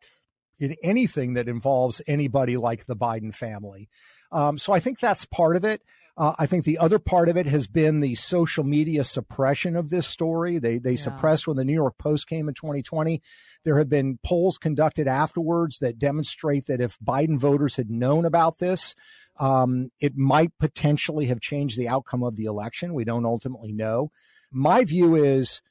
in 0.57 0.77
anything 0.81 1.33
that 1.33 1.49
involves 1.49 2.01
anybody 2.07 2.55
like 2.55 2.85
the 2.85 2.95
Biden 2.95 3.35
family. 3.35 3.89
Um, 4.33 4.57
so 4.57 4.73
I 4.73 4.79
think 4.79 4.99
that's 4.99 5.25
part 5.25 5.55
of 5.55 5.63
it. 5.63 5.81
Uh, 6.15 6.33
I 6.37 6.45
think 6.45 6.63
the 6.63 6.77
other 6.77 6.99
part 6.99 7.27
of 7.27 7.37
it 7.37 7.47
has 7.47 7.65
been 7.65 7.99
the 7.99 8.13
social 8.15 8.63
media 8.63 9.03
suppression 9.03 9.75
of 9.75 9.89
this 9.89 10.05
story. 10.05 10.59
They 10.59 10.77
they 10.77 10.91
yeah. 10.91 10.97
suppressed 10.97 11.47
when 11.47 11.57
the 11.57 11.65
New 11.65 11.73
York 11.73 11.97
Post 11.97 12.27
came 12.27 12.47
in 12.47 12.53
2020. 12.53 13.21
There 13.63 13.79
have 13.79 13.89
been 13.89 14.19
polls 14.23 14.59
conducted 14.59 15.07
afterwards 15.07 15.79
that 15.79 15.97
demonstrate 15.97 16.67
that 16.67 16.81
if 16.81 16.99
Biden 16.99 17.39
voters 17.39 17.77
had 17.77 17.89
known 17.89 18.25
about 18.25 18.59
this, 18.59 18.93
um, 19.39 19.89
it 19.99 20.15
might 20.15 20.51
potentially 20.59 21.25
have 21.27 21.41
changed 21.41 21.79
the 21.79 21.87
outcome 21.87 22.23
of 22.23 22.35
the 22.35 22.45
election. 22.45 22.93
We 22.93 23.05
don't 23.05 23.25
ultimately 23.25 23.71
know. 23.71 24.11
My 24.51 24.83
view 24.83 25.15
is, 25.15 25.63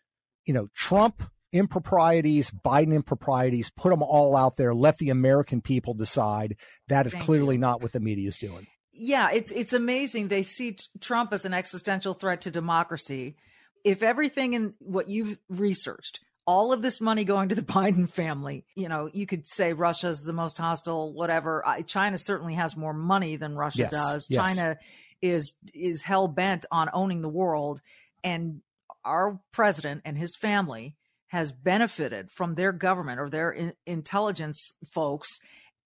you 0.45 0.55
know, 0.55 0.67
Trump 0.75 1.23
improprieties, 1.53 2.51
Biden 2.51 2.95
improprieties, 2.95 3.71
put 3.71 3.91
them 3.91 4.03
all 4.03 4.37
out 4.37 4.57
there. 4.57 4.75
Let 4.75 4.97
the 4.97 5.11
American 5.11 5.61
people 5.61 5.95
decide. 5.95 6.57
That 6.89 7.07
is 7.07 7.13
Thank 7.13 7.25
clearly 7.25 7.57
you. 7.57 7.61
not 7.61 7.83
what 7.83 7.93
the 7.93 8.01
media 8.01 8.29
is 8.29 8.39
doing. 8.39 8.67
Yeah, 8.93 9.31
it's 9.33 9.51
it's 9.51 9.73
amazing. 9.73 10.29
They 10.29 10.43
see 10.43 10.77
Trump 11.01 11.33
as 11.33 11.45
an 11.45 11.55
existential 11.55 12.15
threat 12.15 12.43
to 12.43 12.51
democracy. 12.51 13.37
If 13.85 14.03
everything 14.03 14.53
in 14.53 14.75
what 14.79 15.09
you've 15.09 15.39
researched, 15.49 16.21
all 16.47 16.73
of 16.73 16.83
this 16.83 17.01
money 17.01 17.25
going 17.25 17.49
to 17.49 17.55
the 17.55 17.63
Biden 17.63 18.09
family, 18.09 18.67
you 18.75 18.89
know, 18.89 19.09
you 19.13 19.27
could 19.27 19.47
say 19.49 19.73
Russia's 19.73 20.23
the 20.23 20.33
most 20.33 20.59
hostile, 20.59 21.13
whatever. 21.13 21.65
China 21.87 22.19
certainly 22.19 22.55
has 22.55 22.77
more 22.77 22.93
money 22.93 23.37
than 23.37 23.57
Russia 23.57 23.79
yes, 23.79 23.91
does. 23.91 24.27
Yes. 24.29 24.39
China 24.39 24.79
is 25.23 25.55
is 25.73 26.03
hell 26.03 26.29
bent 26.29 26.67
on 26.71 26.91
owning 26.93 27.23
the 27.23 27.29
world, 27.29 27.81
and 28.23 28.61
our 29.05 29.41
president 29.53 30.03
and 30.05 30.19
his 30.19 30.37
family 30.37 30.97
has 31.33 31.51
benefited 31.51 32.31
from 32.31 32.55
their 32.55 32.73
government 32.73 33.19
or 33.19 33.31
their 33.31 33.51
in- 33.51 33.73
intelligence 33.87 34.75
folks 34.93 35.41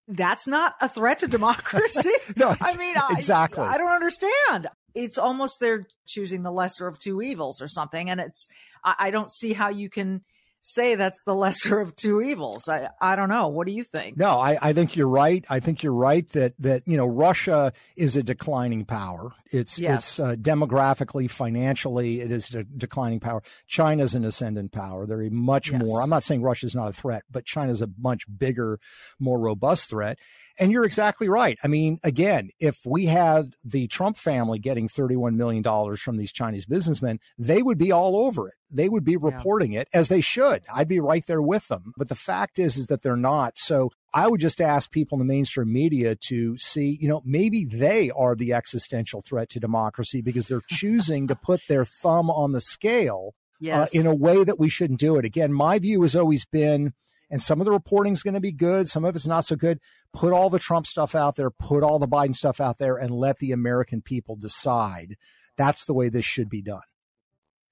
that's 0.08 0.46
not 0.46 0.74
a 0.80 0.88
threat 0.88 1.20
to 1.20 1.28
democracy. 1.28 2.12
no, 2.36 2.54
I 2.60 2.76
mean, 2.76 2.96
exactly. 3.10 3.62
I, 3.62 3.74
I, 3.74 3.78
don't 3.78 3.92
understand. 3.92 4.68
It's 4.94 5.18
almost 5.18 5.58
they're 5.58 5.86
choosing 6.06 6.42
the 6.42 6.52
lesser 6.52 6.86
of 6.86 6.98
two 6.98 7.22
evils 7.22 7.60
or 7.60 7.66
something. 7.66 8.08
And 8.08 8.20
it's, 8.20 8.48
I, 8.84 8.94
I 8.98 9.10
don't 9.10 9.32
see 9.32 9.52
how 9.52 9.68
you 9.68 9.90
can 9.90 10.22
say 10.66 10.96
that's 10.96 11.22
the 11.24 11.34
lesser 11.34 11.80
of 11.80 11.94
two 11.96 12.20
evils. 12.20 12.68
I, 12.68 12.90
I 13.00 13.16
don't 13.16 13.28
know. 13.28 13.48
What 13.48 13.66
do 13.66 13.72
you 13.72 13.84
think? 13.84 14.16
No, 14.16 14.30
I, 14.30 14.58
I 14.60 14.72
think 14.72 14.96
you're 14.96 15.08
right. 15.08 15.44
I 15.48 15.60
think 15.60 15.82
you're 15.82 15.94
right 15.94 16.28
that 16.30 16.54
that 16.58 16.82
you 16.86 16.96
know 16.96 17.06
Russia 17.06 17.72
is 17.96 18.16
a 18.16 18.22
declining 18.22 18.84
power. 18.84 19.32
It's 19.50 19.78
yes. 19.78 20.04
it's 20.04 20.20
uh, 20.20 20.34
demographically, 20.34 21.30
financially, 21.30 22.20
it 22.20 22.32
is 22.32 22.54
a 22.54 22.64
declining 22.64 23.20
power. 23.20 23.42
China's 23.66 24.14
an 24.14 24.24
ascendant 24.24 24.72
power. 24.72 25.06
They're 25.06 25.22
a 25.22 25.30
much 25.30 25.70
yes. 25.70 25.82
more. 25.82 26.02
I'm 26.02 26.10
not 26.10 26.24
saying 26.24 26.42
Russia's 26.42 26.74
not 26.74 26.88
a 26.88 26.92
threat, 26.92 27.22
but 27.30 27.44
China's 27.44 27.82
a 27.82 27.88
much 27.98 28.24
bigger, 28.38 28.80
more 29.18 29.38
robust 29.38 29.88
threat. 29.90 30.18
And 30.58 30.72
you're 30.72 30.84
exactly 30.84 31.28
right. 31.28 31.58
I 31.62 31.68
mean, 31.68 31.98
again, 32.02 32.48
if 32.58 32.78
we 32.86 33.06
had 33.06 33.54
the 33.62 33.88
Trump 33.88 34.16
family 34.16 34.58
getting 34.58 34.88
$31 34.88 35.34
million 35.34 35.96
from 35.96 36.16
these 36.16 36.32
Chinese 36.32 36.64
businessmen, 36.64 37.20
they 37.38 37.62
would 37.62 37.76
be 37.76 37.92
all 37.92 38.16
over 38.16 38.48
it. 38.48 38.54
They 38.70 38.88
would 38.88 39.04
be 39.04 39.16
reporting 39.16 39.72
yeah. 39.72 39.80
it 39.80 39.88
as 39.92 40.08
they 40.08 40.22
should. 40.22 40.55
I'd 40.72 40.88
be 40.88 41.00
right 41.00 41.24
there 41.26 41.42
with 41.42 41.68
them. 41.68 41.92
But 41.96 42.08
the 42.08 42.14
fact 42.14 42.58
is, 42.58 42.76
is 42.76 42.86
that 42.86 43.02
they're 43.02 43.16
not. 43.16 43.58
So 43.58 43.90
I 44.12 44.28
would 44.28 44.40
just 44.40 44.60
ask 44.60 44.90
people 44.90 45.20
in 45.20 45.26
the 45.26 45.32
mainstream 45.32 45.72
media 45.72 46.16
to 46.28 46.56
see, 46.58 46.98
you 47.00 47.08
know, 47.08 47.22
maybe 47.24 47.64
they 47.64 48.10
are 48.10 48.34
the 48.34 48.52
existential 48.52 49.22
threat 49.22 49.50
to 49.50 49.60
democracy 49.60 50.22
because 50.22 50.48
they're 50.48 50.62
choosing 50.68 51.28
to 51.28 51.36
put 51.36 51.60
their 51.68 51.84
thumb 51.84 52.30
on 52.30 52.52
the 52.52 52.60
scale 52.60 53.34
uh, 53.34 53.60
yes. 53.60 53.94
uh, 53.94 53.98
in 53.98 54.06
a 54.06 54.14
way 54.14 54.44
that 54.44 54.58
we 54.58 54.68
shouldn't 54.68 55.00
do 55.00 55.16
it. 55.16 55.24
Again, 55.24 55.52
my 55.52 55.78
view 55.78 56.02
has 56.02 56.16
always 56.16 56.44
been, 56.44 56.92
and 57.30 57.42
some 57.42 57.60
of 57.60 57.64
the 57.64 57.72
reporting 57.72 58.12
is 58.12 58.22
going 58.22 58.34
to 58.34 58.40
be 58.40 58.52
good, 58.52 58.88
some 58.88 59.04
of 59.04 59.16
it's 59.16 59.26
not 59.26 59.44
so 59.44 59.56
good 59.56 59.80
put 60.16 60.32
all 60.32 60.50
the 60.50 60.58
Trump 60.58 60.86
stuff 60.86 61.14
out 61.14 61.36
there, 61.36 61.50
put 61.50 61.82
all 61.82 61.98
the 61.98 62.08
Biden 62.08 62.34
stuff 62.34 62.60
out 62.60 62.78
there, 62.78 62.96
and 62.96 63.10
let 63.10 63.38
the 63.38 63.52
American 63.52 64.00
people 64.00 64.34
decide. 64.34 65.16
That's 65.56 65.84
the 65.86 65.94
way 65.94 66.08
this 66.08 66.24
should 66.24 66.48
be 66.48 66.62
done. 66.62 66.80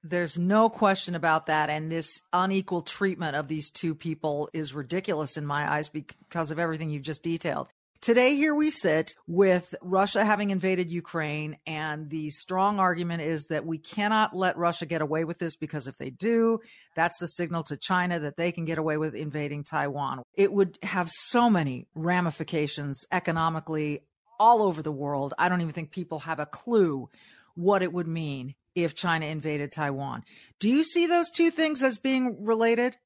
There's 0.06 0.38
no 0.38 0.68
question 0.68 1.14
about 1.14 1.46
that. 1.46 1.70
And 1.70 1.90
this 1.90 2.20
unequal 2.30 2.82
treatment 2.82 3.36
of 3.36 3.48
these 3.48 3.70
two 3.70 3.94
people 3.94 4.50
is 4.52 4.74
ridiculous 4.74 5.38
in 5.38 5.46
my 5.46 5.70
eyes 5.72 5.88
because 5.88 6.50
of 6.50 6.58
everything 6.58 6.90
you've 6.90 7.02
just 7.02 7.22
detailed. 7.22 7.68
Today, 8.02 8.36
here 8.36 8.54
we 8.54 8.68
sit 8.68 9.14
with 9.26 9.74
Russia 9.80 10.26
having 10.26 10.50
invaded 10.50 10.90
Ukraine, 10.90 11.56
and 11.66 12.10
the 12.10 12.28
strong 12.28 12.78
argument 12.78 13.22
is 13.22 13.46
that 13.46 13.64
we 13.64 13.78
cannot 13.78 14.36
let 14.36 14.58
Russia 14.58 14.84
get 14.84 15.00
away 15.00 15.24
with 15.24 15.38
this 15.38 15.56
because 15.56 15.88
if 15.88 15.96
they 15.96 16.10
do, 16.10 16.58
that's 16.94 17.18
the 17.18 17.26
signal 17.26 17.62
to 17.64 17.78
China 17.78 18.20
that 18.20 18.36
they 18.36 18.52
can 18.52 18.66
get 18.66 18.76
away 18.76 18.98
with 18.98 19.14
invading 19.14 19.64
Taiwan. 19.64 20.22
It 20.34 20.52
would 20.52 20.78
have 20.82 21.08
so 21.10 21.48
many 21.48 21.86
ramifications 21.94 23.06
economically 23.10 24.00
all 24.38 24.60
over 24.60 24.82
the 24.82 24.92
world. 24.92 25.32
I 25.38 25.48
don't 25.48 25.62
even 25.62 25.72
think 25.72 25.90
people 25.90 26.18
have 26.18 26.40
a 26.40 26.46
clue 26.46 27.08
what 27.54 27.82
it 27.82 27.90
would 27.90 28.08
mean 28.08 28.54
if 28.74 28.94
China 28.94 29.26
invaded 29.26 29.72
Taiwan. 29.72 30.24
Do 30.58 30.68
you 30.68 30.84
see 30.84 31.06
those 31.06 31.30
two 31.30 31.50
things 31.50 31.82
as 31.82 31.98
being 31.98 32.44
related? 32.44 32.96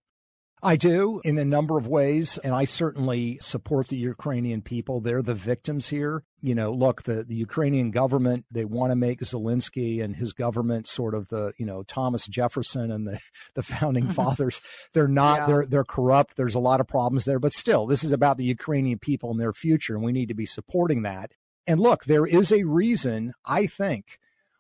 I 0.62 0.76
do 0.76 1.20
in 1.24 1.38
a 1.38 1.44
number 1.44 1.78
of 1.78 1.86
ways, 1.86 2.38
and 2.38 2.52
I 2.52 2.64
certainly 2.64 3.38
support 3.40 3.88
the 3.88 3.96
Ukrainian 3.96 4.60
people. 4.60 5.00
They're 5.00 5.22
the 5.22 5.34
victims 5.34 5.88
here. 5.88 6.24
You 6.40 6.54
know, 6.54 6.72
look, 6.72 7.04
the, 7.04 7.22
the 7.22 7.34
Ukrainian 7.34 7.90
government, 7.90 8.44
they 8.50 8.64
want 8.64 8.90
to 8.90 8.96
make 8.96 9.20
Zelensky 9.20 10.02
and 10.02 10.16
his 10.16 10.32
government 10.32 10.88
sort 10.88 11.14
of 11.14 11.28
the, 11.28 11.52
you 11.58 11.66
know, 11.66 11.84
Thomas 11.84 12.26
Jefferson 12.26 12.90
and 12.90 13.06
the, 13.06 13.20
the 13.54 13.62
founding 13.62 14.10
fathers. 14.10 14.60
They're 14.94 15.08
not, 15.08 15.40
yeah. 15.40 15.46
they're, 15.46 15.66
they're 15.66 15.84
corrupt. 15.84 16.36
There's 16.36 16.56
a 16.56 16.60
lot 16.60 16.80
of 16.80 16.88
problems 16.88 17.24
there, 17.24 17.38
but 17.38 17.52
still, 17.52 17.86
this 17.86 18.02
is 18.02 18.12
about 18.12 18.36
the 18.36 18.44
Ukrainian 18.44 18.98
people 18.98 19.30
and 19.30 19.38
their 19.38 19.52
future, 19.52 19.94
and 19.94 20.04
we 20.04 20.12
need 20.12 20.28
to 20.28 20.34
be 20.34 20.46
supporting 20.46 21.02
that. 21.02 21.32
And 21.66 21.80
look, 21.80 22.04
there 22.06 22.26
is 22.26 22.50
a 22.50 22.64
reason, 22.64 23.32
I 23.44 23.66
think, 23.66 24.18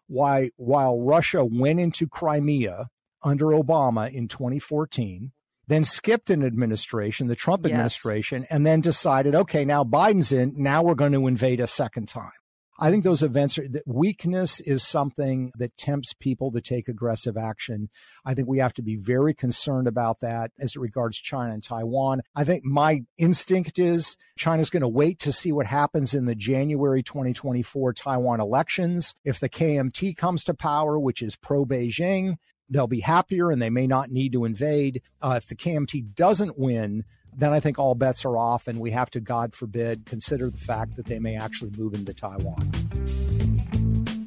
why 0.08 0.50
while 0.56 1.00
Russia 1.00 1.44
went 1.44 1.78
into 1.78 2.08
Crimea 2.08 2.88
under 3.22 3.46
Obama 3.46 4.12
in 4.12 4.28
2014, 4.28 5.32
then 5.66 5.84
skipped 5.84 6.30
an 6.30 6.42
administration, 6.42 7.26
the 7.28 7.36
Trump 7.36 7.64
yes. 7.64 7.72
administration, 7.72 8.46
and 8.50 8.64
then 8.66 8.80
decided, 8.80 9.34
okay, 9.34 9.64
now 9.64 9.84
Biden's 9.84 10.32
in, 10.32 10.54
now 10.56 10.82
we're 10.82 10.94
going 10.94 11.12
to 11.12 11.26
invade 11.26 11.60
a 11.60 11.66
second 11.66 12.08
time. 12.08 12.32
I 12.80 12.90
think 12.90 13.02
those 13.02 13.24
events 13.24 13.58
are 13.58 13.66
that 13.68 13.82
weakness 13.86 14.60
is 14.60 14.86
something 14.86 15.50
that 15.58 15.76
tempts 15.76 16.12
people 16.12 16.52
to 16.52 16.60
take 16.60 16.86
aggressive 16.86 17.36
action. 17.36 17.88
I 18.24 18.34
think 18.34 18.46
we 18.46 18.58
have 18.58 18.72
to 18.74 18.82
be 18.82 18.94
very 18.94 19.34
concerned 19.34 19.88
about 19.88 20.20
that 20.20 20.52
as 20.60 20.76
it 20.76 20.80
regards 20.80 21.18
China 21.18 21.52
and 21.52 21.62
Taiwan. 21.62 22.22
I 22.36 22.44
think 22.44 22.64
my 22.64 23.04
instinct 23.16 23.80
is 23.80 24.16
China's 24.36 24.70
going 24.70 24.82
to 24.82 24.88
wait 24.88 25.18
to 25.20 25.32
see 25.32 25.50
what 25.50 25.66
happens 25.66 26.14
in 26.14 26.26
the 26.26 26.36
January 26.36 27.02
2024 27.02 27.94
Taiwan 27.94 28.40
elections. 28.40 29.14
If 29.24 29.40
the 29.40 29.48
KMT 29.48 30.16
comes 30.16 30.44
to 30.44 30.54
power, 30.54 31.00
which 31.00 31.20
is 31.20 31.34
pro 31.34 31.64
Beijing, 31.64 32.36
they'll 32.70 32.86
be 32.86 33.00
happier 33.00 33.50
and 33.50 33.60
they 33.60 33.70
may 33.70 33.86
not 33.86 34.10
need 34.10 34.32
to 34.32 34.44
invade. 34.44 35.02
Uh, 35.20 35.34
if 35.38 35.48
the 35.48 35.56
KMT 35.56 36.14
doesn't 36.14 36.58
win, 36.58 37.04
then 37.38 37.52
I 37.52 37.60
think 37.60 37.78
all 37.78 37.94
bets 37.94 38.24
are 38.24 38.36
off, 38.36 38.66
and 38.66 38.80
we 38.80 38.90
have 38.90 39.10
to, 39.10 39.20
God 39.20 39.54
forbid, 39.54 40.06
consider 40.06 40.50
the 40.50 40.58
fact 40.58 40.96
that 40.96 41.06
they 41.06 41.20
may 41.20 41.36
actually 41.36 41.70
move 41.78 41.94
into 41.94 42.12
Taiwan. 42.12 42.72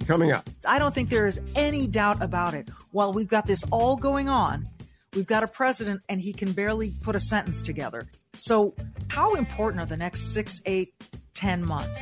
Coming 0.07 0.31
up. 0.31 0.49
I 0.65 0.79
don't 0.79 0.95
think 0.95 1.09
there 1.09 1.27
is 1.27 1.41
any 1.53 1.87
doubt 1.87 2.21
about 2.21 2.53
it. 2.53 2.69
While 2.91 3.11
we've 3.11 3.27
got 3.27 3.45
this 3.45 3.63
all 3.69 3.97
going 3.97 4.29
on, 4.29 4.65
we've 5.13 5.27
got 5.27 5.43
a 5.43 5.47
president 5.47 6.01
and 6.07 6.21
he 6.21 6.31
can 6.31 6.53
barely 6.53 6.93
put 7.03 7.17
a 7.17 7.19
sentence 7.19 7.61
together. 7.61 8.07
So, 8.37 8.75
how 9.09 9.35
important 9.35 9.83
are 9.83 9.85
the 9.85 9.97
next 9.97 10.33
six, 10.33 10.61
eight, 10.65 10.89
ten 11.33 11.65
months? 11.65 12.01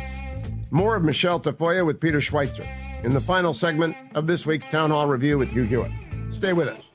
More 0.70 0.95
of 0.95 1.03
Michele 1.03 1.39
Tafoya 1.39 1.86
with 1.86 1.99
Peter 1.99 2.20
Schweizer 2.20 2.68
in 3.03 3.14
the 3.14 3.22
final 3.22 3.55
segment 3.55 3.95
of 4.14 4.28
this 4.28 4.45
week's 4.45 4.66
Town 4.68 4.91
Hall 4.91 5.07
Review 5.07 5.39
with 5.39 5.49
Hugh 5.49 5.64
Hewitt. 5.64 5.91
Stay 6.32 6.53
with 6.53 6.68
us. 6.68 6.89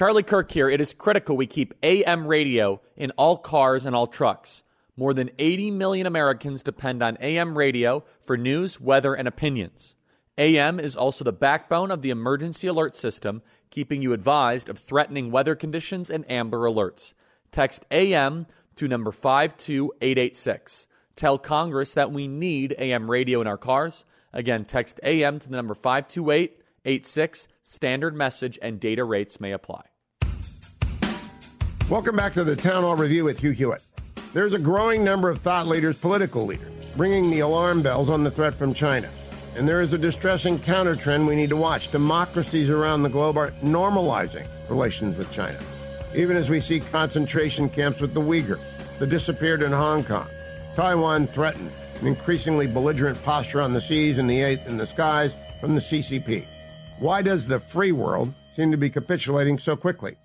Charlie 0.00 0.22
Kirk 0.22 0.50
here. 0.52 0.70
It 0.70 0.80
is 0.80 0.94
critical 0.94 1.36
we 1.36 1.46
keep 1.46 1.74
AM 1.82 2.26
radio 2.26 2.80
in 2.96 3.10
all 3.18 3.36
cars 3.36 3.84
and 3.84 3.94
all 3.94 4.06
trucks. 4.06 4.62
More 4.96 5.12
than 5.12 5.28
80 5.38 5.72
million 5.72 6.06
Americans 6.06 6.62
depend 6.62 7.02
on 7.02 7.18
AM 7.20 7.58
radio 7.58 8.02
for 8.18 8.38
news, 8.38 8.80
weather, 8.80 9.12
and 9.12 9.28
opinions. 9.28 9.94
AM 10.38 10.80
is 10.80 10.96
also 10.96 11.22
the 11.22 11.34
backbone 11.34 11.90
of 11.90 12.00
the 12.00 12.08
emergency 12.08 12.66
alert 12.66 12.96
system, 12.96 13.42
keeping 13.68 14.00
you 14.00 14.14
advised 14.14 14.70
of 14.70 14.78
threatening 14.78 15.30
weather 15.30 15.54
conditions 15.54 16.08
and 16.08 16.24
amber 16.30 16.60
alerts. 16.60 17.12
Text 17.52 17.84
AM 17.90 18.46
to 18.76 18.88
number 18.88 19.12
52886. 19.12 20.88
Tell 21.14 21.36
Congress 21.36 21.92
that 21.92 22.10
we 22.10 22.26
need 22.26 22.74
AM 22.78 23.10
radio 23.10 23.42
in 23.42 23.46
our 23.46 23.58
cars. 23.58 24.06
Again, 24.32 24.64
text 24.64 24.98
AM 25.02 25.38
to 25.40 25.50
the 25.50 25.56
number 25.56 25.74
52886. 25.74 27.48
Standard 27.62 28.16
message 28.16 28.58
and 28.62 28.80
data 28.80 29.04
rates 29.04 29.38
may 29.38 29.52
apply. 29.52 29.82
Welcome 31.90 32.14
back 32.14 32.34
to 32.34 32.44
the 32.44 32.54
Town 32.54 32.84
Hall 32.84 32.94
Review 32.94 33.24
with 33.24 33.40
Hugh 33.40 33.50
Hewitt. 33.50 33.82
There's 34.32 34.54
a 34.54 34.60
growing 34.60 35.02
number 35.02 35.28
of 35.28 35.40
thought 35.40 35.66
leaders, 35.66 35.98
political 35.98 36.46
leaders, 36.46 36.72
ringing 36.94 37.30
the 37.30 37.40
alarm 37.40 37.82
bells 37.82 38.08
on 38.08 38.22
the 38.22 38.30
threat 38.30 38.54
from 38.54 38.72
China. 38.72 39.10
And 39.56 39.68
there 39.68 39.80
is 39.80 39.92
a 39.92 39.98
distressing 39.98 40.60
counter 40.60 40.94
trend 40.94 41.26
we 41.26 41.34
need 41.34 41.50
to 41.50 41.56
watch. 41.56 41.90
Democracies 41.90 42.70
around 42.70 43.02
the 43.02 43.08
globe 43.08 43.36
are 43.36 43.50
normalizing 43.60 44.46
relations 44.68 45.18
with 45.18 45.32
China. 45.32 45.58
Even 46.14 46.36
as 46.36 46.48
we 46.48 46.60
see 46.60 46.78
concentration 46.78 47.68
camps 47.68 48.00
with 48.00 48.14
the 48.14 48.20
Uyghur, 48.20 48.60
the 49.00 49.06
disappeared 49.08 49.60
in 49.60 49.72
Hong 49.72 50.04
Kong, 50.04 50.28
Taiwan 50.76 51.26
threatened, 51.26 51.72
an 52.00 52.06
increasingly 52.06 52.68
belligerent 52.68 53.20
posture 53.24 53.60
on 53.60 53.72
the 53.72 53.82
seas 53.82 54.18
and 54.18 54.30
the 54.30 54.42
eighth 54.42 54.68
in 54.68 54.76
the 54.76 54.86
skies 54.86 55.32
from 55.60 55.74
the 55.74 55.80
CCP. 55.80 56.46
Why 57.00 57.20
does 57.20 57.48
the 57.48 57.58
free 57.58 57.90
world 57.90 58.32
seem 58.54 58.70
to 58.70 58.76
be 58.76 58.90
capitulating 58.90 59.58
so 59.58 59.74
quickly? 59.74 60.19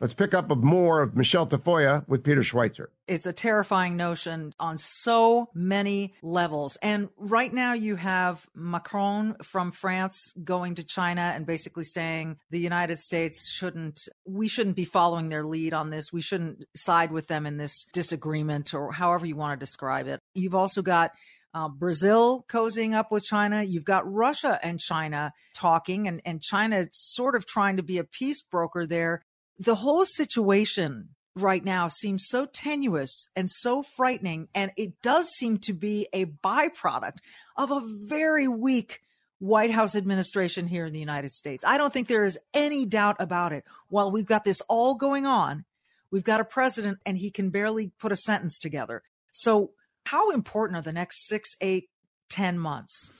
Let's 0.00 0.14
pick 0.14 0.32
up 0.32 0.48
more 0.56 1.02
of 1.02 1.16
Michele 1.16 1.46
Tafoya 1.46 2.06
with 2.06 2.22
Peter 2.22 2.42
Schweizer. 2.42 2.86
It's 3.08 3.26
a 3.26 3.32
terrifying 3.32 3.96
notion 3.96 4.54
on 4.60 4.78
so 4.78 5.48
many 5.54 6.14
levels. 6.22 6.76
And 6.82 7.08
right 7.16 7.52
now 7.52 7.72
you 7.72 7.96
have 7.96 8.46
Macron 8.54 9.36
from 9.42 9.72
France 9.72 10.32
going 10.44 10.76
to 10.76 10.84
China 10.84 11.32
and 11.34 11.46
basically 11.46 11.84
saying 11.84 12.36
the 12.50 12.60
United 12.60 12.98
States 12.98 13.48
shouldn't, 13.48 14.08
we 14.24 14.46
shouldn't 14.46 14.76
be 14.76 14.84
following 14.84 15.30
their 15.30 15.44
lead 15.44 15.74
on 15.74 15.90
this. 15.90 16.12
We 16.12 16.20
shouldn't 16.20 16.64
side 16.76 17.10
with 17.10 17.26
them 17.26 17.44
in 17.44 17.56
this 17.56 17.86
disagreement 17.92 18.74
or 18.74 18.92
however 18.92 19.26
you 19.26 19.34
want 19.34 19.58
to 19.58 19.64
describe 19.64 20.06
it. 20.06 20.20
You've 20.34 20.54
also 20.54 20.82
got 20.82 21.10
uh, 21.54 21.68
Brazil 21.68 22.44
cozying 22.48 22.94
up 22.94 23.10
with 23.10 23.24
China. 23.24 23.62
You've 23.62 23.84
got 23.84 24.10
Russia 24.10 24.60
and 24.62 24.78
China 24.78 25.32
talking, 25.54 26.06
and, 26.06 26.20
and 26.24 26.42
China 26.42 26.86
sort 26.92 27.34
of 27.34 27.46
trying 27.46 27.78
to 27.78 27.82
be 27.82 27.98
a 27.98 28.04
peace 28.04 28.42
broker 28.42 28.86
there 28.86 29.22
the 29.58 29.76
whole 29.76 30.04
situation 30.04 31.10
right 31.34 31.64
now 31.64 31.88
seems 31.88 32.26
so 32.26 32.46
tenuous 32.46 33.28
and 33.36 33.50
so 33.50 33.82
frightening. 33.82 34.48
And 34.54 34.72
it 34.76 35.00
does 35.02 35.30
seem 35.30 35.58
to 35.58 35.72
be 35.72 36.08
a 36.12 36.26
byproduct 36.26 37.18
of 37.56 37.70
a 37.70 37.82
very 37.84 38.48
weak 38.48 39.00
White 39.40 39.70
House 39.70 39.94
administration 39.94 40.66
here 40.66 40.86
in 40.86 40.92
the 40.92 40.98
United 40.98 41.32
States. 41.32 41.64
I 41.64 41.78
don't 41.78 41.92
think 41.92 42.08
there 42.08 42.24
is 42.24 42.38
any 42.52 42.86
doubt 42.86 43.16
about 43.20 43.52
it. 43.52 43.64
While 43.88 44.10
we've 44.10 44.26
got 44.26 44.44
this 44.44 44.60
all 44.62 44.96
going 44.96 45.26
on, 45.26 45.64
we've 46.10 46.24
got 46.24 46.40
a 46.40 46.44
president 46.44 46.98
and 47.06 47.16
he 47.16 47.30
can 47.30 47.50
barely 47.50 47.92
put 48.00 48.10
a 48.10 48.16
sentence 48.16 48.58
together. 48.58 49.02
So, 49.32 49.72
how 50.06 50.30
important 50.30 50.78
are 50.78 50.82
the 50.82 50.92
next 50.92 51.26
six, 51.26 51.54
eight, 51.60 51.90
ten 52.30 52.58
months? 52.58 53.12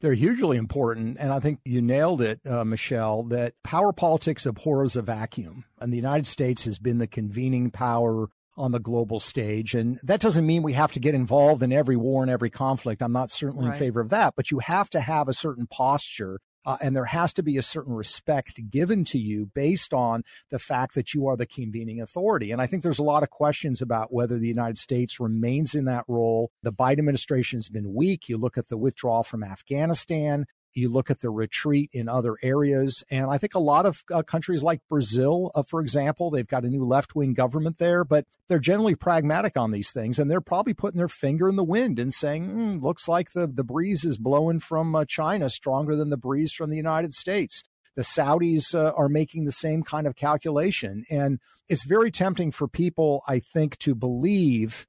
They're 0.00 0.14
hugely 0.14 0.56
important. 0.56 1.16
And 1.18 1.32
I 1.32 1.40
think 1.40 1.60
you 1.64 1.82
nailed 1.82 2.22
it, 2.22 2.40
uh, 2.46 2.64
Michele, 2.64 3.24
that 3.24 3.54
power 3.64 3.92
politics 3.92 4.46
abhors 4.46 4.96
a 4.96 5.02
vacuum. 5.02 5.64
And 5.80 5.92
the 5.92 5.96
United 5.96 6.26
States 6.26 6.64
has 6.64 6.78
been 6.78 6.98
the 6.98 7.06
convening 7.06 7.70
power 7.70 8.28
on 8.56 8.72
the 8.72 8.80
global 8.80 9.20
stage. 9.20 9.74
And 9.74 9.98
that 10.02 10.20
doesn't 10.20 10.46
mean 10.46 10.62
we 10.62 10.72
have 10.72 10.92
to 10.92 11.00
get 11.00 11.14
involved 11.14 11.62
in 11.62 11.72
every 11.72 11.96
war 11.96 12.22
and 12.22 12.30
every 12.30 12.50
conflict. 12.50 13.02
I'm 13.02 13.12
not 13.12 13.30
certainly 13.30 13.66
right. 13.66 13.74
in 13.74 13.78
favor 13.78 14.00
of 14.00 14.10
that, 14.10 14.34
but 14.36 14.50
you 14.50 14.58
have 14.58 14.90
to 14.90 15.00
have 15.00 15.28
a 15.28 15.34
certain 15.34 15.66
posture 15.66 16.40
uh, 16.68 16.76
and 16.82 16.94
there 16.94 17.06
has 17.06 17.32
to 17.32 17.42
be 17.42 17.56
a 17.56 17.62
certain 17.62 17.94
respect 17.94 18.60
given 18.68 19.02
to 19.02 19.18
you 19.18 19.46
based 19.54 19.94
on 19.94 20.22
the 20.50 20.58
fact 20.58 20.94
that 20.94 21.14
you 21.14 21.26
are 21.26 21.34
the 21.34 21.46
convening 21.46 21.98
authority. 22.02 22.52
And 22.52 22.60
I 22.60 22.66
think 22.66 22.82
there's 22.82 22.98
a 22.98 23.04
lot 23.04 23.22
of 23.22 23.30
questions 23.30 23.80
about 23.80 24.12
whether 24.12 24.38
the 24.38 24.48
United 24.48 24.76
States 24.76 25.18
remains 25.18 25.74
in 25.74 25.86
that 25.86 26.04
role. 26.08 26.50
The 26.62 26.70
Biden 26.70 26.98
administration 26.98 27.56
has 27.56 27.70
been 27.70 27.94
weak. 27.94 28.28
You 28.28 28.36
look 28.36 28.58
at 28.58 28.68
the 28.68 28.76
withdrawal 28.76 29.22
from 29.22 29.42
Afghanistan. 29.42 30.44
You 30.74 30.88
look 30.88 31.10
at 31.10 31.20
the 31.20 31.30
retreat 31.30 31.90
in 31.92 32.08
other 32.08 32.36
areas. 32.42 33.02
And 33.10 33.26
I 33.26 33.38
think 33.38 33.54
a 33.54 33.60
lot 33.60 33.86
of 33.86 34.04
uh, 34.12 34.22
countries 34.22 34.62
like 34.62 34.80
Brazil, 34.88 35.50
uh, 35.54 35.62
for 35.62 35.80
example, 35.80 36.30
they've 36.30 36.46
got 36.46 36.64
a 36.64 36.68
new 36.68 36.84
left 36.84 37.14
wing 37.14 37.34
government 37.34 37.78
there, 37.78 38.04
but 38.04 38.26
they're 38.48 38.58
generally 38.58 38.94
pragmatic 38.94 39.56
on 39.56 39.70
these 39.70 39.90
things. 39.90 40.18
And 40.18 40.30
they're 40.30 40.40
probably 40.40 40.74
putting 40.74 40.98
their 40.98 41.08
finger 41.08 41.48
in 41.48 41.56
the 41.56 41.64
wind 41.64 41.98
and 41.98 42.12
saying, 42.12 42.48
mm, 42.48 42.82
looks 42.82 43.08
like 43.08 43.32
the, 43.32 43.46
the 43.46 43.64
breeze 43.64 44.04
is 44.04 44.18
blowing 44.18 44.60
from 44.60 44.94
uh, 44.94 45.04
China 45.04 45.50
stronger 45.50 45.96
than 45.96 46.10
the 46.10 46.16
breeze 46.16 46.52
from 46.52 46.70
the 46.70 46.76
United 46.76 47.14
States. 47.14 47.64
The 47.96 48.02
Saudis 48.02 48.74
uh, 48.74 48.92
are 48.96 49.08
making 49.08 49.44
the 49.44 49.52
same 49.52 49.82
kind 49.82 50.06
of 50.06 50.14
calculation. 50.14 51.04
And 51.10 51.40
it's 51.68 51.84
very 51.84 52.10
tempting 52.10 52.52
for 52.52 52.68
people, 52.68 53.22
I 53.26 53.40
think, 53.40 53.76
to 53.78 53.94
believe 53.94 54.86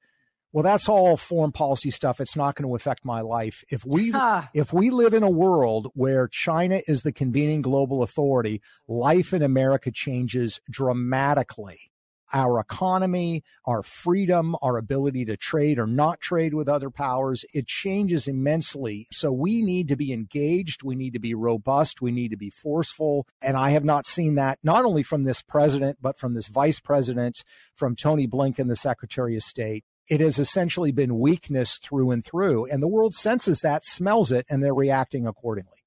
well 0.52 0.62
that's 0.62 0.88
all 0.88 1.16
foreign 1.16 1.52
policy 1.52 1.90
stuff 1.90 2.20
it's 2.20 2.36
not 2.36 2.54
going 2.54 2.68
to 2.68 2.74
affect 2.74 3.04
my 3.04 3.20
life 3.20 3.62
if 3.70 3.84
we 3.84 4.12
if 4.54 4.72
we 4.72 4.90
live 4.90 5.14
in 5.14 5.22
a 5.22 5.30
world 5.30 5.88
where 5.94 6.28
china 6.28 6.80
is 6.86 7.02
the 7.02 7.12
convening 7.12 7.62
global 7.62 8.02
authority 8.02 8.60
life 8.88 9.32
in 9.32 9.42
america 9.42 9.90
changes 9.92 10.60
dramatically 10.70 11.90
our 12.32 12.60
economy, 12.60 13.42
our 13.66 13.82
freedom, 13.82 14.56
our 14.62 14.76
ability 14.76 15.24
to 15.26 15.36
trade 15.36 15.78
or 15.78 15.86
not 15.86 16.20
trade 16.20 16.54
with 16.54 16.68
other 16.68 16.90
powers, 16.90 17.44
it 17.52 17.66
changes 17.66 18.28
immensely. 18.28 19.06
So 19.10 19.32
we 19.32 19.62
need 19.62 19.88
to 19.88 19.96
be 19.96 20.12
engaged. 20.12 20.82
We 20.82 20.94
need 20.94 21.12
to 21.14 21.18
be 21.18 21.34
robust. 21.34 22.00
We 22.00 22.12
need 22.12 22.28
to 22.28 22.36
be 22.36 22.50
forceful. 22.50 23.26
And 23.42 23.56
I 23.56 23.70
have 23.70 23.84
not 23.84 24.06
seen 24.06 24.36
that 24.36 24.58
not 24.62 24.84
only 24.84 25.02
from 25.02 25.24
this 25.24 25.42
president, 25.42 25.98
but 26.00 26.18
from 26.18 26.34
this 26.34 26.48
vice 26.48 26.80
president, 26.80 27.42
from 27.74 27.96
Tony 27.96 28.26
Blinken, 28.26 28.68
the 28.68 28.76
secretary 28.76 29.36
of 29.36 29.42
state 29.42 29.84
it 30.08 30.20
has 30.20 30.38
essentially 30.38 30.92
been 30.92 31.18
weakness 31.18 31.78
through 31.78 32.10
and 32.10 32.24
through. 32.24 32.66
And 32.66 32.82
the 32.82 32.88
world 32.88 33.14
senses 33.14 33.60
that, 33.60 33.84
smells 33.84 34.32
it, 34.32 34.46
and 34.48 34.62
they're 34.62 34.74
reacting 34.74 35.26
accordingly. 35.26 35.78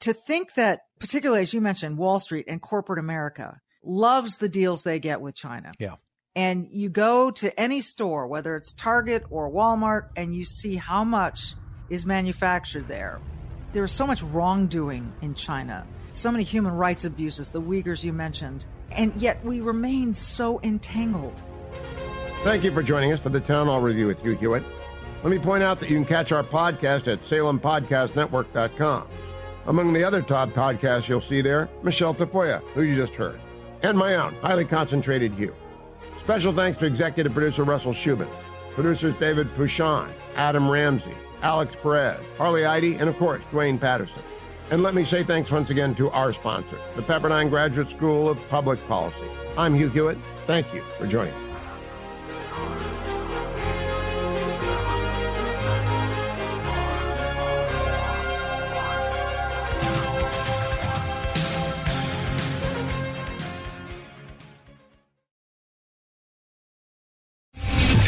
To 0.00 0.12
think 0.12 0.54
that, 0.54 0.80
particularly 0.98 1.42
as 1.42 1.54
you 1.54 1.60
mentioned, 1.60 1.98
Wall 1.98 2.18
Street 2.18 2.46
and 2.48 2.60
corporate 2.60 2.98
America 2.98 3.60
loves 3.82 4.36
the 4.36 4.48
deals 4.48 4.82
they 4.82 4.98
get 4.98 5.20
with 5.20 5.34
China. 5.34 5.72
Yeah. 5.78 5.96
And 6.36 6.68
you 6.70 6.88
go 6.88 7.30
to 7.30 7.60
any 7.60 7.80
store, 7.80 8.26
whether 8.26 8.56
it's 8.56 8.72
Target 8.72 9.24
or 9.30 9.50
Walmart, 9.50 10.08
and 10.16 10.34
you 10.34 10.44
see 10.44 10.76
how 10.76 11.04
much 11.04 11.54
is 11.88 12.04
manufactured 12.04 12.88
there. 12.88 13.20
There's 13.72 13.92
so 13.92 14.06
much 14.06 14.22
wrongdoing 14.22 15.12
in 15.22 15.34
China, 15.34 15.86
so 16.12 16.30
many 16.30 16.44
human 16.44 16.74
rights 16.74 17.04
abuses, 17.04 17.50
the 17.50 17.60
Uyghurs 17.60 18.04
you 18.04 18.12
mentioned, 18.12 18.66
and 18.90 19.14
yet 19.16 19.44
we 19.44 19.60
remain 19.60 20.14
so 20.14 20.60
entangled 20.62 21.42
Thank 22.44 22.62
you 22.62 22.72
for 22.72 22.82
joining 22.82 23.10
us 23.10 23.20
for 23.20 23.30
the 23.30 23.40
Town 23.40 23.68
Hall 23.68 23.80
Review 23.80 24.06
with 24.06 24.20
Hugh 24.20 24.36
Hewitt. 24.36 24.62
Let 25.22 25.30
me 25.30 25.38
point 25.38 25.62
out 25.62 25.80
that 25.80 25.88
you 25.88 25.96
can 25.96 26.04
catch 26.04 26.30
our 26.30 26.42
podcast 26.42 27.10
at 27.10 27.24
SalemPodcastNetwork.com. 27.24 29.06
Among 29.66 29.94
the 29.94 30.04
other 30.04 30.20
top 30.20 30.50
podcasts 30.50 31.08
you'll 31.08 31.22
see 31.22 31.40
there, 31.40 31.70
Michele 31.82 32.14
Tafoya, 32.14 32.60
who 32.74 32.82
you 32.82 32.96
just 32.96 33.14
heard, 33.14 33.40
and 33.82 33.96
my 33.96 34.16
own, 34.16 34.34
Highly 34.42 34.66
Concentrated 34.66 35.38
You. 35.38 35.54
Special 36.20 36.52
thanks 36.52 36.78
to 36.80 36.84
executive 36.84 37.32
producer 37.32 37.64
Russell 37.64 37.94
Shubin, 37.94 38.28
producers 38.74 39.14
David 39.14 39.48
Pouchon, 39.54 40.10
Adam 40.36 40.68
Ramsey, 40.70 41.14
Alex 41.40 41.74
Perez, 41.82 42.20
Harley 42.36 42.66
Eide, 42.66 43.00
and 43.00 43.08
of 43.08 43.16
course, 43.16 43.42
Duane 43.52 43.78
Patterson. 43.78 44.22
And 44.70 44.82
let 44.82 44.94
me 44.94 45.06
say 45.06 45.24
thanks 45.24 45.50
once 45.50 45.70
again 45.70 45.94
to 45.94 46.10
our 46.10 46.34
sponsor, 46.34 46.76
the 46.94 47.00
Pepperdine 47.00 47.48
Graduate 47.48 47.88
School 47.88 48.28
of 48.28 48.38
Public 48.50 48.86
Policy. 48.86 49.30
I'm 49.56 49.74
Hugh 49.74 49.88
Hewitt. 49.88 50.18
Thank 50.46 50.74
you 50.74 50.82
for 50.98 51.06
joining 51.06 51.32
us. 51.32 51.53